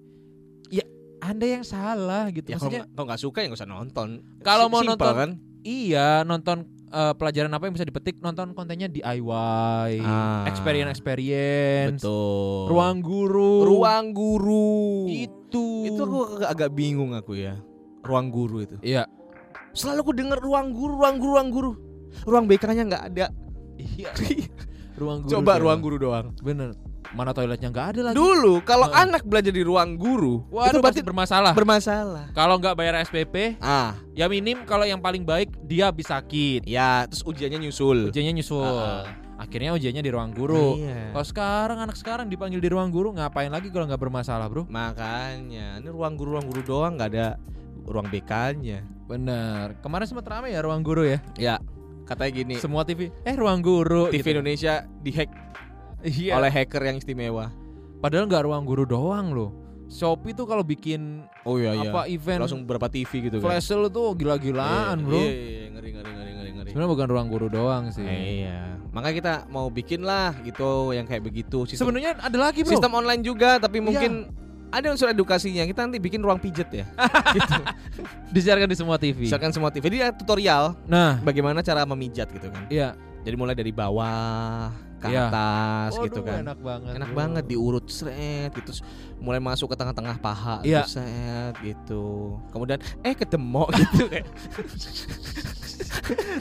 Ya, 0.67 0.83
Anda 1.21 1.47
yang 1.49 1.63
salah 1.63 2.27
gitu. 2.29 2.51
Ya 2.51 2.59
Maksudnya 2.59 2.91
kalau 2.91 3.07
nggak 3.07 3.23
suka 3.23 3.39
ya 3.39 3.47
nggak 3.47 3.61
usah 3.63 3.71
nonton. 3.71 4.09
Kalau 4.43 4.67
mau 4.67 4.83
simple 4.83 4.99
nonton 4.99 5.15
kan? 5.15 5.31
iya 5.63 6.09
nonton 6.23 6.59
eh, 6.91 7.15
pelajaran 7.15 7.49
apa 7.49 7.65
yang 7.65 7.75
bisa 7.75 7.87
dipetik 7.87 8.19
nonton 8.19 8.51
kontennya 8.51 8.85
DIY, 8.85 10.03
Ah. 10.03 10.43
experience 10.45 10.91
experience, 10.93 12.03
Betul. 12.03 12.67
ruang 12.69 12.99
guru, 12.99 13.63
ruang 13.65 14.11
guru. 14.11 15.07
itu. 15.07 15.87
Itu 15.87 16.01
aku 16.03 16.19
agak, 16.37 16.49
agak 16.51 16.71
bingung 16.73 17.15
aku 17.15 17.39
ya. 17.39 17.63
Ruang 18.03 18.27
guru 18.29 18.61
itu. 18.61 18.75
Iya. 18.83 19.07
Selalu 19.71 19.99
aku 20.01 20.13
denger 20.13 20.37
ruang 20.37 20.69
guru, 20.69 20.93
ruang 20.97 21.17
guru, 21.17 21.31
ruang 21.31 21.49
guru. 21.49 21.71
Ruang 22.25 22.45
BK-nya 22.45 22.85
nggak 22.85 23.05
ada. 23.09 23.27
Iya. 23.93 24.11
ruang 25.01 25.25
guru. 25.25 25.31
Coba 25.33 25.53
doang. 25.53 25.63
ruang 25.63 25.81
guru 25.81 25.97
doang. 25.99 26.27
Bener. 26.39 26.71
Mana 27.13 27.37
toiletnya 27.37 27.69
nggak 27.69 27.87
ada 27.93 28.01
lagi? 28.09 28.17
Dulu 28.17 28.65
kalau 28.65 28.89
anak 28.89 29.21
belajar 29.23 29.53
di 29.53 29.61
ruang 29.61 30.01
guru, 30.01 30.49
Waduh, 30.49 30.73
itu 30.73 30.79
berarti 30.81 30.97
pasti 30.97 31.01
bermasalah. 31.05 31.53
bermasalah. 31.53 32.25
Kalau 32.33 32.57
nggak 32.57 32.73
bayar 32.73 33.05
SPP, 33.05 33.61
Ah, 33.61 34.01
ya 34.13 34.33
minim 34.33 34.65
kalau 34.65 34.89
yang 34.89 34.97
paling 34.97 35.21
baik 35.21 35.53
dia 35.63 35.93
habis 35.93 36.09
sakit. 36.09 36.65
ya, 36.65 37.05
terus 37.05 37.21
ujiannya 37.23 37.69
nyusul. 37.69 38.09
Ujiannya 38.09 38.33
nyusul. 38.33 38.65
Ah, 38.65 39.05
Akhirnya 39.37 39.75
ujiannya 39.75 40.01
di 40.01 40.09
ruang 40.09 40.31
guru. 40.33 40.79
Iya. 40.79 41.13
Kalau 41.13 41.27
sekarang 41.27 41.79
anak 41.83 41.97
sekarang 41.99 42.31
dipanggil 42.31 42.63
di 42.63 42.71
ruang 42.71 42.89
guru 42.89 43.11
ngapain 43.13 43.51
lagi 43.51 43.69
kalau 43.69 43.91
nggak 43.91 43.99
bermasalah, 43.99 44.47
Bro? 44.47 44.71
Makanya, 44.71 45.83
ini 45.83 45.89
ruang 45.91 46.15
guru 46.15 46.39
ruang 46.39 46.47
guru 46.47 46.63
doang 46.63 46.95
nggak 46.97 47.11
ada 47.11 47.27
ruang 47.83 48.07
BK-nya. 48.07 48.87
Bener. 49.05 49.77
Kemarin 49.83 50.07
sempat 50.07 50.31
ramai 50.31 50.55
ya 50.55 50.63
ruang 50.63 50.81
guru 50.81 51.03
ya. 51.05 51.19
Ya, 51.37 51.59
katanya 52.05 52.33
gini, 52.35 52.55
Semua 52.57 52.83
TV. 52.83 53.09
Eh 53.23 53.35
ruang 53.35 53.59
guru. 53.59 54.09
TV 54.09 54.21
gitu. 54.21 54.31
Indonesia 54.37 54.73
dihack 54.99 55.31
Iya. 56.03 56.35
oleh 56.35 56.51
hacker 56.51 56.83
yang 56.83 56.97
istimewa. 56.97 57.55
Padahal 57.99 58.27
nggak 58.27 58.43
ruang 58.43 58.65
guru 58.65 58.83
doang 58.83 59.31
loh. 59.31 59.51
Shopee 59.87 60.33
tuh 60.33 60.45
kalau 60.45 60.65
bikin 60.65 61.21
Oh 61.45 61.57
iya 61.57 61.77
iya. 61.77 61.87
apa 61.87 62.09
event 62.09 62.41
Langsung 62.41 62.65
berapa 62.65 62.89
TV 62.89 63.29
gitu 63.29 63.39
kan. 63.39 63.45
flash 63.47 63.69
sale 63.69 63.87
tuh 63.87 64.17
gila-gilaan, 64.17 64.99
Iya, 64.99 65.05
Bro. 65.05 65.15
Iya, 65.15 65.29
iya, 65.29 65.65
ngeri 65.69 65.89
ngeri 65.93 66.11
ngeri 66.11 66.31
ngeri 66.33 66.51
ngeri. 66.51 66.69
Sebenarnya 66.73 66.91
bukan 66.91 67.07
ruang 67.07 67.29
guru 67.29 67.47
doang 67.47 67.85
sih. 67.89 68.03
Iya. 68.03 68.81
Makanya 68.91 69.15
kita 69.15 69.35
mau 69.47 69.69
bikin 69.69 70.01
lah 70.01 70.33
gitu 70.43 70.91
yang 70.91 71.05
kayak 71.05 71.23
begitu. 71.23 71.69
Sebenarnya 71.69 72.17
ada 72.17 72.39
lagi, 72.41 72.65
Bro. 72.65 72.73
sistem 72.73 72.93
online 72.95 73.21
juga 73.21 73.61
tapi 73.61 73.79
Iya. 73.79 73.85
mungkin 73.85 74.13
ada 74.73 74.87
unsur 74.89 75.07
edukasinya. 75.07 75.63
Kita 75.63 75.85
nanti 75.85 76.01
bikin 76.01 76.19
ruang 76.19 76.37
pijet 76.37 76.73
ya. 76.73 76.89
disiarkan 78.35 78.67
di 78.67 78.75
semua 78.75 78.97
TV. 78.97 79.29
Misalkan 79.29 79.53
semua 79.53 79.69
TV. 79.69 79.85
Jadi 79.87 79.99
ada 80.03 80.15
tutorial 80.15 80.73
Nah, 80.85 81.21
bagaimana 81.21 81.61
cara 81.61 81.85
memijat 81.85 82.27
gitu 82.29 82.49
kan. 82.49 82.65
iya. 82.67 82.97
Jadi 83.23 83.37
mulai 83.37 83.55
dari 83.55 83.71
bawah 83.71 84.75
ke 84.99 85.07
Iya. 85.07 85.31
atas 85.31 85.95
Waduh, 85.95 86.05
gitu 86.09 86.21
kan. 86.23 86.43
Enak 86.43 86.59
banget. 86.59 86.93
Enak 86.97 87.11
bro. 87.11 87.19
banget 87.19 87.45
diurut 87.47 87.87
seret 87.87 88.51
gitu 88.51 88.67
terus 88.67 88.81
mulai 89.19 89.39
masuk 89.39 89.71
ke 89.71 89.77
tengah-tengah 89.77 90.19
paha 90.19 90.59
Iya. 90.63 90.83
gitu, 90.83 90.91
set 90.97 91.55
gitu. 91.63 92.07
Kemudian 92.51 92.79
eh 93.03 93.15
kedemok 93.15 93.71
gitu 93.79 94.09
kayak. 94.09 94.27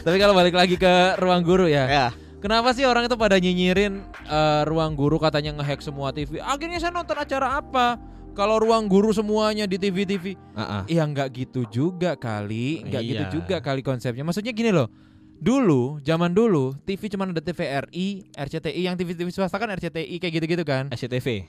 Tapi 0.02 0.17
kalau 0.17 0.34
balik 0.34 0.56
lagi 0.56 0.74
ke 0.74 0.94
ruang 1.17 1.41
guru 1.46 1.70
ya. 1.70 1.86
ya. 1.86 2.08
Kenapa 2.41 2.74
sih 2.74 2.82
orang 2.82 3.06
itu 3.06 3.13
pada 3.13 3.38
nyinyirin 3.38 4.02
eh, 4.26 4.62
ruang 4.65 4.98
guru 4.98 5.22
katanya 5.22 5.62
ngehack 5.62 5.86
semua 5.86 6.10
TV? 6.10 6.41
Akhirnya 6.41 6.82
saya 6.82 6.89
nonton 6.89 7.13
acara 7.13 7.62
apa? 7.62 8.02
Kalau 8.32 8.63
ruang 8.63 8.88
guru 8.88 9.12
semuanya 9.12 9.67
di 9.67 9.76
TV-TV, 9.76 10.39
Heeh. 10.56 10.82
ya 10.88 11.04
nggak 11.04 11.28
gitu 11.36 11.67
juga 11.67 12.15
kali, 12.15 12.80
nggak 12.88 13.04
gitu 13.04 13.24
Iya. 13.28 13.32
juga 13.32 13.56
kali 13.60 13.84
konsepnya. 13.84 14.24
Maksudnya 14.24 14.56
gini 14.56 14.72
loh, 14.72 14.88
dulu 15.36 16.00
zaman 16.00 16.32
dulu 16.32 16.72
TV 16.88 17.12
cuma 17.12 17.28
ada 17.28 17.44
TVRI, 17.44 18.32
RCTI, 18.32 18.88
yang 18.88 18.96
TV-TV 18.96 19.36
swasta 19.36 19.60
kan 19.60 19.67
RCTI 19.67 20.15
kayak 20.15 20.34
gitu-gitu 20.39 20.63
kan, 20.63 20.88
SCTV. 20.96 21.44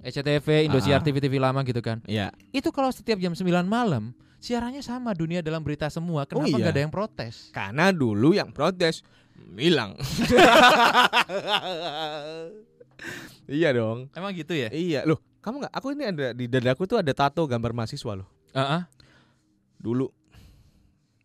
SCTV, 0.00 0.64
Indosiar, 0.64 1.00
Ah. 1.00 1.04
TV-TV 1.04 1.36
lama 1.36 1.60
gitu 1.60 1.84
kan. 1.84 2.00
Iya. 2.08 2.32
Itu 2.52 2.72
kalau 2.72 2.88
setiap 2.88 3.20
jam 3.20 3.36
9 3.36 3.68
malam 3.68 4.16
siarannya 4.40 4.80
sama 4.80 5.12
dunia 5.12 5.44
dalam 5.44 5.60
berita 5.60 5.88
semua. 5.88 6.24
Kenapa 6.24 6.48
iya. 6.48 6.56
nggak 6.56 6.72
ada 6.72 6.82
yang 6.88 6.92
protes? 6.92 7.52
Karena 7.52 7.92
dulu 7.92 8.32
yang 8.32 8.48
protes 8.48 9.04
hilang. 9.60 9.92
iya 13.48 13.72
dong. 13.72 14.08
Emang 14.12 14.32
gitu 14.32 14.52
ya? 14.52 14.68
Iya, 14.72 15.04
loh, 15.04 15.20
kamu 15.44 15.60
nggak? 15.60 15.74
Aku 15.76 15.92
ini 15.92 16.04
ada 16.08 16.32
di 16.32 16.48
dadaku 16.48 16.88
tuh 16.88 16.96
ada 16.96 17.12
tato 17.12 17.44
gambar 17.44 17.76
mahasiswa 17.76 18.12
loh. 18.16 18.28
Heeh. 18.56 18.80
Dulu. 19.76 20.08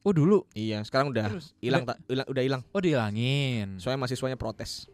Oh 0.03 0.11
dulu. 0.11 0.43
Iya, 0.51 0.83
sekarang 0.83 1.15
udah 1.15 1.31
hilang, 1.63 1.87
tak? 1.87 1.95
hilang- 2.11 2.27
udah 2.27 2.43
hilang. 2.43 2.61
Oh 2.75 2.83
dihilangin. 2.83 3.79
Soalnya 3.79 4.03
mahasiswanya 4.03 4.35
protes. 4.35 4.91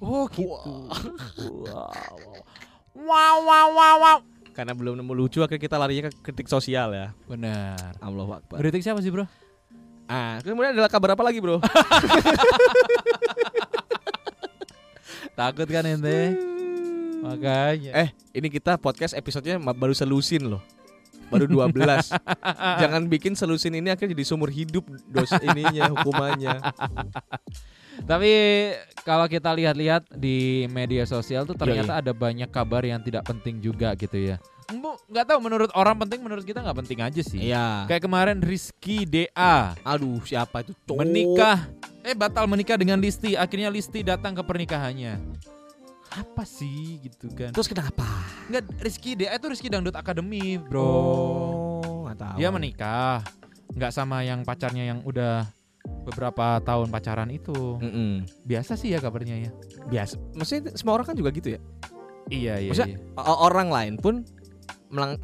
Oh 0.00 0.24
gitu. 0.32 0.48
Wow. 0.48 0.96
Wow 2.96 3.36
wow 3.44 3.68
wow 3.72 3.96
wow. 4.00 4.18
Karena 4.52 4.72
belum 4.72 4.96
nemu 5.00 5.12
lucu 5.12 5.40
akhirnya 5.40 5.60
kita 5.60 5.76
larinya 5.76 6.08
ke 6.08 6.16
kritik 6.24 6.48
sosial 6.48 6.92
ya. 6.92 7.12
Benar. 7.24 7.96
Allah 8.00 8.40
Akbar. 8.40 8.56
Kritik 8.60 8.80
siapa 8.80 9.00
sih 9.00 9.12
bro? 9.12 9.24
Ah, 10.04 10.40
kemudian 10.44 10.76
adalah 10.76 10.92
kabar 10.92 11.16
apa 11.16 11.24
lagi, 11.24 11.40
Bro? 11.40 11.56
Takut 15.38 15.64
kan 15.64 15.88
ente? 15.88 16.36
Makanya. 17.22 17.92
eh, 17.94 18.08
ini 18.34 18.50
kita 18.50 18.74
podcast 18.76 19.14
episodenya 19.14 19.62
baru 19.62 19.94
selusin 19.94 20.50
loh. 20.50 20.62
Baru 21.30 21.48
12. 21.48 22.12
Jangan 22.82 23.08
bikin 23.08 23.32
selusin 23.32 23.72
ini 23.72 23.88
akhirnya 23.88 24.12
jadi 24.12 24.26
sumur 24.26 24.52
hidup 24.52 24.84
dos 25.08 25.32
ininya 25.40 25.88
hukumannya. 25.88 26.60
Tapi 28.04 28.32
kalau 29.06 29.24
kita 29.30 29.48
lihat-lihat 29.54 30.12
di 30.12 30.68
media 30.68 31.08
sosial 31.08 31.48
tuh 31.48 31.56
ternyata 31.56 32.04
ada 32.04 32.12
banyak 32.12 32.52
kabar 32.52 32.84
yang 32.84 33.00
tidak 33.00 33.24
penting 33.24 33.64
juga 33.64 33.96
gitu 33.96 34.18
ya. 34.18 34.36
Bu, 34.72 34.96
nggak 35.08 35.26
tahu 35.28 35.38
menurut 35.44 35.70
orang 35.76 35.96
penting, 36.00 36.20
menurut 36.24 36.44
kita 36.44 36.64
nggak 36.64 36.78
penting 36.84 36.98
aja 37.00 37.22
sih. 37.24 37.40
Iya. 37.52 37.84
Kayak 37.88 38.02
kemarin 38.08 38.38
Rizky 38.40 39.04
DA 39.04 39.76
Aduh, 39.84 40.20
siapa 40.24 40.64
itu? 40.64 40.72
Menikah, 40.88 41.68
eh 42.04 42.16
batal 42.16 42.48
menikah 42.48 42.76
dengan 42.80 42.96
Listi. 43.00 43.36
Akhirnya 43.36 43.68
Listi 43.68 44.00
datang 44.00 44.32
ke 44.32 44.42
pernikahannya. 44.44 45.20
Apa 46.12 46.44
sih 46.44 47.00
gitu 47.00 47.32
kan? 47.32 47.56
Terus 47.56 47.68
kenapa? 47.68 48.04
Enggak 48.52 48.68
Rizky 48.84 49.16
DA 49.16 49.36
itu 49.36 49.46
Rizky 49.48 49.68
Dangdut 49.72 49.96
Academy, 49.96 50.60
Bro. 50.60 50.84
Oh, 50.84 52.04
nggak 52.04 52.18
tahu. 52.20 52.36
Dia 52.36 52.48
menikah, 52.52 53.24
nggak 53.72 53.92
sama 53.92 54.20
yang 54.20 54.44
pacarnya 54.44 54.92
yang 54.92 55.00
udah 55.08 55.48
beberapa 56.04 56.60
tahun 56.60 56.92
pacaran 56.92 57.30
itu. 57.32 57.80
Mm-mm. 57.80 58.28
Biasa 58.44 58.76
sih 58.76 58.92
ya 58.92 59.00
kabarnya 59.00 59.48
ya. 59.48 59.50
Biasa. 59.88 60.20
Maksudnya 60.36 60.76
semua 60.76 61.00
orang 61.00 61.06
kan 61.08 61.16
juga 61.16 61.32
gitu 61.32 61.56
ya. 61.56 61.60
Iya 62.30 62.54
iya. 62.60 62.70
Maksudnya, 62.70 62.98
iya. 63.00 63.22
Orang 63.22 63.68
lain 63.72 63.96
pun 63.96 64.22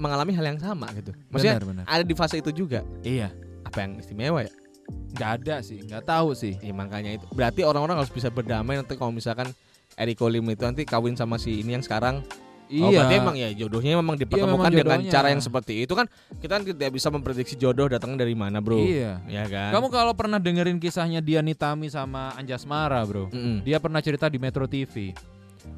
mengalami 0.01 0.33
hal 0.33 0.57
yang 0.57 0.61
sama 0.61 0.89
gitu. 0.97 1.13
Maksudnya 1.29 1.61
benar 1.61 1.69
benar. 1.69 1.85
ada 1.85 2.05
di 2.05 2.15
fase 2.17 2.41
itu 2.41 2.51
juga. 2.51 2.81
Iya. 3.05 3.29
Apa 3.69 3.85
yang 3.85 4.01
istimewa 4.01 4.41
ya? 4.41 4.53
Nggak 4.89 5.31
ada 5.45 5.57
sih, 5.61 5.85
nggak 5.85 6.09
tahu 6.09 6.33
sih. 6.33 6.57
Ya 6.65 6.73
makanya 6.73 7.21
itu. 7.21 7.29
Berarti 7.37 7.61
orang-orang 7.61 8.01
harus 8.01 8.09
bisa 8.09 8.33
berdamai 8.33 8.81
nanti 8.81 8.97
kalau 8.97 9.13
misalkan 9.13 9.53
Eriko 9.99 10.31
Lim 10.31 10.47
itu 10.47 10.63
nanti 10.63 10.87
kawin 10.87 11.19
sama 11.19 11.37
si 11.37 11.59
ini 11.59 11.75
yang 11.75 11.83
sekarang. 11.83 12.23
Oh, 12.69 12.93
berarti 12.93 13.17
emang 13.17 13.33
ya 13.33 13.49
jodohnya 13.57 13.97
memang 13.97 14.21
dipertemukan 14.21 14.69
memang 14.69 14.77
dengan 14.77 15.01
cara 15.09 15.33
yang 15.33 15.41
seperti 15.41 15.89
itu 15.89 15.97
kan 15.97 16.05
kita 16.37 16.61
kan 16.61 16.65
tidak 16.69 16.93
bisa 16.93 17.09
memprediksi 17.09 17.57
jodoh 17.57 17.89
datangnya 17.89 18.29
dari 18.29 18.37
mana, 18.37 18.61
Bro. 18.61 18.77
Iya. 18.85 19.25
Ya 19.25 19.49
kan? 19.49 19.73
Kamu 19.73 19.89
kalau 19.89 20.13
pernah 20.13 20.37
dengerin 20.37 20.77
kisahnya 20.77 21.25
Dian 21.25 21.49
Nitami 21.49 21.89
sama 21.89 22.37
Anjasmara, 22.37 23.01
Bro. 23.09 23.33
Mm-mm. 23.33 23.65
Dia 23.65 23.81
pernah 23.81 24.05
cerita 24.05 24.29
di 24.29 24.37
Metro 24.37 24.69
TV. 24.69 25.17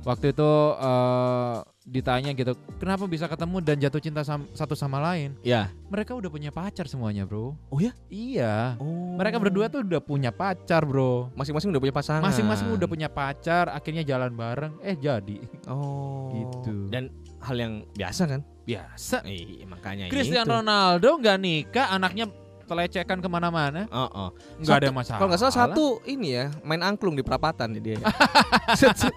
Waktu 0.02 0.34
itu 0.34 0.50
eh, 0.82 1.56
ditanya 1.90 2.30
gitu, 2.30 2.54
kenapa 2.78 3.04
bisa 3.10 3.26
ketemu 3.26 3.58
dan 3.58 3.76
jatuh 3.82 3.98
cinta 3.98 4.22
sam- 4.22 4.46
satu 4.54 4.78
sama 4.78 5.02
lain? 5.02 5.34
Ya. 5.42 5.74
Mereka 5.90 6.14
udah 6.14 6.30
punya 6.30 6.54
pacar 6.54 6.86
semuanya, 6.86 7.26
Bro. 7.26 7.58
Oh 7.66 7.80
ya? 7.82 7.90
Iya. 8.06 8.78
Oh. 8.78 9.18
Mereka 9.18 9.42
berdua 9.42 9.66
tuh 9.66 9.82
udah 9.82 9.98
punya 9.98 10.30
pacar, 10.30 10.86
Bro. 10.86 11.34
masing-masing 11.34 11.74
udah 11.74 11.82
punya 11.82 11.94
pasangan. 11.94 12.22
Masing-masing 12.22 12.70
udah 12.70 12.86
punya 12.86 13.08
pacar, 13.10 13.74
akhirnya 13.74 14.06
jalan 14.06 14.30
bareng, 14.38 14.78
eh 14.86 14.94
jadi. 14.94 15.42
Oh. 15.66 16.30
Gitu. 16.30 16.86
Dan 16.94 17.10
hal 17.42 17.56
yang 17.58 17.72
biasa 17.98 18.22
kan? 18.30 18.40
Biasa. 18.62 19.26
Iya, 19.26 19.66
makanya 19.66 20.06
Cristiano. 20.06 20.62
Ronaldo 20.62 21.18
nggak 21.18 21.38
nikah, 21.42 21.90
anaknya 21.90 22.30
telecehkan 22.70 23.18
ke 23.18 23.26
mana-mana, 23.26 23.90
Oh, 23.90 24.06
oh. 24.06 24.28
nggak 24.56 24.76
ada 24.78 24.90
masalah. 24.90 25.18
Kalau 25.18 25.28
nggak 25.28 25.42
salah 25.42 25.56
satu 25.60 25.84
ini 26.04 26.28
ya 26.32 26.54
main 26.62 26.78
angklung 26.80 27.12
di 27.12 27.20
perapatan 27.20 27.74
dia. 27.74 27.98
ya. 27.98 28.06
Satu- 28.80 29.10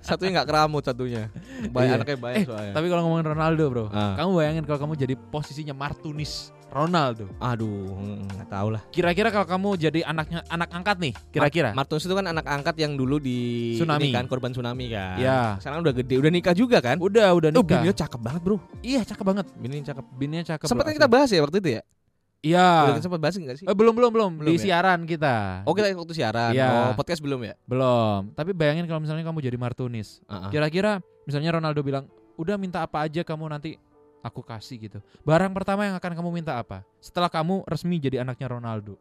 satunya 0.00 0.40
nggak 0.40 0.48
keramut 0.48 0.80
satunya. 0.80 1.28
Banyak 1.66 1.84
Iya. 1.86 1.96
anaknya 1.98 2.16
banyak 2.18 2.38
Eh, 2.38 2.46
soalnya. 2.46 2.72
Tapi 2.72 2.86
kalau 2.88 3.02
ngomongin 3.04 3.26
Ronaldo, 3.26 3.64
bro, 3.68 3.84
Ah. 3.90 4.16
kamu 4.16 4.30
bayangin 4.34 4.64
kalau 4.64 4.80
kamu 4.80 4.94
jadi 4.96 5.14
posisinya 5.20 5.74
Martunis 5.74 6.48
Ronaldo. 6.66 7.30
Aduh, 7.38 7.94
nggak 8.26 8.48
tahu 8.48 8.68
lah. 8.70 8.82
Kira-kira 8.90 9.28
kalau 9.28 9.46
kamu 9.46 9.68
jadi 9.78 10.00
anaknya 10.02 10.42
anak 10.48 10.72
angkat 10.72 10.96
nih, 10.98 11.12
kira-kira? 11.30 11.70
Martinus 11.70 12.02
itu 12.02 12.10
kan 12.12 12.26
anak 12.26 12.42
angkat 12.42 12.74
yang 12.76 12.96
dulu 12.96 13.16
di 13.16 13.38
Tsunami. 13.76 14.00
ini 14.00 14.08
kan 14.10 14.24
korban 14.26 14.50
tsunami 14.50 14.90
kan. 14.90 15.14
Ya. 15.16 15.54
Sekarang 15.56 15.80
udah 15.80 15.94
gede, 15.94 16.18
udah 16.18 16.30
nikah 16.30 16.50
juga 16.52 16.80
kan? 16.80 16.98
Udah, 16.98 17.30
udah 17.30 17.48
Oh, 17.48 17.56
nikah. 17.56 17.78
bininya 17.78 17.94
cakep 17.94 18.18
banget, 18.18 18.40
Bro. 18.42 18.56
Iya, 18.80 19.00
cakep 19.04 19.22
banget. 19.24 19.46
Bininya 19.54 19.84
cakep. 19.86 20.04
Bininya 20.12 20.44
cakep. 20.48 20.66
Sempat 20.66 20.82
bro, 20.82 20.88
kan 20.88 20.98
kita 20.98 21.08
bahas 21.08 21.28
ya 21.28 21.40
waktu 21.40 21.58
itu 21.62 21.70
ya? 21.70 21.82
Iya. 22.44 22.92
Udah 22.92 23.00
sempat 23.00 23.20
bahas 23.24 23.40
enggak 23.40 23.56
sih? 23.56 23.64
Eh, 23.64 23.72
belum, 23.72 23.96
belum, 23.96 24.10
belum. 24.12 24.32
Belum 24.44 24.52
Di 24.52 24.60
ya? 24.60 24.64
siaran 24.68 25.08
kita. 25.08 25.64
Oh, 25.64 25.72
kita 25.72 25.88
waktu 25.96 26.12
siaran. 26.12 26.52
Iya. 26.52 26.92
Oh, 26.92 26.92
podcast 26.92 27.24
belum 27.24 27.40
ya? 27.40 27.56
Belum. 27.64 28.28
Tapi 28.36 28.52
bayangin 28.52 28.84
kalau 28.84 29.00
misalnya 29.00 29.24
kamu 29.24 29.40
jadi 29.40 29.56
Martunis. 29.56 30.20
Heeh. 30.28 30.52
Kira-kira 30.52 31.00
misalnya 31.24 31.56
Ronaldo 31.56 31.80
bilang, 31.80 32.04
"Udah 32.36 32.60
minta 32.60 32.84
apa 32.84 33.00
aja 33.08 33.24
kamu 33.24 33.48
nanti 33.48 33.80
aku 34.20 34.44
kasih 34.44 34.76
gitu." 34.76 35.00
Barang 35.24 35.56
pertama 35.56 35.88
yang 35.88 35.96
akan 35.96 36.12
kamu 36.20 36.28
minta 36.28 36.60
apa? 36.60 36.84
Setelah 37.00 37.32
kamu 37.32 37.64
resmi 37.64 37.96
jadi 37.96 38.20
anaknya 38.20 38.52
Ronaldo. 38.52 39.00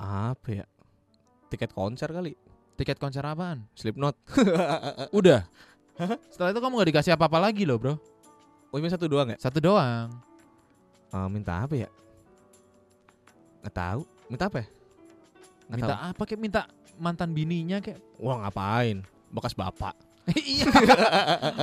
Apa 0.00 0.64
ya? 0.64 0.66
Tiket 1.52 1.76
konser 1.76 2.08
kali. 2.08 2.32
Tiket 2.80 2.96
konser 2.96 3.20
apaan? 3.20 3.68
Slipknot. 3.76 4.16
Udah. 5.20 5.44
Setelah 6.32 6.56
itu 6.56 6.60
kamu 6.64 6.80
gak 6.80 6.88
dikasih 6.88 7.12
apa-apa 7.20 7.36
lagi 7.36 7.68
loh, 7.68 7.76
Bro. 7.76 8.00
Oh, 8.72 8.80
ini 8.80 8.88
satu 8.88 9.04
doang 9.04 9.28
ya? 9.28 9.36
Satu 9.36 9.60
doang. 9.60 10.08
Ah, 11.12 11.28
minta 11.28 11.60
apa 11.60 11.76
ya? 11.76 11.92
Nggak 13.62 13.74
tahu. 13.74 14.00
Minta 14.28 14.44
apa 14.50 14.56
ya? 14.60 14.66
Nggak 15.62 15.78
minta 15.78 15.94
tahu. 15.94 16.02
apa 16.10 16.22
kayak 16.26 16.40
minta 16.40 16.60
mantan 16.98 17.30
bininya 17.30 17.78
kayak. 17.78 17.98
Wah, 18.18 18.36
ngapain? 18.42 19.06
Bekas 19.30 19.54
bapak. 19.54 19.94
Iya. 20.38 20.70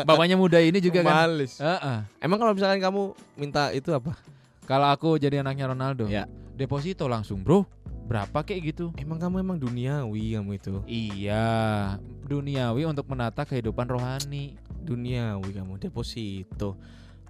Bapaknya 0.03 0.35
muda 0.35 0.59
ini 0.59 0.83
juga 0.83 0.99
kan. 0.99 1.31
Males. 1.31 1.63
Heeh. 1.63 2.03
Emang 2.19 2.35
kalau 2.35 2.51
misalkan 2.51 2.83
kamu 2.83 3.01
minta 3.39 3.71
itu 3.71 3.95
apa? 3.95 4.19
Kalau 4.67 4.91
aku 4.91 5.15
jadi 5.15 5.39
anaknya 5.39 5.71
Ronaldo, 5.71 6.11
Ya. 6.11 6.27
deposito 6.53 7.07
langsung, 7.07 7.39
Bro. 7.39 7.63
Berapa 8.05 8.43
kayak 8.43 8.61
gitu? 8.75 8.91
Emang 8.99 9.15
kamu 9.15 9.39
emang 9.39 9.57
duniawi 9.57 10.35
kamu 10.35 10.51
itu. 10.59 10.81
Iya, 10.89 11.95
duniawi 12.25 12.83
untuk 12.83 13.07
menata 13.07 13.45
kehidupan 13.45 13.87
rohani. 13.87 14.59
Duniawi 14.83 15.55
kamu 15.55 15.79
deposito. 15.79 16.75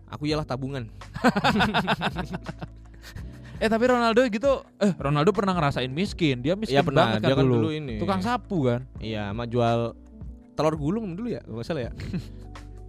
Aku 0.09 0.25
ialah 0.25 0.47
tabungan. 0.49 0.89
Eh 3.59 3.67
tapi 3.67 3.91
Ronaldo 3.91 4.23
gitu, 4.25 4.63
eh 4.79 4.95
Ronaldo 4.95 5.35
pernah 5.35 5.51
ngerasain 5.51 5.91
miskin. 5.91 6.39
Dia 6.39 6.55
miskin 6.55 6.79
Iya 6.79 6.83
pernah. 6.83 7.19
banget 7.19 7.19
Dia 7.27 7.35
kan 7.35 7.37
kan 7.37 7.45
dulu. 7.45 7.55
dulu 7.59 7.69
ini. 7.75 7.95
Tukang 7.99 8.21
sapu 8.23 8.57
kan. 8.65 8.87
Iya, 9.03 9.35
sama 9.35 9.43
jual 9.45 9.79
telur 10.55 10.75
gulung 10.79 11.15
dulu 11.15 11.27
ya, 11.31 11.43
nggak 11.43 11.65
salah 11.67 11.83
ya. 11.87 11.91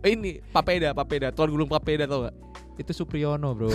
Eh, 0.01 0.17
ini 0.17 0.41
papeda, 0.49 0.97
papeda, 0.97 1.29
telur 1.29 1.53
gulung 1.53 1.69
papeda 1.69 2.09
tau 2.09 2.25
gak? 2.25 2.33
Itu 2.81 2.97
Supriyono, 2.97 3.53
Bro. 3.53 3.69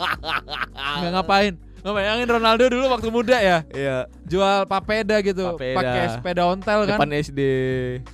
Nggak 1.02 1.12
ngapain. 1.18 1.58
Nggak 1.82 1.94
bayangin 1.98 2.28
Ronaldo 2.30 2.64
dulu 2.70 2.84
waktu 2.88 3.08
muda 3.10 3.36
ya, 3.36 3.58
Iya, 3.74 4.06
jual 4.22 4.70
papeda 4.70 5.18
gitu, 5.18 5.50
Papeda. 5.50 5.76
pakai 5.82 6.04
sepeda 6.14 6.42
ontel 6.46 6.86
kan. 6.86 6.94
depan 6.94 7.10
SD. 7.10 7.40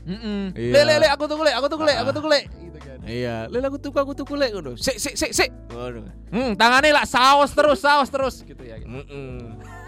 Mm-mm. 0.08 0.56
Iya. 0.56 0.72
Le, 0.72 0.80
le, 0.88 0.94
le, 1.04 1.08
aku 1.12 1.28
tuh 1.28 1.36
kule, 1.36 1.52
aku 1.52 1.66
tuh 1.68 1.76
kule, 1.76 1.92
Ah. 1.92 2.00
aku 2.00 2.10
tuh 2.16 2.22
kule. 2.24 2.40
Gitu 2.48 2.78
kan. 2.80 2.96
Iya, 3.04 3.44
lele 3.52 3.68
aku 3.68 3.76
tuh 3.76 3.92
aku 3.92 4.12
tuh 4.16 4.24
kulek 4.24 4.56
ngono. 4.56 4.72
Sik 4.74 4.96
sik 4.96 5.14
sik 5.14 5.32
sik. 5.36 5.50
Ngono. 5.68 6.00
Hmm, 6.32 6.56
tangannya 6.56 6.96
lah 6.96 7.04
saus 7.04 7.52
terus, 7.52 7.76
saus 7.78 8.08
terus 8.08 8.40
gitu 8.40 8.64
ya. 8.64 8.80
Heeh. 8.80 9.36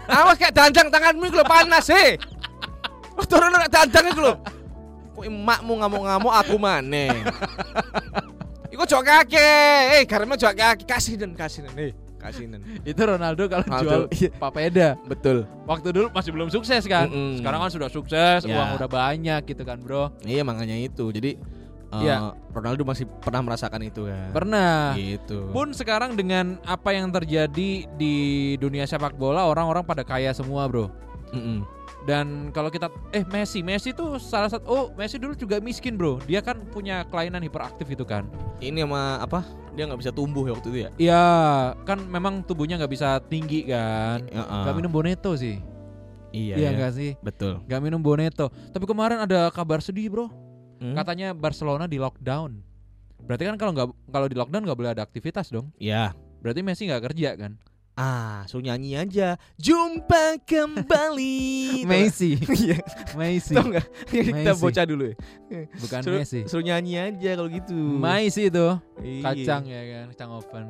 Awas 0.05 0.37
kayak 0.37 0.53
danjang 0.53 0.93
tanganmu 0.93 1.25
iku 1.25 1.41
lho 1.41 1.45
panas 1.45 1.89
he. 1.89 2.21
Oh, 3.17 3.25
turun 3.25 3.49
nek 3.49 3.65
danjang 3.65 4.13
iku 4.13 4.21
lho. 4.21 4.33
Kok 5.11 5.25
emakmu 5.25 5.73
ngamuk-ngamuk 5.81 6.33
aku 6.33 6.55
maneh. 6.55 7.09
Iku 8.69 8.85
jok 8.85 9.03
kaki. 9.03 9.41
Eh, 9.97 10.03
karena 10.05 10.37
jok 10.37 10.53
kaki 10.53 10.83
kasih 10.85 11.17
dan 11.17 11.33
kasih 11.33 11.65
dan. 11.65 11.73
Eh, 11.77 11.91
kasih 12.21 12.45
dan. 12.53 12.61
Itu 12.93 13.01
Ronaldo 13.01 13.49
kalau 13.49 13.65
Ronaldo, 13.65 13.89
jual 13.89 14.01
iya. 14.13 14.29
papeda. 14.37 14.87
Betul. 15.09 15.49
Waktu 15.65 15.87
dulu 15.89 16.07
masih 16.13 16.31
belum 16.31 16.49
sukses 16.53 16.85
kan. 16.85 17.09
Mm-mm. 17.09 17.41
Sekarang 17.41 17.59
kan 17.65 17.71
sudah 17.73 17.89
sukses, 17.89 18.45
Ya. 18.45 18.53
uang 18.53 18.77
udah 18.77 18.89
banyak 18.89 19.41
gitu 19.49 19.65
kan, 19.65 19.81
Bro. 19.81 20.13
Iya 20.21 20.45
makanya 20.45 20.77
itu. 20.77 21.09
Jadi 21.09 21.41
eh, 21.91 22.01
Iya. 22.05 22.37
Ronaldo 22.53 22.85
masih 22.85 23.09
pernah 23.19 23.41
merasakan 23.41 23.81
itu 23.83 24.05
kan. 24.07 24.29
Pernah. 24.31 24.93
Gitu. 24.93 25.49
Pun 25.49 25.73
sekarang 25.73 26.13
dengan 26.13 26.61
apa 26.63 26.93
yang 26.93 27.09
terjadi 27.09 27.89
di 27.97 28.15
dunia 28.61 28.85
sepak 28.85 29.17
bola, 29.17 29.49
orang-orang 29.49 29.81
pada 29.83 30.05
kaya 30.05 30.31
semua, 30.31 30.69
Bro. 30.69 30.87
Mm-mm. 31.33 31.80
Dan 32.01 32.49
kalau 32.49 32.73
kita 32.73 32.89
eh 33.13 33.21
Messi, 33.29 33.61
Messi 33.61 33.93
tuh 33.93 34.17
salah 34.17 34.49
satu 34.49 34.65
oh 34.65 34.85
Messi 34.97 35.21
dulu 35.21 35.37
juga 35.37 35.61
miskin, 35.61 35.95
Bro. 36.01 36.17
Dia 36.25 36.41
kan 36.41 36.57
punya 36.73 37.05
kelainan 37.05 37.45
hiperaktif 37.45 37.85
itu 37.85 38.01
kan. 38.01 38.25
Ini 38.57 38.85
sama 38.89 39.21
apa? 39.21 39.45
Dia 39.77 39.85
nggak 39.85 40.01
bisa 40.01 40.11
tumbuh 40.11 40.49
ya 40.49 40.57
waktu 40.57 40.67
itu 40.73 40.79
ya. 40.81 40.89
Iya, 40.97 41.25
kan 41.85 42.01
memang 42.09 42.41
tubuhnya 42.41 42.81
nggak 42.81 42.91
bisa 42.91 43.21
tinggi 43.29 43.69
kan. 43.69 44.25
Nggak 44.33 44.75
minum 44.75 44.91
Boneto 44.91 45.37
sih. 45.37 45.61
Iya, 46.31 46.55
Iya 46.57 46.69
iya. 46.73 46.77
nggak 46.79 46.91
sih? 46.95 47.11
Betul. 47.21 47.61
Nggak 47.69 47.81
minum 47.83 48.01
Boneto. 48.01 48.49
Tapi 48.49 48.85
kemarin 48.87 49.21
ada 49.21 49.51
kabar 49.53 49.83
sedih, 49.83 50.09
Bro. 50.09 50.27
Hmm? 50.81 50.97
Katanya 50.97 51.37
Barcelona 51.37 51.85
di 51.85 52.01
lockdown. 52.01 52.57
Berarti 53.21 53.45
kan 53.45 53.55
kalau 53.61 53.71
nggak 53.77 53.87
kalau 54.09 54.25
di 54.25 54.33
lockdown 54.33 54.65
nggak 54.65 54.79
boleh 54.79 54.91
ada 54.97 55.05
aktivitas 55.05 55.53
dong. 55.53 55.69
Iya. 55.77 56.17
Berarti 56.41 56.65
Messi 56.65 56.89
nggak 56.89 57.03
kerja 57.13 57.37
kan? 57.37 57.61
Ah, 58.01 58.41
suruh 58.49 58.65
nyanyi 58.65 58.97
aja. 58.97 59.37
Jumpa 59.61 60.41
kembali. 60.41 61.37
Messi, 61.91 62.33
Iya. 62.65 62.81
Messi, 63.13 63.53
Tahu 63.53 63.69
enggak? 63.69 63.85
Kita 64.09 64.51
bocah 64.57 64.85
dulu 64.89 65.03
ya. 65.05 65.15
bukan 65.77 65.99
Suruh, 66.01 66.19
Messi. 66.25 66.39
suruh 66.49 66.65
nyanyi 66.65 66.97
aja 66.97 67.37
kalau 67.37 67.45
gitu. 67.45 67.77
Messi 67.77 68.49
itu 68.49 68.67
Iya. 68.97 69.21
kacang 69.21 69.63
ya 69.69 69.81
kan, 69.85 70.05
kacang 70.11 70.29
oven. 70.33 70.65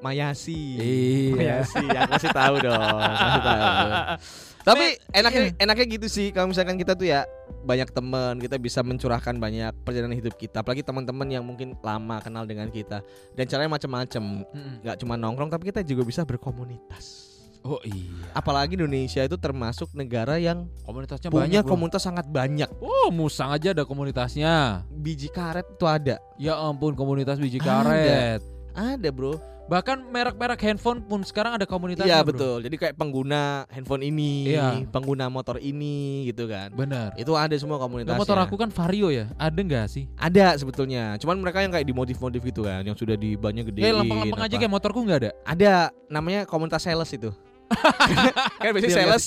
Mayasi. 0.00 0.58
Iya. 0.74 1.36
Mayasi, 1.62 1.84
aku 1.86 2.10
masih 2.10 2.30
tahu 2.34 2.54
dong. 2.58 2.98
Masih 2.98 3.42
tahu. 3.46 3.88
Tapi 4.60 5.00
enaknya 5.10 5.56
enaknya 5.56 5.86
gitu 5.88 6.06
sih 6.06 6.28
kalau 6.30 6.52
misalkan 6.52 6.76
kita 6.76 6.92
tuh 6.92 7.08
ya 7.08 7.24
banyak 7.60 7.88
teman, 7.90 8.36
kita 8.36 8.56
bisa 8.56 8.80
mencurahkan 8.80 9.36
banyak 9.36 9.72
perjalanan 9.82 10.16
hidup 10.16 10.36
kita. 10.36 10.60
Apalagi 10.60 10.80
teman-teman 10.80 11.28
yang 11.28 11.44
mungkin 11.44 11.76
lama 11.80 12.20
kenal 12.20 12.44
dengan 12.44 12.68
kita. 12.68 13.00
Dan 13.32 13.44
caranya 13.48 13.72
macam-macam. 13.72 14.44
Mm-mm. 14.44 14.74
Nggak 14.84 14.96
cuma 15.00 15.14
nongkrong 15.16 15.48
tapi 15.48 15.68
kita 15.68 15.80
juga 15.80 16.04
bisa 16.04 16.24
berkomunitas. 16.24 17.28
Oh 17.60 17.76
iya. 17.84 18.32
Apalagi 18.32 18.72
Indonesia 18.72 19.20
itu 19.20 19.36
termasuk 19.36 19.92
negara 19.92 20.40
yang 20.40 20.64
Komunitasnya 20.80 21.28
punya 21.28 21.44
banyak. 21.44 21.62
bro. 21.64 21.70
komunitas 21.76 22.00
sangat 22.00 22.24
banyak. 22.24 22.68
Oh, 22.80 23.12
musang 23.12 23.52
aja 23.52 23.76
ada 23.76 23.84
komunitasnya. 23.84 24.80
Biji 24.88 25.28
karet 25.28 25.68
itu 25.68 25.84
ada. 25.84 26.16
Ya 26.40 26.56
ampun, 26.56 26.96
komunitas 26.96 27.36
biji 27.36 27.60
Ada. 27.60 27.68
karet. 27.84 28.40
Ada, 28.72 29.08
Bro. 29.12 29.36
Bahkan 29.70 30.10
merek-merek 30.10 30.58
handphone 30.60 30.98
pun 31.00 31.22
sekarang 31.22 31.54
ada 31.54 31.62
komunitasnya. 31.62 32.10
Iya, 32.10 32.26
bro. 32.26 32.34
betul. 32.34 32.56
Jadi 32.66 32.74
kayak 32.74 32.94
pengguna 32.98 33.70
handphone 33.70 34.02
ini, 34.02 34.50
Iya. 34.50 34.82
pengguna 34.90 35.30
motor 35.30 35.62
ini 35.62 36.26
gitu 36.26 36.50
kan. 36.50 36.74
Benar. 36.74 37.14
Itu 37.14 37.38
ada 37.38 37.54
semua 37.54 37.78
Nah, 37.78 37.86
komunitasnya. 37.86 38.18
motor 38.18 38.38
aku 38.42 38.58
kan 38.58 38.68
Vario 38.68 39.14
ya. 39.14 39.30
Ada 39.38 39.60
nggak 39.62 39.86
sih? 39.86 40.04
ada 40.18 40.58
sebetulnya. 40.58 41.14
Cuman 41.22 41.38
mereka 41.38 41.62
yang 41.62 41.70
kayak 41.70 41.86
dimodif-modif 41.86 42.42
gitu 42.42 42.66
kan, 42.66 42.82
yang 42.82 42.98
sudah 42.98 43.14
di 43.14 43.38
bannya 43.38 43.62
gede. 43.62 43.78
Ya 43.80 43.94
lempeng-lempeng 43.94 44.42
aja 44.42 44.56
kayak 44.58 44.72
motorku 44.74 45.06
nggak 45.06 45.18
ada. 45.22 45.30
Ada 45.46 45.72
namanya 46.10 46.42
komunitas 46.44 46.82
sales 46.82 47.06
itu. 47.14 47.30
kan 48.58 48.74
biasanya 48.74 48.90
Iya, 48.90 48.98
sales 49.06 49.24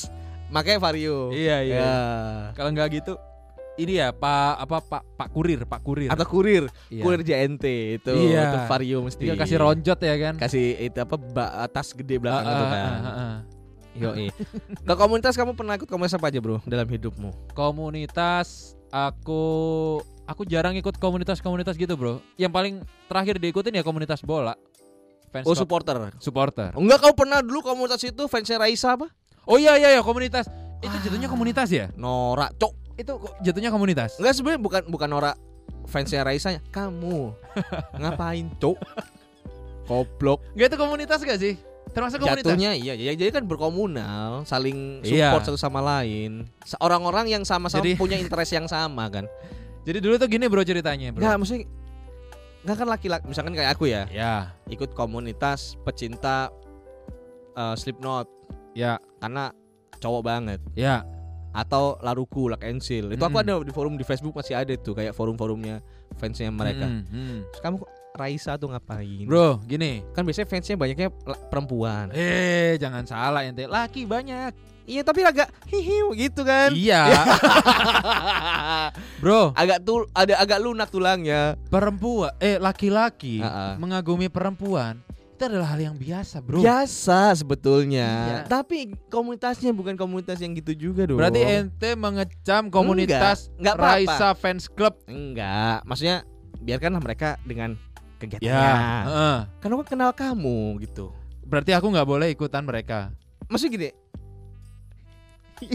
makanya 0.51 0.79
Vario. 0.83 1.31
Iya 1.31 1.57
Ya. 1.63 1.91
Kalau 2.53 2.69
nggak 2.69 2.87
gitu, 2.93 3.15
ini 3.75 3.97
ya 3.97 4.13
Pak 4.13 4.53
apa 4.59 4.77
Pak 4.79 5.03
Pak 5.17 5.27
Kurir, 5.29 5.65
Pak 5.65 5.81
Kurir. 5.81 6.09
Atau 6.09 6.25
kurir, 6.25 6.69
Iya. 6.87 7.01
kurir 7.01 7.21
JNT 7.21 7.65
itu, 7.97 8.13
Iya. 8.29 8.41
itu 8.45 8.57
Vario 8.69 8.97
mesti. 9.01 9.23
Dia 9.23 9.33
kasih 9.33 9.57
ronjot 9.57 9.99
ya 9.99 10.15
kan. 10.15 10.33
kasih 10.37 10.65
itu 10.79 10.97
apa 10.97 11.15
tas 11.67 11.89
gede 11.91 12.15
belakang 12.17 12.45
Ah, 12.45 12.53
itu 12.53 12.63
ah, 12.63 12.69
kan. 12.69 12.81
ah, 12.83 13.01
ah, 13.03 13.17
ah. 13.17 13.35
Yo, 13.93 14.09
Ke 14.81 14.93
komunitas 14.95 15.37
kamu 15.37 15.53
pernah 15.53 15.77
ikut 15.77 15.85
komunitas 15.85 16.17
apa 16.17 16.25
aja, 16.27 16.41
Bro, 16.41 16.65
dalam 16.65 16.89
hidupmu? 16.89 17.29
Komunitas 17.53 18.73
aku 18.89 19.41
aku 20.25 20.41
jarang 20.45 20.73
ikut 20.73 20.97
komunitas-komunitas 20.97 21.77
gitu, 21.77 21.93
Bro. 21.93 22.17
Yang 22.35 22.51
paling 22.51 22.75
terakhir 23.05 23.37
diikutin 23.37 23.73
ya 23.73 23.81
komunitas 23.81 24.21
bola. 24.21 24.57
Fans 25.29 25.45
Oh, 25.45 25.53
supporter. 25.53 26.13
supporter. 26.17 26.73
Enggak 26.73 27.01
kau 27.01 27.13
pernah 27.13 27.41
dulu 27.41 27.61
komunitas 27.61 28.01
itu 28.01 28.25
fansnya 28.25 28.57
Raisa 28.57 28.93
apa? 28.93 29.09
Oh 29.45 29.57
iya 29.57 29.77
iya 29.77 29.93
ya 29.93 30.01
komunitas. 30.01 30.45
Itu 30.77 30.93
jatuhnya 30.99 31.25
komunitas 31.25 31.69
ya? 31.69 31.89
Nora, 31.93 32.49
cok. 32.51 32.82
Itu 32.93 33.17
kok 33.17 33.33
jatuhnya 33.41 33.73
komunitas. 33.73 34.17
Enggak 34.21 34.33
sebenarnya 34.37 34.61
bukan 34.61 34.81
bukan 34.87 35.07
Nora 35.09 35.31
fansnya 35.89 36.21
Raisa, 36.21 36.53
kamu. 36.69 37.33
Ngapain, 38.01 38.47
cok? 38.57 38.77
Goblok. 39.85 40.39
Enggak 40.55 40.73
itu 40.73 40.77
komunitas 40.79 41.19
gak 41.21 41.39
sih? 41.41 41.55
Termasuk 41.91 42.23
komunitas. 42.23 42.47
Jatuhnya 42.47 42.71
iya, 42.73 42.93
ya, 42.95 43.13
jadi 43.13 43.29
kan 43.29 43.43
berkomunal, 43.45 44.47
saling 44.47 45.03
Iya. 45.03 45.29
support 45.29 45.43
satu 45.45 45.59
sama 45.59 45.83
lain. 45.83 46.47
Orang-orang 46.79 47.29
yang 47.29 47.43
sama-sama 47.45 47.83
Jadi- 47.83 47.99
punya 47.99 48.17
interest 48.17 48.55
yang 48.55 48.65
sama 48.65 49.11
kan. 49.11 49.27
Jadi 49.87 49.99
dulu 49.99 50.15
tuh 50.15 50.31
gini 50.31 50.47
bro 50.47 50.63
ceritanya 50.63 51.11
bro. 51.11 51.21
Enggak, 51.21 51.37
maksudnya 51.37 51.65
Enggak 52.63 52.77
kan 52.79 52.87
laki-laki, 52.87 53.23
misalkan 53.27 53.53
kayak 53.59 53.75
aku 53.75 53.91
ya, 53.91 54.07
Ya. 54.07 54.55
ikut 54.71 54.95
komunitas 54.95 55.75
pecinta 55.83 56.47
eh, 57.53 57.75
Slipknot 57.75 58.31
Ya, 58.73 58.97
karena 59.19 59.51
cowok 59.99 60.21
banget 60.23 60.59
ya. 60.73 61.03
Atau 61.53 62.01
Laruku, 62.01 62.49
Lock 62.49 62.65
and 62.65 62.81
Seal. 62.81 63.13
Itu 63.13 63.23
aku 63.23 63.39
Mm-mm. 63.39 63.61
ada 63.61 63.63
di 63.63 63.71
forum 63.71 63.93
di 63.93 64.03
Facebook 64.03 64.33
masih 64.33 64.57
ada 64.57 64.73
tuh 64.73 64.97
kayak 64.97 65.13
forum-forumnya 65.13 65.79
fansnya 66.17 66.49
mereka. 66.49 66.89
Mm, 66.89 67.05
mm. 67.05 67.37
Terus 67.53 67.61
kamu 67.61 67.75
kok 67.85 67.89
Raisa 68.13 68.61
tuh 68.61 68.69
ngapain? 68.69 69.25
Bro, 69.25 69.61
gini. 69.65 70.05
Kan 70.13 70.25
biasanya 70.25 70.49
fansnya 70.49 70.77
banyaknya 70.77 71.09
perempuan. 71.49 72.13
Eh, 72.13 72.77
jangan 72.81 73.05
salah 73.05 73.45
ente. 73.45 73.65
Laki 73.65 74.05
banyak. 74.05 74.73
Iya 74.83 74.99
tapi 75.07 75.23
agak 75.23 75.47
hihiu 75.71 76.11
gitu 76.11 76.43
kan. 76.43 76.75
Iya. 76.75 77.07
Bro, 79.23 79.55
agak 79.55 79.79
tuh 79.87 80.03
ada 80.11 80.35
agak 80.35 80.59
lunak 80.59 80.91
tulangnya. 80.91 81.55
perempuan 81.71 82.35
eh 82.43 82.59
laki-laki 82.59 83.39
ah. 83.39 83.79
mengagumi 83.79 84.27
perempuan 84.27 84.99
itu 85.33 85.43
adalah 85.49 85.73
hal 85.73 85.81
yang 85.81 85.97
biasa, 85.97 86.45
Bro. 86.45 86.61
Biasa 86.61 87.33
sebetulnya. 87.33 88.07
Iya. 88.07 88.39
Tapi 88.45 88.93
komunitasnya 89.09 89.73
bukan 89.73 89.97
komunitas 89.97 90.37
yang 90.39 90.53
gitu 90.53 90.77
juga 90.77 91.09
dong. 91.09 91.17
Berarti 91.17 91.41
ente 91.41 91.97
mengecam 91.97 92.69
komunitas 92.69 93.49
Enggak, 93.57 93.59
enggak 93.59 93.75
apa-apa. 93.75 93.97
Raisa 93.97 94.27
Fans 94.37 94.65
Club. 94.69 94.93
enggak, 95.09 95.81
maksudnya 95.89 96.21
biarkanlah 96.61 97.01
mereka 97.01 97.41
dengan 97.43 97.73
kegiatannya. 98.21 98.53
Ya, 98.53 98.77
heeh. 99.09 99.37
Kan 99.59 99.69
aku 99.73 99.83
kenal 99.83 100.13
kamu 100.13 100.79
gitu. 100.85 101.11
berarti 101.43 101.75
aku 101.75 101.91
nggak 101.91 102.07
boleh 102.07 102.27
ikutan 102.31 102.63
mereka. 102.63 103.11
Maksudnya 103.51 103.73
gini. 103.75 103.89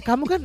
kamu 0.09 0.25
kan 0.27 0.43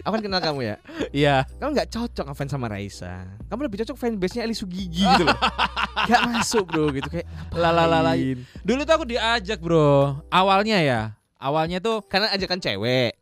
aku 0.00 0.12
kan 0.12 0.22
kenal 0.22 0.40
kamu 0.40 0.60
ya. 0.62 0.76
Iya. 1.10 1.36
Kamu 1.56 1.70
nggak 1.72 1.90
cocok 1.90 2.24
ngefans 2.26 2.50
sama 2.50 2.66
Raisa. 2.66 3.26
Kamu 3.46 3.60
lebih 3.64 3.82
cocok 3.82 3.96
fanbase-nya 3.96 4.42
Eli 4.42 4.52
Sugigi 4.52 5.02
gitu 5.02 5.24
loh. 5.24 5.38
Gak 6.06 6.22
masuk 6.28 6.68
bro 6.68 6.92
gitu 6.92 7.08
kayak 7.08 7.24
Lalalala. 7.50 8.12
ngapain. 8.12 8.38
Dulu 8.62 8.80
tuh 8.84 8.94
aku 8.94 9.06
diajak, 9.06 9.58
Bro. 9.58 10.20
Awalnya 10.28 10.78
ya. 10.78 11.00
Awalnya 11.36 11.80
tuh 11.80 12.04
Karena 12.04 12.30
ajakan 12.30 12.60
cewek. 12.60 13.16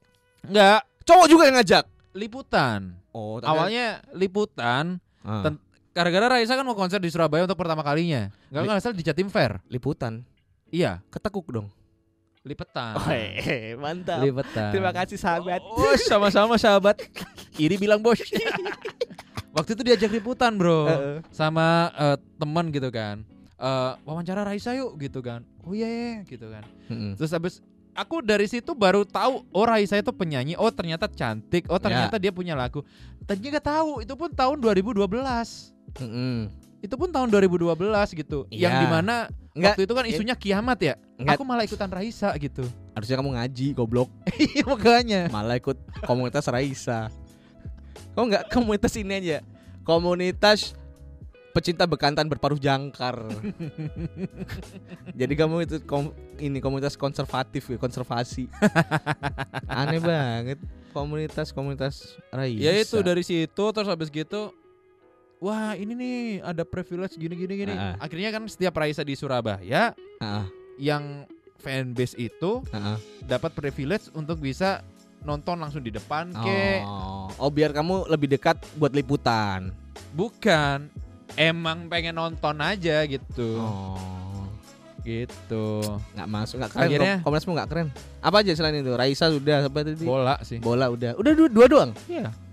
enggak 0.44 0.82
Cowok 1.04 1.26
juga 1.26 1.42
yang 1.46 1.56
ngajak. 1.56 1.84
liputan. 2.12 2.98
Oh, 3.10 3.38
Awalnya 3.38 4.02
liputan 4.12 4.98
ten- 5.22 5.60
gara-gara 5.90 6.26
Raisa 6.28 6.54
kan 6.54 6.66
mau 6.66 6.74
konser 6.74 6.98
di 6.98 7.08
Surabaya 7.08 7.42
untuk 7.42 7.56
pertama 7.56 7.80
kalinya. 7.80 8.28
Enggak 8.50 8.60
Li- 8.60 8.68
nggak 8.68 8.80
salah 8.80 8.96
di 8.96 9.04
Jatim 9.04 9.28
Fair. 9.28 9.62
liputan. 9.66 10.26
Iya, 10.68 10.98
Ketekuk 11.08 11.46
dong. 11.48 11.70
Lipetan. 12.44 12.92
Oh, 13.00 13.08
eh, 13.08 13.72
mantap. 13.80 14.20
Lipetan. 14.20 14.70
Terima 14.70 14.92
kasih 14.92 15.16
sahabat. 15.16 15.64
Oh, 15.64 15.96
sama-sama 15.96 16.60
sahabat. 16.60 17.00
Iri 17.56 17.80
bilang 17.80 18.04
bos. 18.04 18.20
Waktu 19.56 19.70
itu 19.72 19.82
diajak 19.86 20.12
liputan, 20.12 20.60
Bro. 20.60 20.84
Heeh. 20.86 21.16
Sama 21.32 21.88
eh, 21.96 22.16
teman 22.36 22.68
gitu 22.68 22.92
kan. 22.92 23.24
Eh, 23.56 23.92
wawancara 24.04 24.44
Raisa 24.44 24.76
yuk 24.76 25.00
gitu 25.00 25.24
kan. 25.24 25.40
Oh 25.64 25.72
iya, 25.72 25.88
iya, 25.88 26.12
gitu 26.28 26.52
kan. 26.52 26.68
Mm-mm. 26.92 27.16
Terus 27.16 27.32
habis 27.32 27.54
aku 27.96 28.20
dari 28.20 28.44
situ 28.44 28.76
baru 28.76 29.08
tahu 29.08 29.46
oh 29.48 29.64
Raisa 29.64 29.96
itu 29.96 30.12
penyanyi. 30.12 30.52
Oh 30.60 30.68
ternyata 30.68 31.08
cantik. 31.08 31.64
Oh 31.72 31.80
ternyata 31.80 32.20
dia 32.20 32.28
punya 32.28 32.52
lagu. 32.52 32.84
Tadinya 33.24 33.56
gak 33.56 33.72
tahu. 33.72 34.04
Itu 34.04 34.20
pun 34.20 34.28
tahun 34.36 34.60
2012. 34.60 35.00
Mm-mm. 35.96 36.63
Itu 36.84 37.00
pun 37.00 37.08
tahun 37.08 37.32
2012 37.32 37.72
gitu. 38.12 38.44
Yang 38.52 38.72
Iya. 38.72 38.82
di 38.84 38.86
mana 38.86 39.14
Enggak, 39.56 39.72
waktu 39.72 39.82
itu 39.82 39.94
kan 39.94 40.04
isunya 40.04 40.36
kiamat 40.36 40.78
ya. 40.78 40.94
Enggak. 41.16 41.40
Aku 41.40 41.42
malah 41.42 41.64
ikutan 41.64 41.88
Raisa 41.88 42.28
gitu. 42.36 42.68
harusnya 42.92 43.16
kamu 43.16 43.30
ngaji 43.34 43.66
goblok. 43.72 44.12
Iya 44.52 44.64
makanya. 44.64 45.20
Malah 45.28 45.56
ikut 45.56 45.74
komunitas 46.04 46.44
Raisa. 46.46 47.08
Kok 48.12 48.22
nggak 48.22 48.44
komunitas 48.48 48.92
ini 48.94 49.12
aja? 49.16 49.38
Komunitas 49.82 50.76
pecinta 51.50 51.86
bekantan 51.86 52.26
berparuh 52.26 52.58
jangkar. 52.58 53.14
Jadi 55.20 55.34
kamu 55.34 55.64
itu 55.64 55.76
kom- 55.82 56.10
ini 56.36 56.58
komunitas 56.58 56.94
konservatif 56.94 57.66
ya, 57.66 57.76
konservasi. 57.76 58.50
Aneh 59.70 59.98
banget 59.98 60.58
komunitas 60.90 61.50
komunitas 61.50 61.94
Raisa. 62.28 62.58
Ya 62.60 62.72
itu 62.76 62.98
dari 63.00 63.22
situ 63.22 63.64
terus 63.64 63.86
habis 63.86 64.10
gitu 64.10 64.50
Wah 65.36 65.74
ini 65.74 65.92
nih 65.92 66.16
ada 66.40 66.62
privilege 66.62 67.14
gini 67.14 67.34
gini 67.34 67.54
gini. 67.58 67.72
Ah. 67.72 67.98
Akhirnya 67.98 68.30
kan 68.30 68.44
setiap 68.44 68.74
Raisa 68.74 69.00
di 69.00 69.12
Surabaya 69.12 69.92
Heeh, 70.18 70.44
yang 70.78 71.26
fanbase 71.56 72.16
itu 72.16 72.60
heeh. 72.66 72.96
dapat 73.22 73.52
privilege 73.52 74.08
untuk 74.10 74.36
bisa 74.36 74.80
nonton 75.20 75.56
langsung 75.56 75.80
di 75.80 75.88
depan 75.88 76.28
ke 76.30 76.80
Oh. 76.82 77.28
oh, 77.38 77.50
biar 77.50 77.72
kamu 77.72 78.04
lebih 78.06 78.28
dekat 78.30 78.56
buat 78.74 78.92
liputan. 78.92 79.72
bukan 80.10 80.86
emang 81.34 81.88
pengen 81.88 82.14
nonton 82.14 82.60
aja 82.60 83.02
gitu 83.02 83.56
Oh. 83.56 84.46
gitu 85.00 85.80
nggak 86.12 86.28
masuk 86.28 86.56
nggak 86.58 86.70
keren 86.70 86.86
Akhirnya- 86.86 87.16
Kom- 87.16 87.24
komunitasmu 87.26 87.52
nggak 87.52 87.68
keren 87.68 87.88
apa 88.20 88.36
aja 88.38 88.52
selain 88.52 88.78
itu 88.78 88.92
Raisa 88.92 89.26
sudah 89.28 89.64
apa 89.64 89.78
tadi 89.82 90.00
bola 90.02 90.36
sih 90.40 90.58
bola 90.58 90.86
udah 90.88 91.12
udah 91.14 91.32
dua, 91.34 91.48
dua 91.48 91.66
doang 91.66 91.90
iya 92.06 92.28
Ih. 92.28 92.43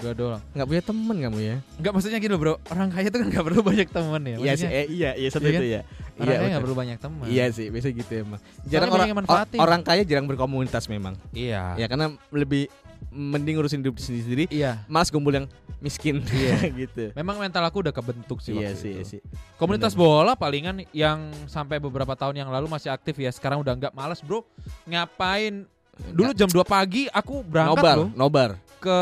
Dua 0.00 0.12
doang. 0.12 0.40
Nggak 0.52 0.66
punya 0.66 0.82
temen 0.82 1.16
kamu 1.22 1.38
ya? 1.40 1.56
Nggak 1.80 1.92
maksudnya 1.94 2.18
gini 2.18 2.32
loh 2.34 2.40
bro. 2.40 2.54
Orang 2.70 2.88
kaya 2.90 3.08
tuh 3.08 3.18
kan 3.22 3.28
nggak 3.30 3.44
perlu 3.46 3.60
banyak 3.62 3.88
temen 3.88 4.20
ya 4.26 4.36
iya 4.42 4.52
sih 4.58 4.68
eh, 4.68 4.86
iya 4.90 5.10
iya 5.14 5.28
satu 5.30 5.46
Iya 5.46 5.52
itu 5.54 5.62
kan? 5.62 5.70
ya 5.70 5.80
orang 6.14 6.26
iya 6.30 6.38
kaya 6.38 6.50
nggak 6.50 6.64
perlu 6.64 6.76
banyak 6.76 6.98
temen. 6.98 7.24
Iya 7.26 7.44
sih 7.50 7.66
biasa 7.70 7.86
gitu 7.90 8.12
emang. 8.14 8.40
Jarang 8.66 8.90
orang 8.90 9.08
or- 9.26 9.62
orang 9.62 9.80
kaya 9.82 10.02
jarang 10.02 10.26
berkomunitas 10.26 10.84
memang. 10.90 11.14
Iya. 11.30 11.78
Ya 11.78 11.86
karena 11.86 12.14
lebih 12.34 12.70
mending 13.14 13.54
ngurusin 13.60 13.84
hidup 13.84 14.00
sendiri 14.00 14.22
sendiri 14.26 14.44
iya. 14.50 14.82
malas 14.90 15.12
kumpul 15.12 15.30
yang 15.30 15.46
miskin. 15.78 16.24
Iya. 16.26 16.66
gitu. 16.82 17.14
Memang 17.14 17.38
mental 17.38 17.62
aku 17.62 17.84
udah 17.84 17.94
kebentuk 17.94 18.42
sih 18.42 18.54
iya 18.56 18.74
waktu 18.74 18.80
sih 18.80 18.90
itu. 18.90 18.98
iya 18.98 19.04
sih. 19.06 19.20
Komunitas 19.54 19.94
Bener. 19.94 20.02
bola 20.02 20.32
palingan 20.34 20.82
yang 20.90 21.30
sampai 21.46 21.78
beberapa 21.78 22.14
tahun 22.18 22.42
yang 22.42 22.50
lalu 22.50 22.66
masih 22.66 22.90
aktif 22.90 23.14
ya. 23.18 23.30
Sekarang 23.30 23.62
udah 23.62 23.74
nggak 23.78 23.92
males 23.94 24.18
bro. 24.22 24.42
Ngapain? 24.88 25.66
Dulu 25.94 26.34
jam 26.34 26.50
2 26.50 26.58
pagi 26.66 27.06
aku 27.06 27.46
berangkat 27.46 27.78
nobar 27.78 27.94
bro. 27.94 28.06
nobar 28.18 28.50
ke 28.84 28.98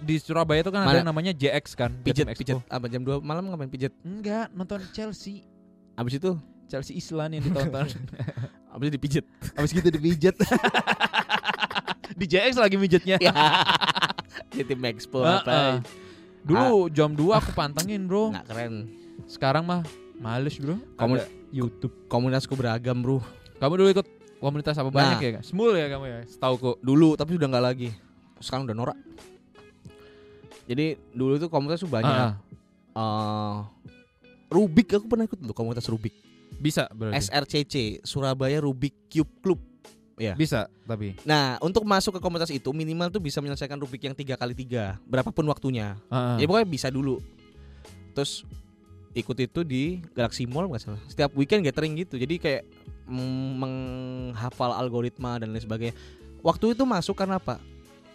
di 0.00 0.16
Surabaya 0.16 0.58
itu 0.58 0.70
kan 0.70 0.80
ada 0.80 0.88
Mana? 0.88 0.98
yang 0.98 1.08
namanya 1.08 1.32
JX 1.32 1.64
kan. 1.74 1.92
pijet 2.00 2.24
pijet 2.32 2.56
apa 2.64 2.86
jam 2.86 3.00
2 3.00 3.20
malam 3.20 3.44
ngapain 3.46 3.68
pijet 3.68 3.92
Enggak 4.00 4.48
nonton 4.50 4.80
Chelsea. 4.90 5.44
abis 5.94 6.16
itu 6.16 6.32
Chelsea 6.66 6.92
Island 6.94 7.30
yang 7.32 7.42
ditonton. 7.44 7.86
abis 8.72 8.82
itu 8.82 8.92
dipijet 8.92 9.24
Abis 9.52 9.70
gitu 9.70 9.88
dipijet. 9.88 10.34
di 12.18 12.24
JX 12.24 12.56
lagi 12.56 12.74
mijetnya. 12.74 13.16
di 14.52 14.62
tim 14.62 14.80
expo 14.82 15.20
Heeh. 15.20 15.36
apa 15.38 15.58
Dulu 16.40 16.88
jam 16.88 17.10
2 17.10 17.20
aku 17.34 17.50
pantengin 17.52 18.04
bro. 18.04 18.30
nggak 18.30 18.46
keren 18.46 18.74
Sekarang 19.26 19.62
mah 19.62 19.82
males 20.16 20.56
bro. 20.56 20.78
Komun- 20.94 21.18
Ada 21.18 21.28
YouTube. 21.50 21.92
komunitasku 22.06 22.52
beragam 22.52 22.96
bro 22.96 23.18
Kamu 23.56 23.72
dulu 23.74 23.88
ikut 23.90 24.06
komunitas 24.36 24.76
apa 24.76 24.88
banyak 24.88 25.16
Nah. 25.16 25.22
ya? 25.22 25.30
Kak? 25.34 25.42
Smul 25.42 25.72
ya 25.74 25.86
kamu 25.88 26.04
ya? 26.06 26.18
Setahu 26.26 26.54
kok. 26.56 26.76
dulu 26.80 27.14
tapi 27.14 27.34
sudah 27.34 27.48
nggak 27.48 27.64
lagi 27.64 27.88
sekarang 28.40 28.68
udah 28.68 28.76
norak. 28.76 28.98
Jadi 30.66 30.98
dulu 31.14 31.38
tuh 31.38 31.48
komunitas 31.48 31.80
tuh 31.82 31.90
banyak. 31.90 32.10
Ah, 32.10 32.34
eh 32.96 33.56
Rubik 34.46 34.94
aku 34.94 35.06
pernah 35.10 35.26
ikut 35.26 35.38
tuh 35.42 35.56
komunitas 35.56 35.86
Rubik. 35.90 36.14
Bisa 36.58 36.86
berarti. 36.94 37.28
SRCC 37.28 37.74
Surabaya 38.06 38.62
Rubik 38.62 38.94
Cube 39.10 39.30
Club. 39.42 39.60
Bisa 40.16 40.64
tapi. 40.88 41.12
nah 41.28 41.60
untuk 41.60 41.84
masuk 41.84 42.16
ke 42.16 42.20
komunitas 42.24 42.48
itu 42.48 42.72
minimal 42.72 43.12
tuh 43.12 43.20
bisa 43.20 43.36
menyelesaikan 43.44 43.76
Rubik 43.76 44.00
yang 44.00 44.16
tiga 44.16 44.32
kali 44.40 44.56
tiga 44.56 44.96
berapapun 45.04 45.44
waktunya. 45.50 45.98
Heeh. 46.08 46.40
ya 46.40 46.44
pokoknya 46.48 46.68
bisa 46.68 46.88
dulu. 46.88 47.20
Terus 48.16 48.48
ikut 49.12 49.36
itu 49.36 49.60
di 49.60 50.00
Galaxy 50.16 50.48
Mall 50.48 50.72
nggak 50.72 50.82
salah. 50.88 51.02
Setiap 51.04 51.36
weekend 51.36 51.68
gathering 51.68 52.00
gitu. 52.00 52.16
Jadi 52.16 52.40
kayak 52.40 52.62
mm, 53.04 53.50
menghafal 53.60 54.72
algoritma 54.72 55.36
dan 55.36 55.52
lain 55.52 55.60
sebagainya. 55.60 55.94
Waktu 56.40 56.72
itu 56.72 56.88
masuk 56.88 57.12
karena 57.12 57.36
apa 57.36 57.60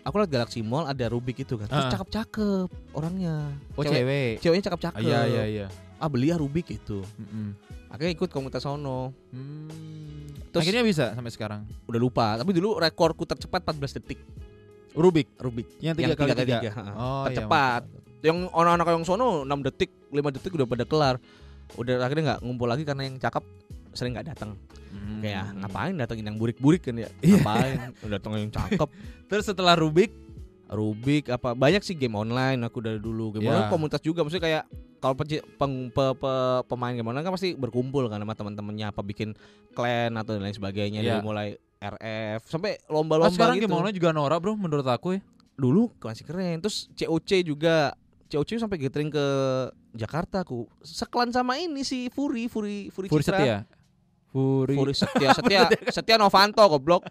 aku 0.01 0.15
lihat 0.17 0.31
Galaxy 0.31 0.59
Mall 0.59 0.85
ada 0.85 1.05
Rubik 1.07 1.37
itu 1.37 1.55
kan 1.55 1.65
terus 1.65 1.85
Ah. 1.85 1.91
cakep-cakep 1.91 2.67
orangnya 2.91 3.53
Oh 3.71 3.81
Cewek- 3.81 3.93
cewek. 3.95 4.33
ceweknya 4.39 4.63
cakep-cakep 4.67 4.99
iya 4.99 5.19
iya 5.25 5.43
iya. 5.45 5.67
ah 5.95 6.07
beli 6.07 6.27
ya 6.27 6.35
Rubik 6.35 6.67
itu 6.67 7.05
Mm-mm. 7.15 7.53
akhirnya 7.87 8.11
ikut 8.13 8.29
komunitas 8.29 8.61
sono 8.61 9.13
Hmm. 9.29 9.69
Terus- 10.51 10.67
Akhirnya 10.67 10.83
bisa 10.83 11.05
sampai 11.09 11.29
sekarang. 11.29 11.61
udah 11.85 11.95
lupa 11.97 12.35
tapi 12.35 12.51
dulu 12.51 12.75
rekorku 12.75 13.23
tercepat 13.23 13.63
14 13.63 13.95
detik 13.95 14.19
Rubik 14.91 15.31
Rubik 15.37 15.67
yang 15.77 15.93
tiga 15.93 16.11
Yang 16.11 16.19
kali 16.19 16.31
tiga 16.43 16.69
kali. 16.69 16.91
Oh, 16.91 17.23
Tercepat. 17.25 17.81
yang 18.21 18.37
anak-anak 18.47 18.85
yang 18.91 19.05
sono 19.07 19.41
6 19.41 19.63
detik 19.63 19.89
5 20.09 20.29
detik 20.29 20.51
udah 20.51 20.67
pada 20.67 20.83
kelar 20.83 21.15
udah 21.73 22.01
akhirnya 22.01 22.23
nggak 22.27 22.41
ngumpul 22.41 22.67
lagi 22.67 22.83
karena 22.83 23.03
yang 23.03 23.15
cakep 23.15 23.41
sering 23.91 24.11
nggak 24.11 24.27
datang 24.27 24.59
Hmm. 24.91 25.19
kayak 25.19 25.45
ngapain 25.55 25.93
datengin 25.95 26.25
yang 26.27 26.37
burik-burik 26.37 26.81
kan 26.81 26.95
ya 26.95 27.07
Iya. 27.23 27.39
ngapain 27.39 27.79
datengin 28.05 28.39
yang 28.45 28.53
cakep 28.53 28.89
Terus 29.31 29.47
setelah 29.47 29.73
Rubik, 29.73 30.11
Rubik 30.67 31.27
apa 31.27 31.51
banyak 31.51 31.79
sih 31.79 31.95
game 31.95 32.13
online 32.13 32.59
aku 32.61 32.79
dari 32.79 32.99
dulu 32.99 33.31
game 33.33 33.43
Iya. 33.43 33.51
online 33.53 33.69
komunitas 33.69 33.99
juga 33.99 34.21
maksudnya 34.21 34.43
kayak 34.43 34.63
kalau 34.97 35.15
peng- 35.17 35.89
pe- 35.89 36.15
pe- 36.15 36.61
pemain 36.65 36.91
game 36.91 37.03
online 37.05 37.23
kan 37.23 37.33
pasti 37.33 37.51
berkumpul 37.53 38.05
kan 38.05 38.17
sama 38.17 38.31
teman-temannya 38.31 38.87
apa 38.87 39.01
bikin 39.01 39.31
clan 39.71 40.13
atau 40.13 40.35
lain 40.35 40.51
sebagainya 40.51 40.99
Iya. 40.99 41.09
dari 41.09 41.21
mulai 41.21 41.47
RF 41.77 42.45
sampai 42.45 42.77
oh, 42.85 43.01
lomba-lomba 43.01 43.33
sekarang 43.33 43.57
gitu 43.57 43.65
game 43.65 43.73
online 43.73 43.95
juga 43.95 44.09
norak 44.11 44.37
bro 44.37 44.53
menurut 44.53 44.85
aku 44.85 45.17
ya. 45.17 45.21
dulu 45.53 45.89
masih 45.97 46.23
keren 46.23 46.61
terus 46.61 46.85
COC 46.93 47.41
juga 47.43 47.97
COC 48.27 48.61
sampai 48.61 48.77
gathering 48.77 49.09
ke 49.09 49.25
Jakarta 49.91 50.39
aku 50.39 50.69
seklan 50.79 51.29
sama 51.29 51.57
ini 51.57 51.81
si 51.81 52.07
Furi 52.07 52.47
Furi 52.47 52.87
Furi, 52.87 53.09
Furi 53.09 53.19
Citra 53.19 53.37
Setia. 53.37 53.57
Furi. 54.31 54.75
Furi 54.79 54.95
Setia 54.95 55.29
Setia 55.37 55.67
Setia 55.91 56.15
Novanto 56.15 56.63
goblok. 56.63 57.03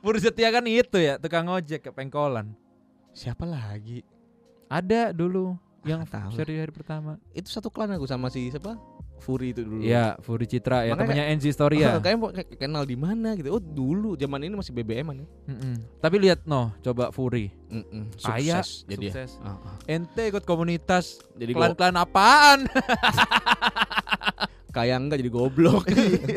Furi 0.00 0.18
Setia 0.18 0.48
kan 0.48 0.64
itu 0.64 0.96
ya, 0.96 1.20
tukang 1.20 1.46
ojek 1.52 1.84
ke 1.84 1.90
pengkolan. 1.92 2.56
Siapa 3.12 3.44
lagi? 3.44 4.00
Ada 4.66 5.12
dulu 5.12 5.56
yang 5.86 6.02
tahu. 6.08 6.34
seri 6.34 6.58
hari 6.58 6.72
pertama. 6.74 7.20
Itu 7.30 7.52
satu 7.52 7.70
klan 7.70 7.94
aku 7.94 8.08
sama 8.08 8.32
si 8.32 8.50
siapa? 8.50 8.74
Furi 9.16 9.56
itu 9.56 9.64
dulu. 9.64 9.80
Iya, 9.80 10.20
Furi 10.20 10.44
Citra 10.44 10.84
ya, 10.84 10.92
temannya 10.92 11.24
NC 11.40 11.56
Story 11.56 11.80
ya. 11.80 11.96
Kayaknya 12.04 12.36
kayak 12.36 12.48
kenal 12.60 12.84
di 12.84 12.96
mana 13.00 13.32
gitu. 13.32 13.48
Oh, 13.48 13.62
dulu 13.62 14.12
zaman 14.18 14.44
ini 14.44 14.54
masih 14.60 14.76
BBM-an 14.76 15.24
ya. 15.24 15.26
Mm-mm. 15.48 15.74
Tapi 16.04 16.16
lihat 16.20 16.44
no, 16.44 16.76
coba 16.84 17.08
Furi. 17.16 17.48
Mm-mm, 17.72 18.12
Kaya, 18.20 18.60
Sukses 18.60 18.84
jadi 18.84 19.06
ya. 19.08 19.12
sukses. 19.16 19.32
Ah, 19.40 19.56
ah. 19.56 19.76
Ente 19.88 20.28
ikut 20.28 20.44
komunitas 20.44 21.18
Jadi 21.34 21.56
klan-klan 21.56 21.96
apaan? 21.96 22.68
kaya 24.76 25.00
enggak 25.00 25.24
jadi 25.24 25.32
goblok. 25.32 25.88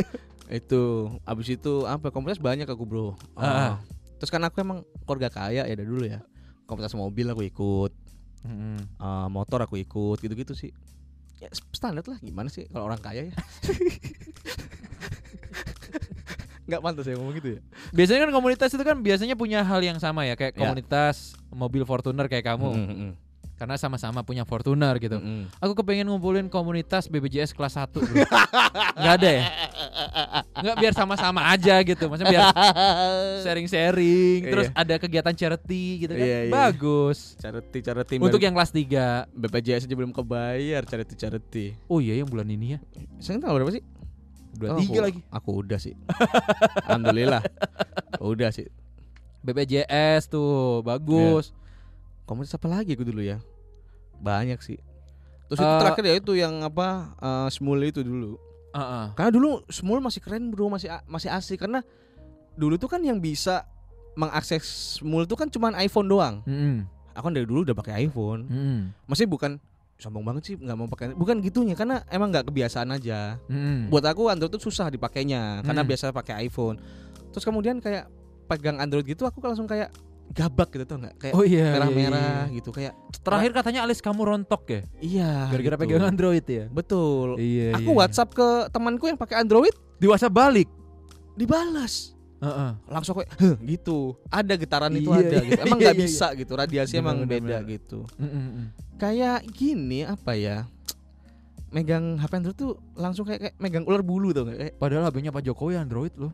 itu 0.49 1.11
abis 1.27 1.59
itu 1.59 1.83
apa 1.83 2.07
komunitas 2.09 2.39
banyak 2.39 2.63
aku 2.65 2.87
bro. 2.87 3.19
Ah, 3.35 3.43
ah. 3.43 3.73
Terus 4.17 4.31
kan 4.31 4.39
aku 4.47 4.63
emang 4.63 4.87
keluarga 5.03 5.27
kaya 5.27 5.67
ya 5.67 5.75
dari 5.75 5.83
dulu 5.87 6.07
ya. 6.07 6.23
Komunitas 6.63 6.95
mobil 6.95 7.27
aku 7.27 7.43
ikut, 7.43 7.91
Mm-mm. 8.47 8.77
eh, 8.79 9.27
motor 9.27 9.59
aku 9.67 9.75
ikut, 9.75 10.23
gitu-gitu 10.23 10.55
sih. 10.55 10.71
Ya 11.39 11.51
standar 11.75 12.03
lah 12.07 12.19
gimana 12.19 12.47
sih 12.47 12.63
kalau 12.71 12.87
orang 12.87 13.03
kaya 13.03 13.27
ya. 13.27 13.35
Nggak 16.69 16.81
pantas 16.85 17.05
ya 17.09 17.17
ngomong 17.17 17.33
gitu 17.41 17.57
ya. 17.57 17.59
Biasanya 17.89 18.19
kan 18.29 18.31
komunitas 18.31 18.69
itu 18.69 18.83
kan 18.85 19.01
biasanya 19.01 19.33
punya 19.33 19.65
hal 19.65 19.81
yang 19.81 19.97
sama 19.97 20.29
ya, 20.29 20.37
kayak 20.37 20.53
Ya. 20.53 20.59
komunitas 20.69 21.33
mobil 21.49 21.81
Fortuner 21.81 22.29
kayak 22.29 22.45
kamu. 22.45 22.69
Mm, 22.77 22.85
mm, 22.85 22.95
mm. 23.09 23.13
Karena 23.59 23.75
sama-sama 23.75 24.23
punya 24.23 24.41
Fortuner 24.41 24.95
gitu. 24.97 25.19
Mm. 25.19 25.51
Aku 25.59 25.75
kepengen 25.75 26.07
ngumpulin 26.07 26.47
komunitas 26.47 27.05
BBJS 27.05 27.51
kelas 27.51 27.75
1 27.75 27.91
bro. 27.91 28.23
Nggak 28.95 29.13
ada 29.19 29.29
ya? 29.29 29.43
Nggak 30.55 30.75
biar 30.77 30.93
sama-sama 30.93 31.43
aja 31.45 31.75
gitu 31.79 32.07
Maksudnya 32.07 32.31
biar 32.31 32.45
sharing-sharing 33.41 34.39
Terus 34.45 34.65
Iya. 34.65 34.75
ada 34.75 34.95
kegiatan 34.95 35.33
charity 35.33 35.83
gitu 35.99 36.13
kan 36.13 36.19
Iya, 36.21 36.39
iya. 36.45 36.51
Bagus 36.51 37.35
Charity 37.35 37.79
charity 37.81 38.15
Untuk 38.17 38.39
yang 38.39 38.51
kelas 38.51 38.71
3 38.71 39.27
BPJS 39.29 39.83
aja 39.83 39.95
belum 39.95 40.11
kebayar 40.11 40.81
charity 40.83 41.15
charity. 41.15 41.65
Oh 41.85 41.99
iya 41.99 42.15
yang 42.15 42.27
bulan 42.27 42.47
ini 42.47 42.75
ya 42.75 42.79
Saya 43.17 43.39
tahu 43.39 43.55
berapa 43.55 43.71
sih? 43.71 43.83
Dua 44.51 44.73
Oh, 44.73 44.79
tiga 44.79 44.91
aku- 44.93 45.05
lagi 45.05 45.19
Aku 45.29 45.49
udah 45.57 45.77
sih. 45.77 45.95
Alhamdulillah. 46.85 47.43
udah 48.21 48.49
sih. 48.49 48.67
BPJS 49.39 50.27
tuh 50.27 50.79
Bagus 50.81 51.55
Komunitas 52.29 52.53
apa 52.53 52.69
lagi 52.69 52.93
aku 52.93 53.01
dulu 53.01 53.25
ya? 53.25 53.41
Banyak 54.21 54.61
sih. 54.61 54.77
Terus 55.49 55.57
itu 55.57 55.65
Eh, 55.65 55.79
terakhir 55.81 56.03
ya 56.05 56.13
itu 56.21 56.37
yang 56.37 56.61
apa 56.61 57.17
eh, 57.17 57.47
Smul 57.49 57.81
itu 57.81 58.05
dulu. 58.05 58.37
Heeh. 58.69 59.05
Karena 59.17 59.31
dulu 59.33 59.65
Smul 59.65 59.97
masih 59.97 60.21
keren 60.21 60.53
bro, 60.53 60.69
masih 60.69 60.93
masih 61.09 61.33
asik 61.33 61.65
karena 61.65 61.81
dulu 62.53 62.77
tuh 62.77 62.85
kan 62.85 63.01
yang 63.01 63.17
bisa 63.17 63.65
mengakses 64.13 64.61
Smul 65.01 65.25
tuh 65.25 65.33
kan 65.33 65.49
cuman 65.49 65.73
iPhone 65.75 66.05
doang. 66.05 66.45
Mm-mm. 66.45 66.85
Aku 67.17 67.25
kan 67.25 67.33
dari 67.33 67.49
dulu 67.49 67.65
udah 67.65 67.73
pakai 67.73 68.05
iPhone. 68.05 68.45
Mm-mm. 68.45 68.79
Maksudnya 69.09 69.31
bukan 69.31 69.51
sombong 69.99 70.23
banget 70.23 70.43
sih 70.45 70.55
nggak 70.55 70.77
mau 70.79 70.87
pakai 70.87 71.11
bukan 71.11 71.43
gitunya 71.43 71.75
karena 71.75 72.05
emang 72.07 72.29
nggak 72.29 72.45
kebiasaan 72.45 72.93
aja. 72.93 73.41
Mm-mm. 73.49 73.89
Buat 73.89 74.05
aku 74.05 74.29
Android 74.29 74.53
tuh 74.53 74.61
susah 74.61 74.87
dipakainya 74.87 75.65
karena 75.65 75.81
Hmm. 75.81 75.89
biasa 75.89 76.13
pakai 76.13 76.45
iPhone. 76.45 76.77
Terus 77.33 77.41
kemudian 77.41 77.81
kayak 77.81 78.05
pegang 78.45 78.77
Android 78.77 79.03
gitu 79.03 79.25
aku 79.25 79.41
langsung 79.41 79.65
kayak 79.65 79.89
gabak 80.29 80.69
gitu 80.71 80.85
tuh 80.85 80.97
nggak? 80.97 81.13
Kayak 81.17 81.33
Oh 81.33 81.43
iya 81.43 81.67
merah-merah 81.73 82.21
iya, 82.21 82.49
iya. 82.49 82.55
gitu 82.55 82.69
kayak 82.69 82.93
Terakhir 83.19 83.51
katanya 83.51 83.79
alis 83.83 83.99
kamu 83.99 84.21
rontok 84.23 84.63
ya? 84.67 84.81
Iya. 84.99 85.31
Gara-gara 85.49 85.75
gitu. 85.75 85.83
pegang 85.85 86.05
Android 86.05 86.45
ya? 86.45 86.65
Betul. 86.69 87.27
Iya 87.37 87.75
aku 87.75 87.91
WhatsApp 87.93 88.29
ke 88.31 88.47
temanku 88.69 89.05
yang 89.05 89.17
pakai 89.17 89.41
Android 89.41 89.73
Di 89.95 90.05
WhatsApp 90.05 90.31
balik? 90.31 90.69
dibalas. 91.33 92.13
Heeh. 92.39 92.71
langsung 92.87 93.19
kayak 93.19 93.35
"Heh," 93.35 93.55
gitu. 93.67 94.15
Ada 94.27 94.55
getaran 94.55 94.91
itu 94.91 95.11
Iya, 95.11 95.19
ada 95.19 95.35
iya, 95.35 95.43
gitu. 95.43 95.59
Emang 95.59 95.75
iya, 95.75 95.83
nggak 95.83 95.95
iya, 95.95 96.03
bisa 96.07 96.27
gitu 96.35 96.51
radiasi 96.55 96.93
Benar, 96.93 97.03
emang 97.03 97.17
benar, 97.19 97.31
beda 97.31 97.43
benar. 97.59 97.61
gitu. 97.67 97.99
Mm-mm. 98.15 98.65
kayak 98.95 99.39
gini 99.51 100.03
apa 100.03 100.35
ya 100.35 100.57
megang 101.69 102.15
HP 102.15 102.31
Android 102.35 102.57
tuh 102.57 102.75
langsung 102.95 103.23
kayak, 103.23 103.39
kayak 103.39 103.55
megang 103.55 103.83
ular 103.83 103.99
bulu 103.99 104.31
tuh 104.31 104.47
kayak 104.47 104.75
Padahal 104.75 105.07
HP-nya 105.07 105.31
Pak 105.31 105.43
Jokowi 105.45 105.75
Android 105.75 106.11
loh. 106.15 106.31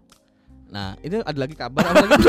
Nah 0.69 0.93
ini 1.01 1.21
ada 1.21 1.37
lagi 1.37 1.53
kabar 1.53 1.83
apa 1.85 2.05
lagi 2.05 2.21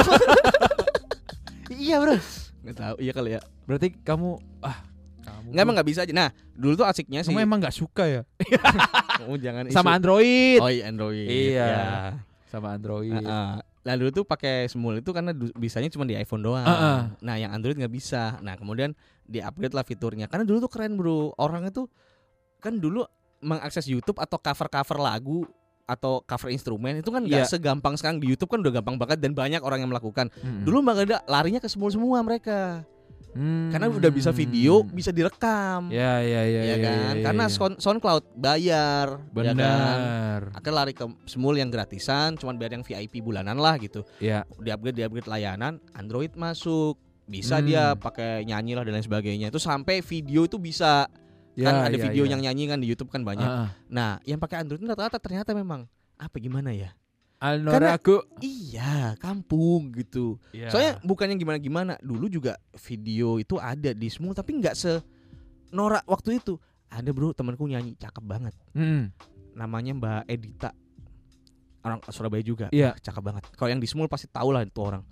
Iya 1.69 1.97
bro 1.99 2.17
nggak 2.63 2.77
tahu 2.77 2.97
iya 2.99 3.13
kali 3.13 3.31
ya 3.33 3.41
Berarti 3.63 3.89
kamu 3.97 4.31
ah 4.61 4.79
kamu 5.23 5.47
nggak 5.49 5.63
emang 5.63 5.75
nggak 5.79 5.89
bisa 5.89 6.01
aja 6.03 6.11
nah 6.11 6.29
dulu 6.53 6.75
tuh 6.75 6.87
asiknya 6.87 7.23
sih 7.23 7.31
kamu 7.31 7.43
emang 7.43 7.59
nggak 7.59 7.77
suka 7.77 8.05
ya 8.05 8.23
kamu 9.19 9.35
jangan 9.39 9.63
sama 9.71 9.91
isu- 9.91 9.97
Android 9.97 10.59
oh 10.59 10.71
iya 10.71 10.85
Android 10.87 11.27
Iya. 11.27 11.67
ya. 11.67 11.87
sama 12.47 12.75
Android 12.75 13.11
Heeh. 13.13 13.51
Nah 13.87 13.95
dulu 13.95 14.11
tuh 14.13 14.25
pakai 14.25 14.67
Smule 14.67 14.99
itu 14.99 15.11
karena 15.11 15.31
bisanya 15.55 15.87
cuma 15.87 16.03
di 16.03 16.15
iPhone 16.15 16.43
doang. 16.43 16.67
Heeh. 16.67 16.99
Nah 17.23 17.39
yang 17.39 17.55
Android 17.55 17.79
nggak 17.79 17.91
bisa. 17.93 18.35
Nah 18.41 18.59
kemudian 18.59 18.99
di 19.23 19.39
upgrade 19.39 19.71
lah 19.71 19.87
fiturnya. 19.87 20.27
Karena 20.27 20.43
dulu 20.43 20.59
tuh 20.59 20.71
keren 20.71 20.99
bro. 20.99 21.31
Orang 21.37 21.63
itu 21.65 21.87
kan 22.59 22.75
dulu 22.75 23.07
mengakses 23.39 23.87
YouTube 23.87 24.19
atau 24.19 24.43
cover-cover 24.43 24.99
lagu 24.99 25.47
atau 25.87 26.21
cover 26.21 26.51
instrumen 26.51 26.99
itu 26.99 27.09
kan 27.09 27.23
nggak 27.23 27.43
Iya. 27.43 27.49
segampang 27.49 27.95
sekarang 27.95 28.19
di 28.19 28.27
YouTube 28.27 28.51
kan 28.51 28.59
udah 28.59 28.75
gampang 28.75 28.97
banget 28.97 29.19
dan 29.19 29.33
banyak 29.33 29.59
orang 29.61 29.81
yang 29.81 29.89
melakukan. 29.89 30.29
Mm-mm. 30.35 30.63
Dulu 30.63 30.79
mah 30.81 30.95
ada 30.95 31.23
larinya 31.25 31.59
ke 31.59 31.67
Smule 31.67 31.91
semua 31.91 32.19
mereka. 32.21 32.83
Hmm. 33.33 33.69
Karena 33.69 33.87
udah 33.87 34.09
bisa 34.09 34.33
video, 34.33 34.81
bisa 34.81 35.13
direkam. 35.13 35.93
Ya 35.93 36.19
ya 36.19 36.41
ya 36.43 36.63
ya 36.65 36.77
kan? 36.81 37.13
ya, 37.13 37.23
Karena 37.23 37.45
ya. 37.45 37.53
Sound- 37.53 37.77
SoundCloud 37.77 38.33
bayar, 38.33 39.21
ya 39.21 39.45
kan? 39.45 39.53
benar. 39.53 40.41
Akhirnya 40.51 40.73
lari 40.75 40.93
ke 40.93 41.05
Smule 41.25 41.61
yang 41.61 41.69
gratisan, 41.69 42.35
cuman 42.35 42.57
bayar 42.57 42.73
yang 42.73 42.83
VIP 42.83 43.21
bulanan 43.21 43.57
lah 43.57 43.77
gitu. 43.77 44.09
Ya. 44.19 44.49
di 44.57 44.73
upgrade 44.73 44.97
di 44.97 45.05
upgrade 45.05 45.29
layanan 45.29 45.79
Android 45.93 46.33
masuk 46.33 46.97
bisa 47.25 47.59
Hmm. 47.59 47.67
dia 47.67 47.85
pakai 47.93 48.41
nyanyi 48.43 48.73
lah 48.73 48.83
dan 48.83 48.95
lain 48.95 49.05
sebagainya 49.05 49.47
itu 49.51 49.59
sampai 49.59 50.01
video 50.01 50.43
itu 50.43 50.57
bisa 50.57 51.05
Ya, 51.57 51.67
kan 51.67 51.89
ada 51.89 51.97
ya, 51.97 52.05
video 52.05 52.23
ya. 52.23 52.31
yang 52.31 52.41
nyanyi 52.43 52.65
kan 52.67 52.79
di 52.79 52.87
YouTube 52.87 53.09
kan 53.09 53.25
banyak 53.25 53.43
ah. 53.43 53.73
nah 53.89 54.21
yang 54.23 54.37
pakai 54.37 54.61
Android 54.61 54.77
itu 54.77 54.85
rata-rata 54.85 55.17
ternyata 55.17 55.51
memang 55.51 55.89
apa 56.15 56.37
gimana 56.37 56.71
ya 56.71 56.93
Alnora 57.37 57.97
aku. 57.97 58.21
iya 58.39 59.17
kampung 59.17 59.93
gitu 59.93 60.37
Ya. 60.53 60.69
soalnya 60.69 61.01
bukannya 61.01 61.35
gimana 61.35 61.57
gimana 61.57 61.93
dulu 61.99 62.29
juga 62.29 62.57
video 62.79 63.37
itu 63.37 63.57
ada 63.57 63.91
di 63.91 64.09
semua 64.09 64.33
tapi 64.33 64.53
nggak 64.55 64.73
se 64.73 65.01
norak 65.71 66.05
waktu 66.05 66.37
itu 66.37 66.57
ada 66.87 67.09
bro 67.11 67.33
temanku 67.33 67.65
nyanyi 67.65 67.93
cakep 67.95 68.21
banget 68.23 68.55
Hmm. 68.73 69.09
namanya 69.53 69.93
Mbak 69.93 70.23
Edita 70.27 70.71
orang 71.81 72.01
Surabaya 72.07 72.43
juga 72.43 72.67
Iya. 72.69 72.93
Cakep 72.95 73.23
banget 73.23 73.43
kalau 73.53 73.69
yang 73.69 73.79
di 73.79 73.87
Smul 73.87 74.07
pasti 74.07 74.27
tahu 74.27 74.51
lah 74.51 74.61
itu 74.61 74.77
orang 74.79 75.05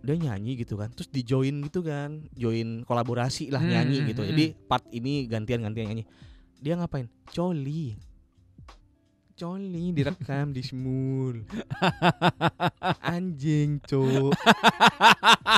dia 0.00 0.16
nyanyi 0.16 0.56
gitu 0.60 0.80
kan. 0.80 0.88
Terus 0.92 1.08
di 1.12 1.22
join 1.22 1.64
gitu 1.64 1.84
kan. 1.84 2.24
Join 2.34 2.82
kolaborasi 2.84 3.52
lah 3.52 3.60
Hmm, 3.60 3.70
nyanyi 3.70 3.96
hmm, 4.00 4.08
gitu. 4.12 4.20
hmm, 4.24 4.30
jadi 4.34 4.44
part 4.66 4.84
ini 4.90 5.28
gantian 5.28 5.60
gantian 5.64 5.92
nyanyi. 5.92 6.04
Dia 6.60 6.76
ngapain? 6.76 7.08
Coli. 7.32 7.96
Coli 9.40 9.96
direkam 9.96 10.52
di 10.52 10.60
Smul 10.60 11.48
anjing 13.00 13.80
cuk. 13.80 14.36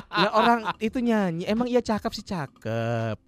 Lah 0.07 0.30
orang 0.38 0.61
itu 0.78 1.03
nyanyi. 1.03 1.51
Emang 1.51 1.66
iya 1.66 1.82
cakep 1.82 2.12
sih 2.14 2.22
cakep. 2.22 3.18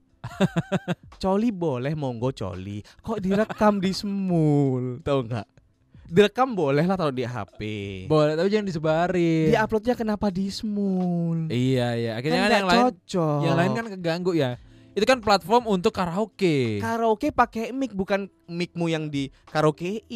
Coli 1.19 1.51
boleh 1.51 1.99
monggo 1.99 2.31
coli. 2.31 2.87
Kok 3.03 3.19
direkam 3.19 3.83
di 3.83 3.91
Smul 3.91 5.03
tahu 5.03 5.27
nggak 5.27 5.47
direkam 6.15 6.55
boleh 6.55 6.81
lah 6.81 6.95
taruh 6.95 7.11
di 7.11 7.23
HP 7.23 7.61
Boleh 8.07 8.33
tapi 8.33 8.47
jangan 8.47 8.65
disebarin. 8.65 9.51
di 9.51 9.57
uploadnya 9.57 9.95
kenapa 9.95 10.31
di 10.31 10.47
Smul 10.47 11.51
Iya 11.51 11.89
iya. 11.93 12.11
Akhirnya 12.15 12.39
kan, 12.39 12.47
nggak 12.47 12.55
yang 12.57 12.69
lain 12.69 12.79
cocok 12.81 13.41
yang 13.43 13.57
lain 13.57 13.71
kan 13.73 13.87
keganggu 13.91 14.33
ya. 14.33 14.51
Itu 14.95 15.03
kan 15.03 15.19
platform 15.19 15.67
untuk 15.67 15.91
karaoke. 15.91 16.79
karaoke 16.79 17.29
pakai 17.29 17.75
mic 17.75 17.91
bukan 17.93 18.31
micmu 18.47 18.87
yang 18.87 19.11
di 19.11 19.27
karaokein 19.45 20.07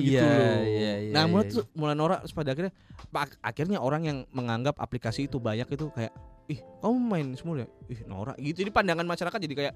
gitu 0.06 0.14
Iya, 0.14 0.22
loh. 0.22 0.58
iya, 0.62 0.92
iya, 1.00 1.10
nah, 1.10 1.26
mulai 1.26 1.42
iya, 1.44 1.52
tuh 1.52 1.64
mulai 1.74 1.94
norak 1.94 2.22
pada 2.30 2.54
akhirnya 2.54 2.70
pak- 3.08 3.40
akhirnya 3.40 3.76
orang 3.76 4.02
yang 4.04 4.18
menganggap 4.30 4.78
aplikasi 4.78 5.26
itu 5.26 5.36
banyak 5.36 5.66
itu 5.66 5.90
kayak 5.90 6.14
ih 6.46 6.62
kamu 6.78 6.96
main 7.00 7.26
semua 7.34 7.54
ya 7.56 7.68
ih 7.88 8.00
norak 8.04 8.36
gitu 8.36 8.62
jadi 8.62 8.70
pandangan 8.70 9.02
masyarakat 9.04 9.38
jadi 9.40 9.54
kayak 9.56 9.74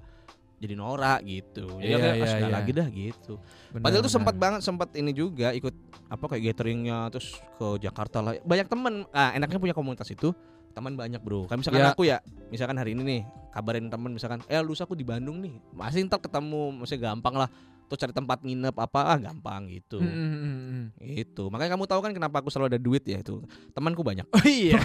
jadi 0.57 0.73
norak 0.73 1.21
gitu. 1.21 1.69
Jadi 1.77 1.85
Iya, 1.85 1.95
akhirnya 1.97 2.15
iya, 2.17 2.25
"Ah, 2.25 2.31
sudah 2.33 2.49
iya. 2.49 2.57
lagi 2.57 2.71
dah 2.73 2.87
gitu. 2.89 3.33
Benar, 3.69 3.83
padahal 3.85 4.01
tuh 4.01 4.13
sempat 4.13 4.35
banget 4.35 4.61
sempat 4.65 4.89
ini 4.97 5.11
juga 5.13 5.53
ikut 5.53 5.73
apa 6.09 6.25
kayak 6.33 6.43
gatheringnya 6.51 7.13
terus 7.13 7.37
ke 7.57 7.67
Jakarta 7.77 8.25
lah. 8.25 8.33
Banyak 8.41 8.67
temen 8.67 9.05
ah 9.13 9.31
enaknya 9.37 9.61
punya 9.61 9.75
komunitas 9.77 10.09
itu 10.09 10.33
teman 10.73 10.97
banyak 10.97 11.21
bro. 11.21 11.45
Kan 11.45 11.61
misalkan 11.61 11.81
Ya. 11.81 11.93
aku 11.93 12.03
ya 12.05 12.17
misalkan 12.49 12.77
hari 12.77 12.97
ini 12.97 13.01
nih 13.05 13.21
kabarin 13.53 13.89
temen 13.89 14.13
misalkan 14.13 14.41
eh 14.45 14.61
lusa 14.61 14.85
aku 14.85 14.97
di 14.97 15.05
Bandung 15.05 15.41
nih. 15.41 15.57
Masih 15.73 16.05
ntar 16.09 16.21
ketemu 16.21 16.73
maksudnya 16.73 17.13
gampang 17.13 17.37
lah 17.37 17.49
terus 17.87 17.97
cari 17.97 18.11
tempat 18.11 18.39
nginep 18.39 18.75
apa 18.75 18.99
ah 19.05 19.17
gampang 19.17 19.65
gitu 19.69 19.97
Hmm, 19.97 20.11
hmm, 20.11 20.37
hmm, 20.37 20.57
hmm. 20.93 21.17
itu 21.17 21.43
makanya 21.47 21.73
kamu 21.73 21.85
tahu 21.85 21.99
kan 21.99 22.11
kenapa 22.11 22.35
aku 22.37 22.47
selalu 22.47 22.67
ada 22.69 22.79
duit 22.79 23.01
ya 23.01 23.17
itu 23.17 23.39
temanku 23.71 23.99
banyak 24.01 24.27
Oh 24.29 24.43
iya. 24.43 24.75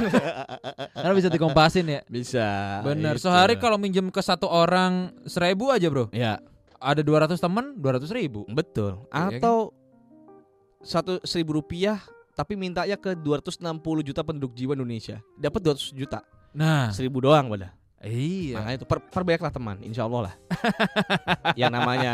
Karena 0.95 1.13
bisa 1.13 1.27
dikompasin 1.27 1.85
ya. 1.85 2.01
bisa 2.05 2.47
Bener. 2.81 3.15
itu. 3.15 3.27
Sehari 3.27 3.55
kalau 3.57 3.77
minjem 3.77 4.07
ke 4.07 4.19
satu 4.19 4.47
orang 4.47 5.11
seribu 5.25 5.69
aja 5.69 5.87
bro. 5.87 6.07
ya 6.11 6.39
Ada 6.79 7.03
200 7.03 7.37
temen 7.37 7.75
200 7.77 8.07
ribu. 8.11 8.47
betul 8.49 9.03
Iya 9.05 9.11
kan? 9.11 9.31
atau 9.37 9.57
satu 10.81 11.23
seribu 11.23 11.57
rupiah 11.57 11.99
tapi 12.33 12.55
mintanya 12.55 12.97
ke 12.97 13.13
260 13.15 13.61
juta 14.03 14.23
penduduk 14.23 14.51
jiwa 14.53 14.73
Indonesia. 14.73 15.21
Dapat 15.37 15.61
200 15.77 15.93
juta. 15.93 16.25
Nah, 16.53 16.89
Seribu 16.91 17.21
doang 17.21 17.49
pada. 17.49 17.77
Iya. 18.03 18.59
Makanya 18.59 18.77
itu 18.83 18.87
per, 18.87 18.99
perbanyaklah 18.99 19.53
teman, 19.55 19.77
insya 19.83 20.03
Allah 20.07 20.31
lah. 20.31 20.35
Yang 21.61 21.73
namanya 21.73 22.13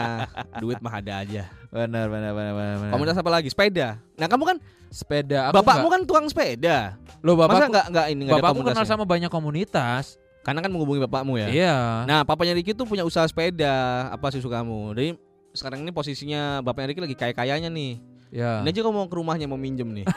duit 0.60 0.76
mah 0.84 1.00
ada 1.00 1.24
aja. 1.24 1.48
Benar, 1.72 2.12
benar, 2.12 2.32
benar, 2.36 2.52
benar. 2.52 2.76
benar. 2.76 2.92
Komunitas 2.92 3.16
apa 3.16 3.30
lagi? 3.32 3.48
Sepeda. 3.48 3.96
Nah 4.20 4.26
kamu 4.28 4.44
kan, 4.44 4.56
sepeda. 4.92 5.48
Aku 5.48 5.64
bapakmu 5.64 5.88
nggak- 5.88 5.94
kan 5.96 6.00
tukang 6.04 6.26
sepeda. 6.28 6.78
Loh, 7.24 7.34
Masa 7.34 7.42
bapakku, 7.48 7.72
nggak 7.72 7.86
nggak 7.88 8.06
ini 8.12 8.22
nggak 8.28 8.36
ada 8.36 8.44
bapakku 8.44 8.62
kenal 8.68 8.84
sama 8.84 9.04
banyak 9.08 9.30
komunitas. 9.32 10.20
Karena 10.44 10.60
kan 10.64 10.70
menghubungi 10.72 11.00
bapakmu 11.08 11.40
ya. 11.40 11.48
Iya. 11.48 11.76
Nah 12.04 12.20
papanya 12.24 12.56
Ricky 12.56 12.72
tuh 12.76 12.84
punya 12.84 13.04
usaha 13.04 13.24
sepeda. 13.24 14.08
Apa 14.12 14.28
sih 14.32 14.40
kamu? 14.40 14.92
Jadi 14.92 15.08
sekarang 15.56 15.84
ini 15.84 15.92
posisinya 15.92 16.60
bapaknya 16.60 16.92
Ricky 16.92 17.02
lagi 17.04 17.16
kaya-kayanya 17.16 17.68
nih. 17.72 18.00
Ya. 18.28 18.60
Ini 18.60 18.68
aja 18.76 18.80
kamu 18.84 18.92
mau 18.92 19.08
ke 19.08 19.16
rumahnya 19.16 19.48
mau 19.48 19.56
minjem 19.56 19.88
nih. 19.88 20.04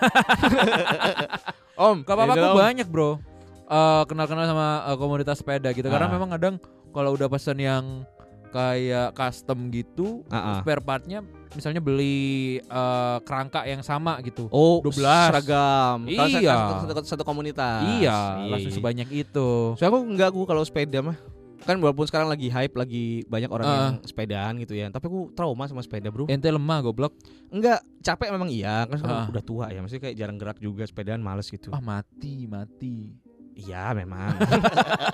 Om, 1.81 2.03
ini 2.03 2.35
dong. 2.37 2.55
banyak 2.59 2.87
bro 2.91 3.30
Eh, 3.71 4.03
Kenal-kenal 4.03 4.45
sama 4.45 4.67
eh, 4.83 4.97
komunitas 4.97 5.39
sepeda 5.39 5.71
gitu 5.71 5.87
Karena 5.87 6.05
Ah. 6.05 6.13
memang 6.13 6.29
kadang 6.29 6.55
kalau 6.91 7.15
udah 7.15 7.25
pesen 7.25 7.55
yang 7.55 8.03
kayak 8.51 9.15
custom 9.15 9.71
gitu 9.71 10.27
Ah, 10.27 10.35
ah. 10.35 10.55
Spare 10.59 10.83
partnya 10.83 11.23
misalnya 11.51 11.79
beli 11.79 12.59
eh, 12.59 13.17
kerangka 13.23 13.63
yang 13.63 13.79
sama 13.79 14.19
gitu 14.19 14.51
Oh, 14.51 14.83
12. 14.83 15.31
seragam. 15.31 16.03
Iya. 16.03 16.51
kan 16.51 16.91
satu, 16.91 17.07
satu 17.07 17.23
komunitas. 17.23 17.87
Iya 17.97 18.43
langsung 18.45 18.75
sebanyak 18.75 19.07
itu 19.09 19.49
So 19.73 19.83
aku 19.83 20.03
enggak 20.03 20.35
aku 20.35 20.43
kalau 20.43 20.67
sepeda 20.67 20.99
mah. 21.01 21.15
Kan 21.61 21.77
walaupun 21.77 22.09
sekarang 22.09 22.25
lagi 22.25 22.49
hype, 22.49 22.73
lagi 22.73 23.21
banyak 23.23 23.47
orang 23.47 23.65
Ah. 23.65 23.75
yang 23.93 24.03
sepedaan 24.03 24.57
gitu 24.57 24.73
ya. 24.73 24.89
Tapi 24.89 25.05
aku 25.05 25.29
trauma 25.31 25.63
sama 25.63 25.79
sepeda, 25.79 26.09
Bro. 26.09 26.25
Ente 26.25 26.49
lemah 26.49 26.81
goblok 26.81 27.13
Enggak, 27.47 27.85
capek 28.01 28.33
memang 28.33 28.49
iya, 28.49 28.83
kan 28.83 28.97
Ah. 29.05 29.29
udah 29.29 29.43
tua 29.45 29.69
ya. 29.69 29.79
Maksudnya 29.79 30.09
kayak 30.09 30.17
jarang 30.17 30.35
gerak 30.35 30.57
juga, 30.57 30.83
sepedaan 30.83 31.21
males 31.21 31.47
gitu. 31.47 31.69
Ah 31.69 31.79
mati 31.79 32.49
mati 32.49 33.13
Iya, 33.55 33.91
memang. 33.93 34.35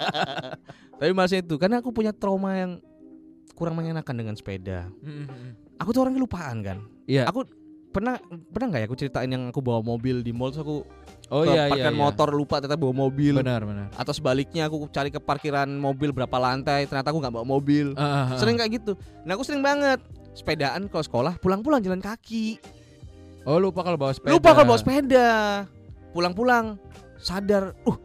Tapi 1.00 1.12
masih 1.14 1.46
itu, 1.46 1.56
karena 1.62 1.82
aku 1.82 1.94
punya 1.94 2.14
trauma 2.14 2.58
yang 2.58 2.82
kurang 3.58 3.78
mengenakan 3.78 4.16
dengan 4.18 4.36
sepeda. 4.38 4.90
Aku 5.82 5.90
tuh 5.94 6.06
orangnya 6.06 6.22
lupaan 6.22 6.62
kan. 6.62 6.78
Iya 7.10 7.26
Aku 7.30 7.48
pernah 7.88 8.20
pernah 8.54 8.68
nggak 8.70 8.82
ya 8.84 8.86
aku 8.86 8.98
ceritain 9.00 9.32
yang 9.32 9.50
aku 9.50 9.58
bawa 9.64 9.82
mobil 9.82 10.22
di 10.22 10.30
mall 10.30 10.54
terus 10.54 10.62
aku 10.62 10.86
Oh 11.28 11.44
ke 11.44 11.52
iya 11.52 11.68
iya, 11.68 11.92
parkiran 11.92 11.96
iya. 11.98 12.00
motor 12.00 12.28
lupa 12.32 12.56
ternyata 12.64 12.80
bawa 12.80 12.94
mobil. 12.96 13.36
Benar 13.36 13.68
benar 13.68 13.92
Atau 14.00 14.16
sebaliknya 14.16 14.72
aku 14.72 14.88
cari 14.88 15.12
ke 15.12 15.20
parkiran 15.20 15.68
mobil 15.68 16.16
berapa 16.16 16.38
lantai 16.40 16.88
ternyata 16.88 17.12
aku 17.12 17.20
nggak 17.20 17.34
bawa 17.36 17.44
mobil. 17.44 17.92
Ah, 18.00 18.04
ah, 18.04 18.24
ah. 18.32 18.38
Sering 18.40 18.56
kayak 18.56 18.80
gitu. 18.80 18.96
Nah 19.28 19.36
aku 19.36 19.44
sering 19.44 19.60
banget 19.60 20.00
sepedaan 20.32 20.88
kalau 20.88 21.04
sekolah 21.04 21.34
pulang-pulang 21.44 21.84
jalan 21.84 22.00
kaki. 22.00 22.64
Oh 23.44 23.60
lupa 23.60 23.84
kalau 23.84 24.00
bawa 24.00 24.16
sepeda 24.16 24.40
Lupa 24.40 24.56
kalau 24.56 24.68
bawa 24.72 24.80
sepeda. 24.80 25.30
Pulang-pulang 26.16 26.80
sadar, 27.20 27.76
uh, 27.84 27.98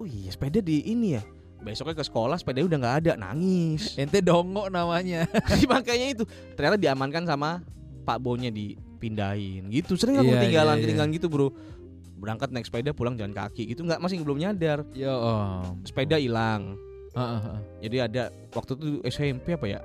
oh 0.00 0.06
iya 0.06 0.32
sepeda 0.32 0.58
di 0.58 0.80
ini 0.82 1.14
ya. 1.14 1.22
Besoknya 1.60 1.92
ke 1.92 2.00
sekolah 2.00 2.40
sepeda 2.40 2.64
udah 2.64 2.78
nggak 2.80 2.96
ada, 3.04 3.12
nangis. 3.14 3.92
Ente 4.00 4.18
dongo 4.18 4.66
namanya 4.66 5.28
Makanya 5.70 6.06
itu 6.08 6.24
ternyata 6.56 6.80
diamankan 6.80 7.22
sama 7.22 7.60
Pak 8.02 8.16
Bonya 8.18 8.48
dipindahin 8.48 9.68
gitu. 9.68 9.92
Sering 9.94 10.16
aku 10.16 10.32
Iya, 10.32 10.40
ketinggalan, 10.40 10.72
iya, 10.72 10.80
iya. 10.80 10.84
ketinggalan 10.88 11.10
gitu 11.12 11.26
bro. 11.28 11.48
Berangkat 12.16 12.48
naik 12.48 12.64
sepeda 12.64 12.92
pulang 12.92 13.16
jalan 13.16 13.32
kaki 13.32 13.64
gitu 13.66 13.84
nggak 13.84 14.00
masih 14.00 14.20
belum 14.20 14.40
nyadar. 14.40 14.88
Ya 14.92 15.12
om 15.12 15.84
Sepeda 15.84 16.16
hilang. 16.16 16.80
Ah, 17.12 17.20
ah, 17.36 17.42
ah. 17.56 17.60
Jadi 17.80 17.96
ada 17.98 18.22
waktu 18.50 18.72
itu 18.76 18.86
SMP 19.04 19.52
apa 19.52 19.66
ya? 19.66 19.80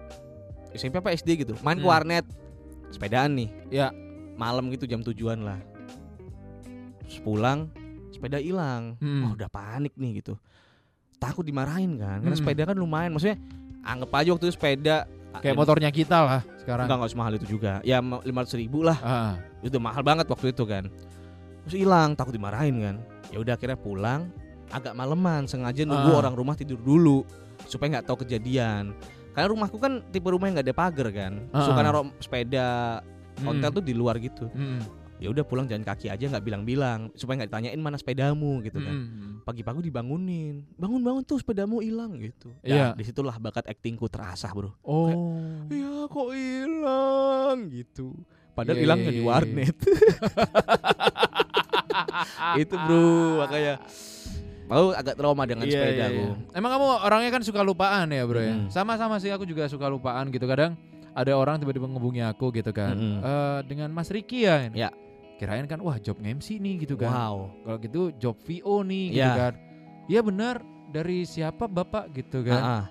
SMP 0.71 0.95
apa 0.95 1.11
SD 1.11 1.43
gitu. 1.43 1.53
Main 1.59 1.75
ke 1.75 1.83
Hmm. 1.83 1.91
warnet. 1.91 2.23
Sepedaan 2.87 3.35
nih. 3.35 3.49
Ya. 3.67 3.91
Malam 4.35 4.67
gitu 4.69 4.83
jam 4.83 4.99
tujuan 4.99 5.43
lah. 5.43 5.59
Terus 7.01 7.19
pulang 7.19 7.71
sepeda 8.15 8.39
hilang. 8.39 8.95
Hmm. 8.97 9.21
Wah, 9.21 9.31
udah 9.35 9.49
panik 9.49 9.93
nih 9.93 10.23
gitu. 10.23 10.39
Takut 11.15 11.43
dimarahin 11.43 11.95
kan. 11.95 12.19
Karena 12.19 12.31
Hmm. 12.31 12.41
sepeda 12.41 12.63
kan 12.63 12.75
lumayan. 12.75 13.11
Maksudnya 13.11 13.37
anggap 13.83 14.11
aja 14.15 14.29
waktu 14.31 14.45
itu 14.47 14.55
sepeda 14.55 14.97
Kayak 15.35 15.59
motornya 15.59 15.91
kita 15.91 16.17
lah 16.23 16.41
sekarang 16.55 16.87
Enggak, 16.87 16.95
enggak 16.95 17.11
semahal 17.11 17.33
itu 17.35 17.47
juga. 17.49 17.83
Ya 17.83 17.99
500 17.99 18.23
ribu 18.55 18.79
lah. 18.79 18.95
Ah, 18.97 19.35
Itu 19.59 19.83
mahal 19.83 19.99
banget 19.99 20.23
waktu 20.25 20.55
itu 20.55 20.63
kan. 20.63 20.87
Terus 21.67 21.75
hilang, 21.75 22.15
takut 22.15 22.31
dimarahin 22.31 22.79
kan. 22.79 22.95
Ya 23.29 23.43
udah 23.43 23.53
akhirnya 23.53 23.75
pulang 23.75 24.31
agak 24.71 24.95
maleman, 24.95 25.43
sengaja 25.43 25.83
nunggu 25.83 26.07
Ah. 26.09 26.19
orang 26.23 26.33
rumah 26.33 26.55
tidur 26.55 26.79
dulu 26.79 27.27
supaya 27.67 27.99
nggak 27.99 28.07
tahu 28.07 28.23
kejadian. 28.23 28.95
Karena 29.35 29.47
rumahku 29.51 29.75
kan 29.75 29.99
tipe 30.07 30.23
rumah 30.23 30.47
yang 30.47 30.55
nggak 30.55 30.67
ada 30.71 30.77
pagar 30.77 31.07
kan. 31.11 31.33
Ah. 31.51 31.67
Suka 31.67 31.83
naruh 31.83 32.07
sepeda 32.17 33.03
Hmm. 33.35 33.51
ontel 33.51 33.71
tuh 33.75 33.83
di 33.83 33.91
luar 33.91 34.15
gitu. 34.17 34.47
hmm. 34.47 35.04
Ya 35.25 35.33
udah 35.33 35.41
pulang 35.41 35.65
jalan 35.65 35.81
kaki 35.81 36.07
aja 36.07 36.29
nggak 36.29 36.45
bilang-bilang 36.45 37.09
supaya 37.17 37.41
nggak 37.41 37.49
ditanyain 37.49 37.81
mana 37.81 37.97
sepedamu 37.97 38.61
gitu 38.61 38.77
kan. 38.77 38.93
Hmm. 38.93 39.33
Pagi-pagi 39.41 39.89
dibangunin, 39.89 40.61
bangun-bangun 40.77 41.25
tuh 41.25 41.41
sepedamu 41.41 41.81
hilang 41.81 42.13
gitu. 42.21 42.53
Iya. 42.61 42.93
Nah, 42.93 42.95
di 42.95 43.03
situlah 43.03 43.35
bakat 43.35 43.65
aktingku 43.65 44.05
terasah 44.05 44.53
bro. 44.53 44.69
Oh. 44.85 45.65
Ya 45.73 46.05
kok 46.05 46.29
hilang 46.29 47.73
gitu. 47.73 48.13
Padahal 48.53 48.77
Iya, 48.77 48.83
hilangnya 48.85 49.09
iya, 49.09 49.17
di 49.17 49.19
iya, 49.19 49.27
warnet. 49.27 49.75
itu 52.61 52.75
bro 52.77 53.41
makanya 53.43 53.81
mau 54.65 54.89
agak 54.95 55.13
trauma 55.13 55.43
dengan 55.45 55.65
Iya, 55.67 55.73
sepeda 55.77 55.93
iya, 55.93 56.05
aku. 56.09 56.23
iya. 56.23 56.57
Emang 56.57 56.69
kamu 56.73 56.85
orangnya 57.05 57.31
kan 57.33 57.41
suka 57.45 57.61
lupaan 57.61 58.07
ya 58.09 58.23
bro 58.25 58.41
ya? 58.41 58.55
Sama-sama 58.69 59.19
sih 59.19 59.29
aku 59.29 59.45
juga 59.45 59.67
suka 59.67 59.89
lupaan 59.89 60.29
gitu 60.29 60.45
kadang 60.45 60.77
ada 61.15 61.31
orang 61.31 61.61
tiba-tiba 61.61 61.87
ngehubungi 61.87 62.21
aku 62.25 62.51
gitu 62.51 62.71
kan. 62.71 62.95
Eh, 62.97 63.59
dengan 63.69 63.89
Mas 63.93 64.09
Ricky 64.09 64.43
ya 64.43 64.67
ini. 64.67 64.83
Ya. 64.83 64.89
Kirain 65.35 65.65
kan 65.65 65.79
wah 65.79 65.97
job 65.97 66.15
MC 66.17 66.57
nih 66.57 66.81
gitu 66.81 66.95
kan. 66.95 67.11
Wow. 67.11 67.35
Kalau 67.61 67.77
gitu 67.77 68.01
job 68.15 68.35
VO 68.39 68.81
nih 68.81 69.05
gitu 69.11 69.19
Ya. 69.21 69.35
kan. 69.35 69.53
Iya 70.05 70.21
benar 70.21 70.55
dari 70.89 71.23
siapa 71.23 71.65
bapak 71.65 72.13
gitu 72.13 72.39
kan. 72.41 72.61
Ah. 72.61 72.83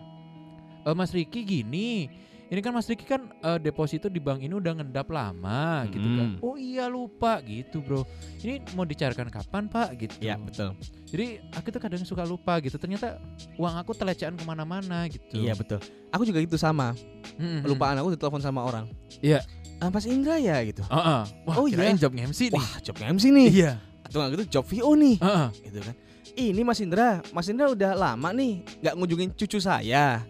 "Eh, 0.83 0.93
Mas 0.93 1.11
Ricky 1.11 1.41
gini. 1.41 2.11
Ini 2.45 2.61
kan 2.61 2.71
Mas 2.71 2.85
Ricky 2.85 3.03
kan 3.03 3.33
eh, 3.41 3.57
deposito 3.57 4.07
di 4.07 4.21
bank 4.21 4.39
ini 4.39 4.53
udah 4.53 4.77
ngendap 4.77 5.09
lama 5.09 5.89
gitu 5.89 6.05
kan. 6.05 6.29
Oh 6.39 6.55
iya 6.55 6.87
lupa 6.87 7.41
gitu 7.41 7.81
bro. 7.81 8.05
Ini 8.39 8.77
mau 8.77 8.85
dicairkan 8.85 9.33
kapan 9.33 9.65
pak 9.67 9.97
gitu. 9.97 10.21
Ya 10.21 10.37
betul. 10.37 10.77
Jadi 11.09 11.41
aku 11.51 11.73
tuh 11.73 11.81
kadang 11.81 12.05
suka 12.05 12.23
lupa 12.23 12.61
gitu. 12.61 12.77
Ternyata 12.77 13.17
uang 13.57 13.75
aku 13.75 13.97
telecehan 13.97 14.37
ke 14.37 14.45
mana-mana 14.45 15.09
gitu. 15.09 15.41
Iya 15.41 15.57
betul. 15.57 15.81
Aku 16.13 16.23
juga 16.23 16.39
gitu 16.39 16.61
sama. 16.61 16.93
Mm-mm. 17.41 17.65
Lupaan 17.65 17.97
aku 17.97 18.13
ditelepon 18.13 18.45
sama 18.45 18.61
orang. 18.61 18.87
Iya. 19.19 19.41
Ah, 19.85 19.93
Mas 19.93 20.09
Indra 20.09 20.41
ya 20.41 20.65
gitu. 20.65 20.81
Heeh. 20.81 21.23
Wah, 21.45 21.55
Oh, 21.61 21.69
iya. 21.69 21.93
job 21.93 22.17
MC 22.17 22.49
nih. 22.49 22.57
Wah, 22.57 22.81
jobnya 22.81 23.13
MC 23.13 23.29
nih. 23.29 23.49
Iya. 23.53 23.73
Atau 24.01 24.17
nggak 24.17 24.31
gitu 24.33 24.45
job 24.49 24.65
VO 24.65 24.97
nih. 24.97 25.21
Heeh. 25.21 25.49
Gitu 25.69 25.79
kan. 25.85 25.95
Ini 26.35 26.61
Mas 26.65 26.81
Indra, 26.81 27.21
Mas 27.37 27.53
Indra 27.53 27.69
udah 27.69 27.93
lama 27.93 28.33
nih 28.33 28.65
nggak 28.81 28.95
ngunjungin 28.97 29.31
cucu 29.37 29.61
saya. 29.61 30.25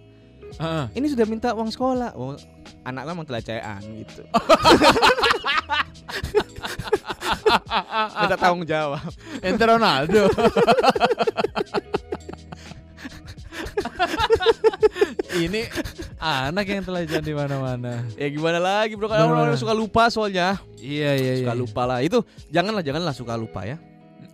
Heeh. 0.58 0.84
Ini 0.98 1.06
sudah 1.06 1.22
minta 1.30 1.54
uang 1.54 1.70
sekolah. 1.70 2.18
Oh, 2.18 2.34
anaknya 2.82 3.14
emang 3.14 3.26
telecehan 3.30 3.78
gitu. 4.02 4.26
Minta 8.18 8.34
tanggung 8.34 8.66
jawab. 8.66 9.06
Ente 9.38 9.64
Ronaldo. 9.64 10.26
Ini 15.34 15.66
anak 16.22 16.64
yang 16.70 16.86
telecehan 16.86 17.24
di 17.26 17.34
mana-mana. 17.34 18.06
Ya 18.14 18.30
gimana 18.30 18.62
lagi 18.62 18.94
bro, 18.94 19.10
kalau 19.10 19.34
orang 19.34 19.58
suka 19.58 19.74
lupa 19.74 20.06
soalnya. 20.08 20.62
Iya 20.78 21.10
iya 21.18 21.32
iya. 21.42 21.42
Suka 21.42 21.54
lupa 21.58 21.82
lah. 21.84 21.98
Itu 22.06 22.22
janganlah 22.54 22.86
janganlah 22.86 23.14
suka 23.14 23.34
lupa 23.34 23.66
ya. 23.66 23.76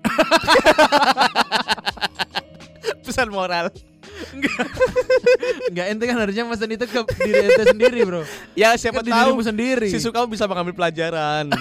Pesan 3.04 3.32
moral. 3.32 3.72
Enggak 5.70 5.86
ente 5.90 6.04
kan 6.04 6.16
harusnya 6.20 6.44
pesan 6.46 6.70
itu 6.76 6.84
ke 6.86 7.00
diri 7.24 7.40
ente 7.50 7.64
sendiri, 7.72 7.98
Bro. 8.04 8.22
Ya 8.52 8.76
siapa 8.76 9.00
Ke 9.00 9.10
dirimu 9.10 9.40
tahu 9.40 9.48
sendiri. 9.48 9.88
si 9.88 9.98
suka 9.98 10.22
bisa 10.28 10.44
mengambil 10.46 10.76
pelajaran. 10.76 11.48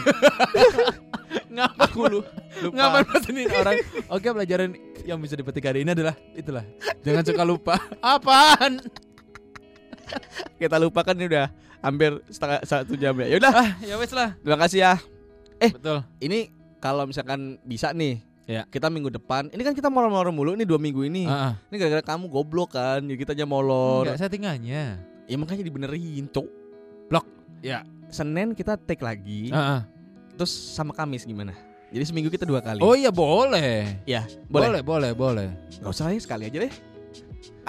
Ngapa 1.49 1.89
Aku 1.89 2.05
lu 2.05 2.21
lupa. 2.61 2.73
Ngapain 2.73 3.05
pesenin 3.09 3.49
orang? 3.53 3.75
Oke, 4.09 4.27
pelajaran 4.29 4.69
yang 5.05 5.17
bisa 5.17 5.33
dipetik 5.33 5.65
hari 5.65 5.81
ini 5.81 5.97
adalah 5.97 6.13
itulah. 6.37 6.65
Jangan 7.01 7.23
suka 7.25 7.43
lupa. 7.45 7.75
Apaan? 8.05 8.81
Kita 10.57 10.76
lupa 10.78 11.01
kan 11.01 11.16
ini 11.16 11.28
udah 11.28 11.47
hampir 11.80 12.20
setengah 12.28 12.60
satu 12.64 12.93
jam 12.99 13.16
ya. 13.24 13.28
Yaudah, 13.38 13.53
Ah, 13.53 13.70
ya 13.80 13.95
wes 13.95 14.12
lah. 14.12 14.36
terima 14.39 14.60
kasih 14.60 14.80
ya. 14.84 14.93
Eh. 15.60 15.72
Betul. 15.72 16.03
Ini 16.20 16.51
kalau 16.80 17.03
misalkan 17.07 17.60
bisa 17.64 17.91
nih, 17.91 18.24
Ya. 18.49 18.66
kita 18.66 18.89
minggu 18.89 19.14
depan. 19.14 19.47
Ini 19.53 19.62
kan 19.62 19.78
kita 19.78 19.88
molor-molor 19.93 20.34
mulu 20.34 20.57
nih 20.57 20.66
dua 20.66 20.82
minggu 20.82 21.05
ini. 21.05 21.30
Ah, 21.30 21.51
ah. 21.51 21.53
Ini 21.70 21.76
gara-gara 21.78 22.03
kamu 22.03 22.26
goblok 22.28 22.74
kan, 22.74 23.03
jadi 23.05 23.18
kita 23.20 23.32
aja 23.38 23.45
molor. 23.45 24.10
Enggak 24.10 24.26
settingannya. 24.26 24.84
Ya 25.30 25.36
makanya 25.38 25.64
dibenerin, 25.64 26.26
cok. 26.28 26.47
Ya. 27.60 27.84
Senin 28.07 28.55
kita 28.55 28.80
take 28.80 29.03
lagi, 29.03 29.51
Ah, 29.51 29.60
ah. 29.60 29.82
terus 30.39 30.47
sama 30.49 30.95
Kamis 30.95 31.28
gimana? 31.28 31.51
Jadi 31.91 32.07
seminggu 32.07 32.32
kita 32.32 32.47
dua 32.47 32.64
kali. 32.64 32.80
Oh 32.80 32.95
iya 32.95 33.12
boleh. 33.12 33.99
ya, 34.07 34.24
boleh. 34.47 34.80
Boleh, 34.80 34.82
boleh, 34.82 35.12
boleh. 35.12 35.47
Gak 35.84 35.91
usah 35.91 36.07
ya 36.07 36.18
sekali 36.24 36.47
aja 36.47 36.57
deh. 36.57 36.74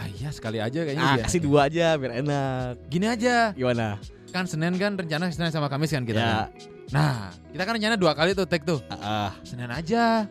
Ah 0.00 0.06
iya 0.10 0.28
sekali 0.30 0.56
aja 0.56 0.80
kayaknya 0.80 1.02
Ah, 1.02 1.12
biar. 1.14 1.24
kasih 1.28 1.40
dua 1.40 1.58
aja 1.68 1.86
biar 1.94 2.12
enak. 2.18 2.72
Gini 2.88 3.04
aja. 3.04 3.52
Gimana? 3.52 4.00
Kan 4.30 4.44
Senin 4.46 4.72
kan 4.74 4.94
rencana 4.94 5.28
Senin 5.28 5.50
sama 5.50 5.66
Kamis 5.66 5.90
kan 5.90 6.02
kita. 6.02 6.16
ya, 6.16 6.24
kan? 6.24 6.46
Nah, 6.90 7.16
kita 7.50 7.62
kan 7.62 7.72
rencana 7.76 7.94
dua 7.94 8.12
kali 8.14 8.30
tuh 8.32 8.44
take 8.44 8.64
tuh. 8.64 8.78
Ah, 8.88 9.30
Senin 9.42 9.68
aja. 9.68 10.24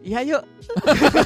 iya 0.00 0.18
yuk. 0.22 0.42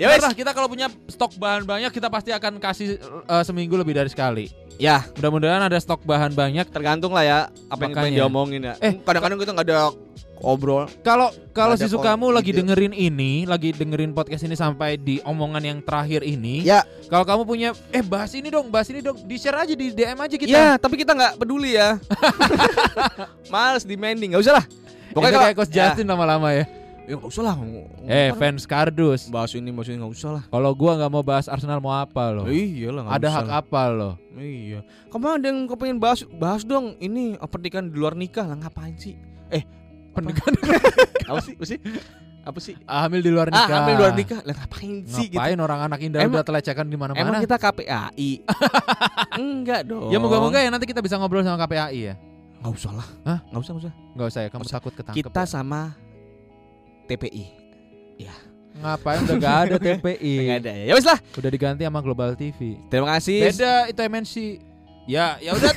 ya 0.00 0.04
wes. 0.08 0.18
lah, 0.18 0.32
kita 0.32 0.50
kalau 0.50 0.66
punya 0.66 0.88
stok 1.06 1.36
bahan 1.36 1.62
banyak 1.62 1.90
kita 1.90 2.08
pasti 2.08 2.30
akan 2.30 2.56
kasih 2.56 2.96
eh, 3.00 3.42
seminggu 3.42 3.74
lebih 3.74 3.92
dari 3.92 4.08
sekali. 4.08 4.46
Ya, 4.74 5.06
Mudah-mudahan 5.14 5.62
ada 5.62 5.76
stok 5.76 6.02
bahan 6.02 6.32
banyak. 6.32 6.66
tergantung 6.66 7.10
lah 7.10 7.22
ya 7.22 7.38
apa 7.68 7.80
yang 7.80 7.92
pengen 7.92 8.10
Makanya. 8.10 8.18
diomongin 8.20 8.60
ya. 8.64 8.74
Eh, 8.80 8.92
kadang-kadang 8.98 9.36
kita 9.36 9.50
nggak 9.52 9.64
ada 9.64 9.74
obrol. 10.42 10.90
Kalau 11.06 11.30
kalau 11.54 11.78
si 11.78 11.86
Sukamu 11.86 12.34
lagi 12.34 12.50
ide. 12.50 12.62
dengerin 12.62 12.90
ini, 12.90 13.46
lagi 13.46 13.70
dengerin 13.70 14.10
podcast 14.10 14.42
ini 14.42 14.58
sampai 14.58 14.98
di 14.98 15.22
omongan 15.22 15.62
yang 15.62 15.78
terakhir 15.84 16.26
ini. 16.26 16.64
Ya. 16.66 16.82
Kalau 17.06 17.22
kamu 17.22 17.42
punya 17.46 17.68
eh 17.94 18.02
bahas 18.02 18.32
ini 18.34 18.50
dong, 18.50 18.72
bahas 18.72 18.88
ini 18.90 19.04
dong, 19.04 19.20
di-share 19.28 19.54
aja 19.54 19.74
di 19.76 19.94
DM 19.94 20.18
aja 20.18 20.34
kita. 20.34 20.50
Ya, 20.50 20.68
tapi 20.80 20.98
kita 20.98 21.14
nggak 21.14 21.38
peduli 21.38 21.78
ya. 21.78 22.00
Males 23.52 23.84
demanding, 23.86 24.34
nggak 24.34 24.42
usah 24.42 24.54
lah. 24.62 24.64
Pokoknya 25.14 25.38
kayak 25.50 25.56
Coach 25.56 25.70
Justin 25.70 26.06
lama-lama 26.10 26.50
ya. 26.50 26.64
Ya 27.04 27.20
nggak 27.20 27.28
usah 27.28 27.44
lah. 27.44 27.54
Eh, 28.08 28.32
fans 28.40 28.64
kardus. 28.64 29.28
bahas 29.28 29.52
ini 29.52 29.68
bahas 29.68 29.92
ini 29.92 30.00
nggak 30.00 30.14
usah 30.16 30.30
lah. 30.40 30.44
Kalau 30.48 30.72
gua 30.72 30.96
nggak 30.96 31.12
mau 31.12 31.20
bahas 31.20 31.46
Arsenal 31.52 31.78
mau 31.78 31.92
apa 31.92 32.32
loh? 32.32 32.48
Iya 32.48 32.88
lah. 32.96 33.02
nggak 33.04 33.16
Ada 33.20 33.28
usah 33.28 33.36
hak 33.36 33.46
lah. 33.46 33.60
apa 33.60 33.82
loh? 33.92 34.14
Iya. 34.40 34.80
Kamu 35.12 35.24
ada 35.28 35.46
yang 35.46 35.68
kau 35.68 35.76
pengen 35.76 36.00
bahas 36.00 36.24
bahas 36.40 36.64
dong 36.64 36.96
ini 36.98 37.36
pernikahan 37.44 37.92
di 37.92 37.96
luar 38.00 38.16
nikah 38.16 38.48
lah 38.48 38.56
ngapain 38.56 38.96
sih? 38.96 39.20
Pernikahan 40.14 40.52
Apa 41.30 41.40
sih? 41.40 41.54
Apa 41.54 41.64
sih? 41.66 41.78
Apa 42.44 42.58
sih? 42.60 42.74
hamil 42.84 43.20
di 43.20 43.30
luar 43.30 43.48
Ah, 43.48 43.56
nikah. 43.56 43.76
hamil 43.78 43.90
di 43.90 43.98
luar 43.98 44.12
nikah. 44.14 44.40
Lah 44.42 44.54
ngapain 44.54 44.94
sih 45.06 45.26
gitu? 45.26 45.36
Ngapain 45.36 45.58
orang 45.58 45.80
anak 45.82 45.98
indah 45.98 46.20
Emang- 46.20 46.36
udah 46.36 46.44
telecehkan 46.44 46.84
di 46.84 46.92
Emang 46.92 47.10
mana-mana? 47.10 47.40
kita 47.40 47.56
KPAI? 47.56 48.30
Enggak 49.40 49.80
dong. 49.84 50.08
Ya 50.08 50.18
moga-moga 50.18 50.58
ya 50.58 50.68
nanti 50.68 50.84
kita 50.84 51.00
bisa 51.00 51.16
ngobrol 51.16 51.40
sama 51.40 51.56
KPAI 51.58 52.00
ya. 52.02 52.14
Nggak 52.60 52.72
usah 52.74 52.92
lah. 52.92 53.08
Hah? 53.24 53.38
Nggak 53.46 53.60
usah, 53.60 53.72
nggak 53.72 53.82
usah. 53.82 53.92
Enggak 54.14 54.26
usah 54.26 54.40
ya, 54.40 54.48
kamu 54.48 54.54
Nggak 54.54 54.68
usah. 54.68 54.78
takut 54.78 54.92
ketangkep. 54.94 55.18
Kita 55.18 55.40
ya? 55.40 55.48
sama 55.48 55.80
TPI. 57.04 57.44
ngapain 58.74 59.22
udah 59.22 59.36
gak 59.38 59.56
ada 59.64 59.76
TPI. 59.86 60.34
Enggak 60.36 60.58
ada 60.60 60.72
ya. 60.74 60.84
Ya 60.84 60.92
wes 60.92 61.06
lah. 61.06 61.18
Udah 61.32 61.48
diganti 61.48 61.82
sama 61.82 62.00
Global 62.00 62.34
TV. 62.34 62.76
Terima 62.88 63.08
kasih. 63.12 63.38
Beda 63.46 63.74
itu 63.86 64.00
MNC. 64.02 64.34
Ya, 65.04 65.36
ya 65.38 65.52
udah 65.52 65.70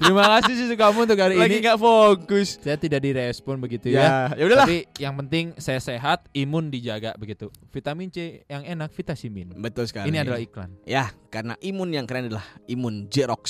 terima 0.00 0.24
kasih. 0.38 0.54
sih 0.56 0.76
kamu 0.76 0.98
untuk 1.04 1.18
hari 1.20 1.36
Lagi 1.36 1.60
ini. 1.60 1.62
nggak 1.62 1.78
fokus. 1.78 2.56
Saya 2.58 2.80
tidak 2.80 3.04
direspon 3.04 3.60
begitu 3.60 3.92
ya. 3.92 4.32
Ya, 4.32 4.40
ya 4.40 4.44
udahlah. 4.48 4.66
Tapi 4.66 4.88
yang 4.96 5.14
penting 5.20 5.52
saya 5.60 5.78
sehat, 5.78 6.24
imun 6.32 6.72
dijaga 6.72 7.12
begitu. 7.20 7.52
Vitamin 7.70 8.08
C 8.08 8.42
yang 8.48 8.64
enak 8.64 8.90
vitasimin. 8.96 9.52
Betul 9.60 9.84
sekali. 9.84 10.08
Ini 10.08 10.24
adalah 10.24 10.40
iklan. 10.40 10.72
ya 10.88 11.12
karena 11.28 11.54
imun 11.60 11.92
yang 11.92 12.08
keren 12.08 12.32
adalah 12.32 12.44
imun 12.64 13.06
Jerox. 13.12 13.44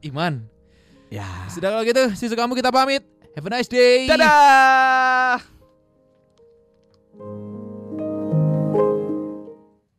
Iman. 0.00 0.48
Ya. 1.12 1.26
Sudah 1.52 1.74
kalau 1.74 1.84
gitu, 1.84 2.02
sisu 2.16 2.34
kamu 2.38 2.56
kita 2.56 2.72
pamit. 2.72 3.04
Have 3.36 3.46
a 3.46 3.50
nice 3.52 3.68
day. 3.70 4.08
Dadah. 4.10 5.59